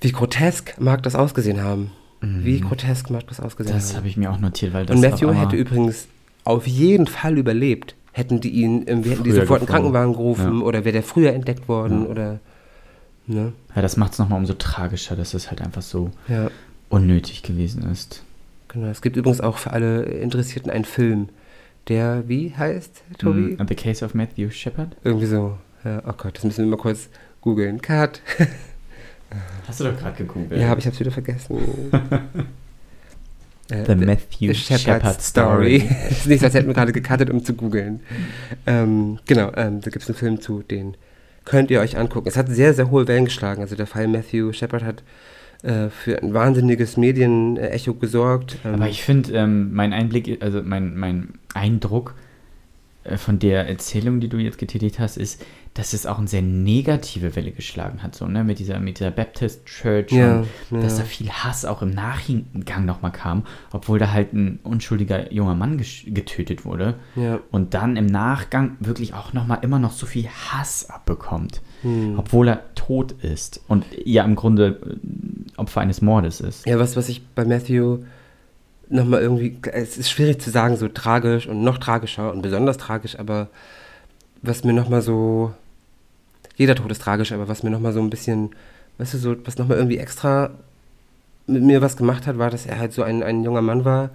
Wie 0.00 0.12
grotesk 0.12 0.74
mag 0.78 1.02
das 1.02 1.14
ausgesehen 1.14 1.62
haben? 1.62 1.90
Wie 2.20 2.60
Mhm. 2.60 2.68
grotesk 2.68 3.10
mag 3.10 3.26
das 3.26 3.40
ausgesehen 3.40 3.74
Das 3.76 3.90
haben? 3.90 3.96
habe 3.98 4.08
ich 4.08 4.16
mir 4.16 4.30
auch 4.30 4.38
notiert, 4.38 4.72
weil 4.72 4.86
das 4.86 4.96
Und 4.96 5.02
Matthew 5.02 5.32
hätte 5.32 5.56
übrigens 5.56 6.06
auf 6.44 6.66
jeden 6.66 7.06
Fall 7.06 7.36
überlebt. 7.38 7.94
Hätten 8.12 8.40
die 8.40 8.50
ihn, 8.50 8.86
wir 8.86 9.12
hätten 9.12 9.24
die 9.24 9.32
sofort 9.32 9.60
einen. 9.62 9.68
Krankenwagen 9.68 10.12
gerufen 10.12 10.60
Ja. 10.60 10.64
oder 10.64 10.84
wäre 10.84 10.92
der 10.92 11.02
früher 11.02 11.32
entdeckt 11.32 11.68
worden 11.68 12.04
Ja. 12.04 12.08
oder. 12.10 12.40
Ne? 13.26 13.52
Ja, 13.74 13.82
das 13.82 13.96
macht 13.96 14.12
es 14.12 14.18
nochmal 14.18 14.38
umso 14.38 14.54
tragischer, 14.54 15.16
dass 15.16 15.34
es 15.34 15.50
halt 15.50 15.62
einfach 15.62 15.82
so 15.82 16.10
Ja, 16.28 16.50
unnötig 16.90 17.42
gewesen 17.42 17.90
ist. 17.90 18.22
genau. 18.68 18.88
Es 18.88 19.00
gibt 19.02 19.16
übrigens 19.16 19.40
auch 19.40 19.56
für 19.58 19.70
alle 19.72 20.02
Interessierten 20.02 20.70
einen 20.70 20.84
Film, 20.84 21.28
der 21.88 22.24
wie 22.28 22.54
heißt, 22.56 23.02
Tobi? 23.18 23.56
Mm, 23.58 23.66
The 23.68 23.74
Case 23.74 24.04
of 24.04 24.14
Matthew 24.14 24.50
Shepard? 24.50 24.96
Irgendwie 25.04 25.26
so. 25.26 25.56
Ja, 25.84 26.02
oh 26.06 26.12
Gott, 26.16 26.36
das 26.36 26.44
müssen 26.44 26.64
wir 26.64 26.70
mal 26.70 26.76
kurz 26.82 27.08
googeln. 27.40 27.80
Cut. 27.80 28.20
Hast 29.66 29.80
du 29.80 29.84
doch 29.84 29.98
gerade 29.98 30.16
gegoogelt. 30.16 30.60
Ja, 30.60 30.70
aber 30.70 30.78
ich 30.78 30.86
hab's 30.86 31.00
wieder 31.00 31.10
vergessen. 31.10 31.56
Äh, 33.70 33.84
The 33.86 33.94
Matthew 33.94 34.52
The 34.52 34.54
Shepard, 34.54 35.22
Story. 35.22 35.88
Es 36.10 36.10
ist 36.18 36.26
nicht, 36.26 36.40
so, 36.40 36.44
als 36.44 36.54
hätten 36.54 36.66
wir 36.66 36.74
gerade 36.74 36.92
gecuttet, 36.92 37.30
um 37.30 37.42
zu 37.42 37.54
googeln. 37.54 38.00
Ähm, 38.66 39.18
genau, 39.26 39.52
ähm, 39.56 39.80
da 39.80 39.88
gibt 39.90 40.02
es 40.02 40.08
einen 40.10 40.18
Film 40.18 40.40
zu, 40.42 40.62
den 40.62 40.98
könnt 41.44 41.70
ihr 41.70 41.80
euch 41.80 41.96
angucken. 41.96 42.28
Es 42.28 42.36
hat 42.36 42.48
sehr, 42.48 42.74
sehr 42.74 42.90
hohe 42.90 43.08
Wellen 43.08 43.26
geschlagen. 43.26 43.62
Also 43.62 43.76
der 43.76 43.86
Fall 43.86 44.08
Matthew 44.08 44.52
Shepard 44.52 44.82
hat 44.82 45.02
äh, 45.62 45.88
für 45.88 46.22
ein 46.22 46.34
wahnsinniges 46.34 46.96
Medienecho 46.96 47.94
gesorgt. 47.94 48.58
Ähm, 48.64 48.74
Aber 48.74 48.88
ich 48.88 49.02
finde, 49.02 49.32
ähm, 49.32 49.72
mein 49.74 49.92
Einblick, 49.92 50.42
also 50.42 50.62
mein, 50.62 50.96
mein 50.96 51.34
Eindruck 51.54 52.14
äh, 53.04 53.16
von 53.16 53.38
der 53.38 53.68
Erzählung, 53.68 54.20
die 54.20 54.28
du 54.28 54.38
jetzt 54.38 54.58
getätigt 54.58 54.98
hast, 54.98 55.16
ist, 55.16 55.44
dass 55.74 55.92
es 55.92 56.06
auch 56.06 56.18
eine 56.18 56.28
sehr 56.28 56.42
negative 56.42 57.34
Welle 57.34 57.50
geschlagen 57.50 58.02
hat, 58.02 58.14
so, 58.14 58.26
ne, 58.26 58.44
mit 58.44 58.60
dieser, 58.60 58.78
mit 58.78 59.00
dieser 59.00 59.10
Baptist 59.10 59.66
Church 59.66 60.12
Ja, 60.12 60.44
und 60.70 60.82
dass 60.82 60.98
ja. 60.98 60.98
da 61.00 61.04
viel 61.04 61.30
Hass 61.30 61.64
auch 61.64 61.82
im 61.82 61.90
Nachgang 61.90 62.84
nochmal 62.84 63.10
kam, 63.10 63.44
obwohl 63.72 63.98
da 63.98 64.12
halt 64.12 64.32
ein 64.32 64.60
unschuldiger 64.62 65.32
junger 65.32 65.56
Mann 65.56 65.76
getötet 65.78 66.64
wurde 66.64 66.94
ja, 67.16 67.40
und 67.50 67.74
dann 67.74 67.96
im 67.96 68.06
Nachgang 68.06 68.76
wirklich 68.78 69.14
auch 69.14 69.32
nochmal 69.32 69.58
immer 69.62 69.80
noch 69.80 69.90
so 69.90 70.06
viel 70.06 70.28
Hass 70.28 70.88
abbekommt, 70.88 71.60
hm. 71.82 72.18
obwohl 72.18 72.48
er 72.48 72.74
tot 72.76 73.12
ist 73.22 73.60
und 73.66 73.84
ja 74.04 74.24
im 74.24 74.36
Grunde 74.36 74.80
äh, 75.02 75.58
Opfer 75.58 75.80
eines 75.80 76.00
Mordes 76.00 76.40
ist. 76.40 76.66
ja, 76.66 76.78
was, 76.78 76.96
was 76.96 77.08
ich 77.08 77.26
bei 77.34 77.44
Matthew 77.44 77.98
nochmal 78.88 79.22
irgendwie, 79.22 79.58
es 79.72 79.98
ist 79.98 80.10
schwierig 80.10 80.40
zu 80.40 80.50
sagen, 80.50 80.76
so 80.76 80.86
tragisch 80.88 81.48
und 81.48 81.64
noch 81.64 81.78
tragischer 81.78 82.32
und 82.32 82.42
besonders 82.42 82.76
tragisch, 82.76 83.18
aber 83.18 83.48
was 84.42 84.62
mir 84.62 84.72
nochmal 84.72 85.02
so, 85.02 85.52
jeder 86.56 86.74
Tod 86.74 86.90
ist 86.90 87.02
tragisch, 87.02 87.32
aber 87.32 87.48
was 87.48 87.62
mir 87.62 87.70
nochmal 87.70 87.92
so 87.92 88.00
ein 88.00 88.10
bisschen, 88.10 88.50
weißt 88.98 89.14
du, 89.14 89.18
so, 89.18 89.36
was 89.44 89.58
nochmal 89.58 89.76
irgendwie 89.78 89.98
extra 89.98 90.50
mit 91.46 91.62
mir 91.62 91.82
was 91.82 91.96
gemacht 91.96 92.26
hat, 92.26 92.38
war, 92.38 92.50
dass 92.50 92.64
er 92.66 92.78
halt 92.78 92.92
so 92.92 93.02
ein, 93.02 93.22
ein 93.22 93.44
junger 93.44 93.62
Mann 93.62 93.84
war, 93.84 94.10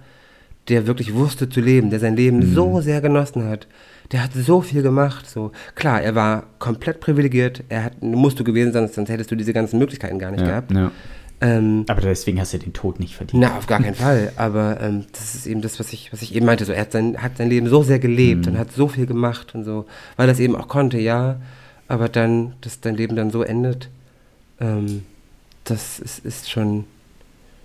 der 0.68 0.86
wirklich 0.86 1.14
wusste 1.14 1.48
zu 1.48 1.60
leben, 1.60 1.90
der 1.90 2.00
sein 2.00 2.16
Leben 2.16 2.38
Mhm. 2.38 2.54
so 2.54 2.80
sehr 2.80 3.00
genossen 3.00 3.48
hat. 3.48 3.66
Der 4.12 4.24
hat 4.24 4.30
so 4.34 4.60
viel 4.60 4.82
gemacht. 4.82 5.28
So 5.30 5.52
klar, 5.74 6.02
er 6.02 6.14
war 6.14 6.44
komplett 6.58 6.98
privilegiert. 7.00 7.62
Er 7.68 7.84
hat, 7.84 8.02
musst 8.02 8.40
du 8.40 8.44
gewesen 8.44 8.72
sein, 8.72 8.88
sonst 8.88 9.08
hättest 9.08 9.30
du 9.30 9.36
diese 9.36 9.52
ganzen 9.52 9.78
Möglichkeiten 9.78 10.18
gar 10.18 10.30
nicht 10.32 10.40
Ja, 10.40 10.46
gehabt. 10.48 10.72
ja. 10.72 10.90
Ähm, 11.42 11.84
Aber 11.88 12.02
deswegen 12.02 12.38
hast 12.40 12.52
du 12.52 12.58
den 12.58 12.72
Tod 12.74 13.00
nicht 13.00 13.14
verdient. 13.16 13.42
na, 13.42 13.56
auf 13.56 13.66
gar 13.66 13.80
keinen 13.80 13.94
Fall. 13.94 14.32
Aber 14.36 14.78
ähm, 14.80 15.06
das 15.12 15.34
ist 15.34 15.46
eben 15.46 15.62
das, 15.62 15.78
was 15.80 15.92
ich, 15.92 16.12
was 16.12 16.20
ich 16.22 16.34
eben 16.34 16.44
meinte. 16.44 16.64
So, 16.66 16.72
er 16.72 16.82
hat 16.82 16.92
sein, 16.92 17.16
hat 17.22 17.38
sein 17.38 17.48
Leben 17.48 17.66
so 17.68 17.82
sehr 17.82 17.98
gelebt 17.98 18.46
Mhm. 18.46 18.52
und 18.54 18.58
hat 18.58 18.72
so 18.72 18.88
viel 18.88 19.06
gemacht 19.06 19.54
und 19.54 19.64
so, 19.64 19.86
weil 20.16 20.28
er 20.28 20.32
es 20.32 20.40
eben 20.40 20.54
auch 20.56 20.68
konnte, 20.68 20.98
ja. 20.98 21.36
Aber 21.90 22.08
dann, 22.08 22.54
dass 22.60 22.80
dein 22.80 22.94
Leben 22.94 23.16
dann 23.16 23.30
so 23.30 23.42
endet, 23.42 23.90
ähm, 24.60 25.04
das 25.64 25.98
ist, 25.98 26.24
ist 26.24 26.50
schon, 26.50 26.84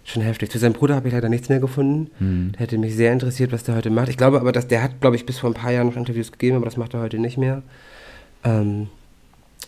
Schon 0.08 0.22
heftig. 0.22 0.52
Zu 0.52 0.60
seinem 0.60 0.74
Bruder 0.74 0.94
habe 0.94 1.08
ich 1.08 1.16
leider 1.16 1.30
nichts 1.30 1.50
mehr 1.50 1.60
gefunden. 1.60 2.12
Hm. 2.20 2.52
Der 2.52 2.60
hätte 2.60 2.78
mich 2.78 2.96
sehr 2.96 3.12
interessiert, 3.12 3.52
was 3.52 3.64
der 3.64 3.76
heute 3.76 3.90
macht. 3.90 4.08
Ich 4.08 4.18
glaube 4.18 4.40
aber, 4.40 4.52
dass 4.52 4.68
der 4.68 4.84
hat, 4.84 5.02
glaube 5.02 5.16
ich, 5.16 5.26
bis 5.26 5.40
vor 5.40 5.50
ein 5.50 5.56
paar 5.56 5.72
Jahren 5.72 5.88
noch 5.88 5.96
Interviews 5.96 6.32
gegeben, 6.32 6.58
aber 6.58 6.66
das 6.66 6.78
macht 6.78 6.94
er 6.94 7.02
heute 7.02 7.18
nicht 7.18 7.40
mehr. 7.40 7.64
Ähm, 8.44 8.90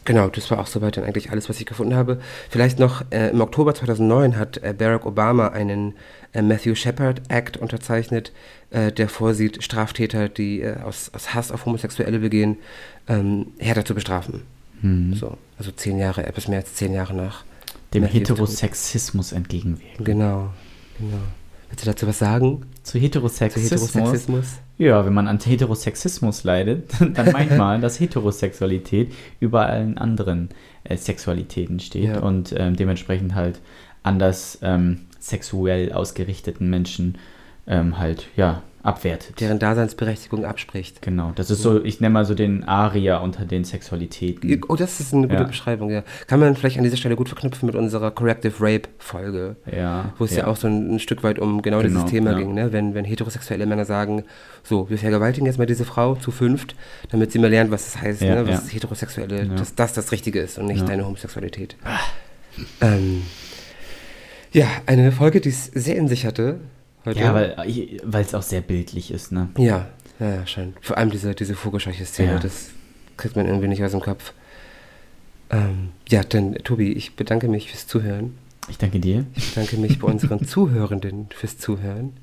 genau, 0.07 0.29
das 0.29 0.49
war 0.49 0.59
auch 0.59 0.67
soweit 0.67 0.97
dann 0.97 1.03
eigentlich 1.03 1.31
alles, 1.31 1.49
was 1.49 1.59
ich 1.59 1.65
gefunden 1.67 1.93
habe. 1.93 2.19
Vielleicht 2.49 2.79
noch, 2.79 3.03
äh, 3.11 3.29
im 3.29 3.41
Oktober 3.41 3.75
2009 3.75 4.37
hat 4.37 4.57
äh, 4.63 4.73
Barack 4.75 5.05
Obama 5.05 5.49
einen 5.49 5.93
äh, 6.33 6.41
Matthew 6.41 6.75
Shepard 6.75 7.21
Act 7.27 7.57
unterzeichnet, 7.57 8.31
äh, 8.71 8.91
der 8.91 9.09
vorsieht, 9.09 9.63
Straftäter, 9.63 10.29
die 10.29 10.61
äh, 10.61 10.77
aus, 10.81 11.11
aus 11.13 11.35
Hass 11.35 11.51
auf 11.51 11.65
Homosexuelle 11.65 12.19
begehen, 12.19 12.57
ähm, 13.07 13.47
härter 13.59 13.85
zu 13.85 13.93
bestrafen. 13.93 14.43
Hm. 14.81 15.13
So, 15.13 15.37
also 15.59 15.71
zehn 15.71 15.99
Jahre, 15.99 16.25
etwas 16.25 16.47
mehr 16.47 16.59
als 16.59 16.73
zehn 16.73 16.93
Jahre 16.93 17.13
nach. 17.13 17.43
Dem 17.93 18.03
Matthews 18.03 18.27
Tod. 18.27 18.37
Heterosexismus 18.37 19.31
entgegenwirken. 19.33 20.05
Genau, 20.05 20.53
genau. 20.97 21.17
Willst 21.69 21.85
du 21.85 21.89
dazu 21.89 22.07
was 22.07 22.17
sagen? 22.17 22.65
Zu 22.83 22.93
Zu 22.93 22.99
Heterosexismus. 22.99 24.59
Ja, 24.77 25.05
wenn 25.05 25.13
man 25.13 25.27
an 25.27 25.39
Heterosexismus 25.39 26.43
leidet, 26.43 26.91
dann 27.13 27.31
meint 27.31 27.57
man, 27.57 27.81
dass 27.81 27.99
Heterosexualität 27.99 29.13
über 29.39 29.65
allen 29.67 29.97
anderen 29.97 30.49
äh, 30.83 30.97
Sexualitäten 30.97 31.79
steht 31.79 32.05
Ja. 32.05 32.19
und 32.19 32.53
ähm, 32.57 32.75
dementsprechend 32.75 33.35
halt 33.35 33.59
anders 34.03 34.59
ähm, 34.61 35.01
sexuell 35.19 35.91
ausgerichteten 35.91 36.69
Menschen 36.69 37.17
ähm, 37.67 37.97
halt, 37.97 38.27
ja, 38.37 38.63
abwertet. 38.87 39.39
Deren 39.41 39.59
Daseinsberechtigung 39.59 40.45
abspricht. 40.45 41.01
Genau, 41.01 41.33
das 41.35 41.49
ist 41.49 41.61
so, 41.61 41.83
ich 41.83 41.99
nenne 41.99 42.13
mal 42.13 42.25
so 42.25 42.33
den 42.33 42.63
Aria 42.63 43.17
unter 43.17 43.43
den 43.45 43.65
Sexualitäten. 43.65 44.61
Oh, 44.69 44.75
das 44.75 44.99
ist 45.01 45.13
eine 45.13 45.27
gute 45.27 45.41
Ja. 45.41 45.47
Beschreibung, 45.47 45.89
ja. 45.89 46.03
Kann 46.27 46.39
man 46.39 46.55
vielleicht 46.55 46.77
an 46.77 46.83
dieser 46.83 46.95
Stelle 46.97 47.15
gut 47.17 47.27
verknüpfen 47.27 47.65
mit 47.67 47.75
unserer 47.75 48.11
Corrective 48.11 48.53
Rape-Folge. 48.59 49.57
Ja, 49.71 50.13
Wo 50.17 50.23
es 50.23 50.35
ja. 50.35 50.47
auch 50.47 50.55
so 50.55 50.67
ein, 50.67 50.95
ein 50.95 50.99
Stück 50.99 51.21
weit 51.23 51.37
um 51.37 51.61
genau, 51.61 51.79
Genau, 51.81 51.89
dieses 51.89 52.05
Thema 52.09 52.31
ja. 52.31 52.37
ging, 52.37 52.53
ne? 52.53 52.71
wenn, 52.71 52.93
wenn 52.95 53.03
heterosexuelle 53.05 53.65
Männer 53.65 53.85
sagen, 53.85 54.23
so, 54.63 54.89
wir 54.89 54.97
vergewaltigen 54.97 55.45
jetzt 55.45 55.57
mal 55.57 55.65
diese 55.65 55.83
Frau 55.85 56.15
zu 56.15 56.31
fünft, 56.31 56.75
damit 57.11 57.31
sie 57.33 57.39
mal 57.39 57.49
lernt, 57.49 57.69
was 57.71 57.85
das 57.91 58.01
heißt, 58.01 58.21
Ja, 58.21 58.35
ne? 58.35 58.47
was 58.47 58.67
ja. 58.67 58.73
heterosexuelle, 58.73 59.43
Ja. 59.45 59.55
dass 59.55 59.75
das 59.75 59.93
das 59.93 60.11
Richtige 60.13 60.39
ist 60.39 60.57
und 60.57 60.65
nicht 60.67 60.79
Ja. 60.79 60.85
deine 60.85 61.05
Homosexualität. 61.05 61.75
Ähm, 62.81 63.23
ja, 64.53 64.65
eine 64.85 65.11
Folge, 65.11 65.41
die 65.41 65.49
es 65.49 65.65
sehr 65.65 65.97
in 65.97 66.07
sich 66.07 66.25
hatte. 66.25 66.59
Ja, 67.15 67.33
weil 67.33 67.55
weil 68.03 68.23
es 68.23 68.33
auch 68.35 68.41
sehr 68.41 68.61
bildlich 68.61 69.11
ist, 69.11 69.31
ne? 69.31 69.49
Ja, 69.57 69.87
ja, 70.19 70.29
ja, 70.35 70.47
schon. 70.47 70.73
Vor 70.81 70.97
allem 70.97 71.09
diese, 71.11 71.33
diese 71.35 71.55
Vogelscheuche-Szene, 71.55 72.33
Ja. 72.33 72.39
das 72.39 72.69
kriegt 73.17 73.35
man 73.35 73.45
irgendwie 73.45 73.67
nicht 73.67 73.83
aus 73.83 73.91
dem 73.91 74.01
Kopf. 74.01 74.33
Ähm, 75.49 75.89
ja, 76.09 76.23
dann, 76.23 76.55
Tobi, 76.55 76.91
ich 76.93 77.15
bedanke 77.15 77.47
mich 77.47 77.69
fürs 77.69 77.87
Zuhören. 77.87 78.37
Ich 78.69 78.77
danke 78.77 78.99
dir. 78.99 79.25
Ich 79.35 79.53
bedanke 79.53 79.77
mich 79.77 79.99
bei 79.99 80.07
unseren 80.07 80.45
Zuhörenden 80.47 81.27
fürs 81.33 81.57
Zuhören. 81.57 82.13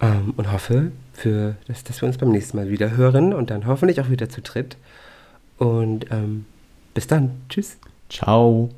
Ähm, 0.00 0.34
und 0.36 0.50
hoffe, 0.50 0.90
für, 1.12 1.54
dass, 1.68 1.84
dass 1.84 2.02
wir 2.02 2.08
uns 2.08 2.18
beim 2.18 2.32
nächsten 2.32 2.56
Mal 2.56 2.68
wieder 2.70 2.96
hören 2.96 3.32
und 3.32 3.50
dann 3.50 3.66
hoffentlich 3.66 4.00
auch 4.00 4.10
wieder 4.10 4.28
zu 4.28 4.40
dritt. 4.40 4.76
Und 5.58 6.06
ähm, 6.10 6.46
bis 6.94 7.06
dann. 7.06 7.30
Tschüss. 7.48 7.76
Ciao. 8.08 8.70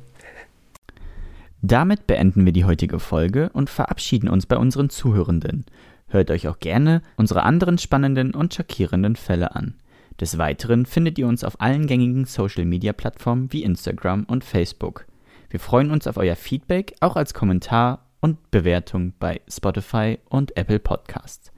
Damit 1.67 2.05
beenden 2.05 2.45
wir 2.45 2.53
die 2.53 2.65
heutige 2.65 2.99
Folge 2.99 3.49
und 3.51 3.71
verabschieden 3.71 4.29
uns 4.29 4.45
bei 4.45 4.55
unseren 4.55 4.91
Zuhörenden. 4.91 5.65
Hört 6.07 6.29
euch 6.29 6.47
auch 6.47 6.59
gerne 6.59 7.01
unsere 7.17 7.41
anderen 7.41 7.79
spannenden 7.79 8.35
und 8.35 8.53
schockierenden 8.53 9.15
Fälle 9.15 9.55
an. 9.55 9.73
Des 10.21 10.37
Weiteren 10.37 10.85
findet 10.85 11.17
ihr 11.17 11.25
uns 11.25 11.43
auf 11.43 11.59
allen 11.59 11.87
gängigen 11.87 12.25
Social-Media-Plattformen 12.25 13.51
wie 13.51 13.63
Instagram 13.63 14.25
und 14.25 14.43
Facebook. 14.43 15.07
Wir 15.49 15.59
freuen 15.59 15.89
uns 15.89 16.05
auf 16.05 16.17
euer 16.17 16.35
Feedback, 16.35 16.93
auch 16.99 17.15
als 17.15 17.33
Kommentar 17.33 18.05
und 18.21 18.51
Bewertung 18.51 19.13
bei 19.19 19.41
Spotify 19.47 20.19
und 20.29 20.55
Apple 20.57 20.77
Podcasts. 20.77 21.51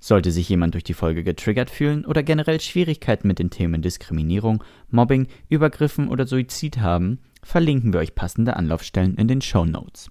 Sollte 0.00 0.32
sich 0.32 0.50
jemand 0.50 0.74
durch 0.74 0.84
die 0.84 0.92
Folge 0.92 1.24
getriggert 1.24 1.70
fühlen 1.70 2.04
oder 2.04 2.22
generell 2.22 2.60
Schwierigkeiten 2.60 3.26
mit 3.26 3.38
den 3.38 3.48
Themen 3.48 3.80
Diskriminierung, 3.80 4.62
Mobbing, 4.90 5.28
Übergriffen 5.48 6.08
oder 6.08 6.26
Suizid 6.26 6.76
haben, 6.78 7.20
verlinken 7.42 7.92
wir 7.92 8.00
euch 8.00 8.14
passende 8.14 8.56
Anlaufstellen 8.56 9.14
in 9.16 9.28
den 9.28 9.40
Show 9.40 9.64
Notes. 9.64 10.10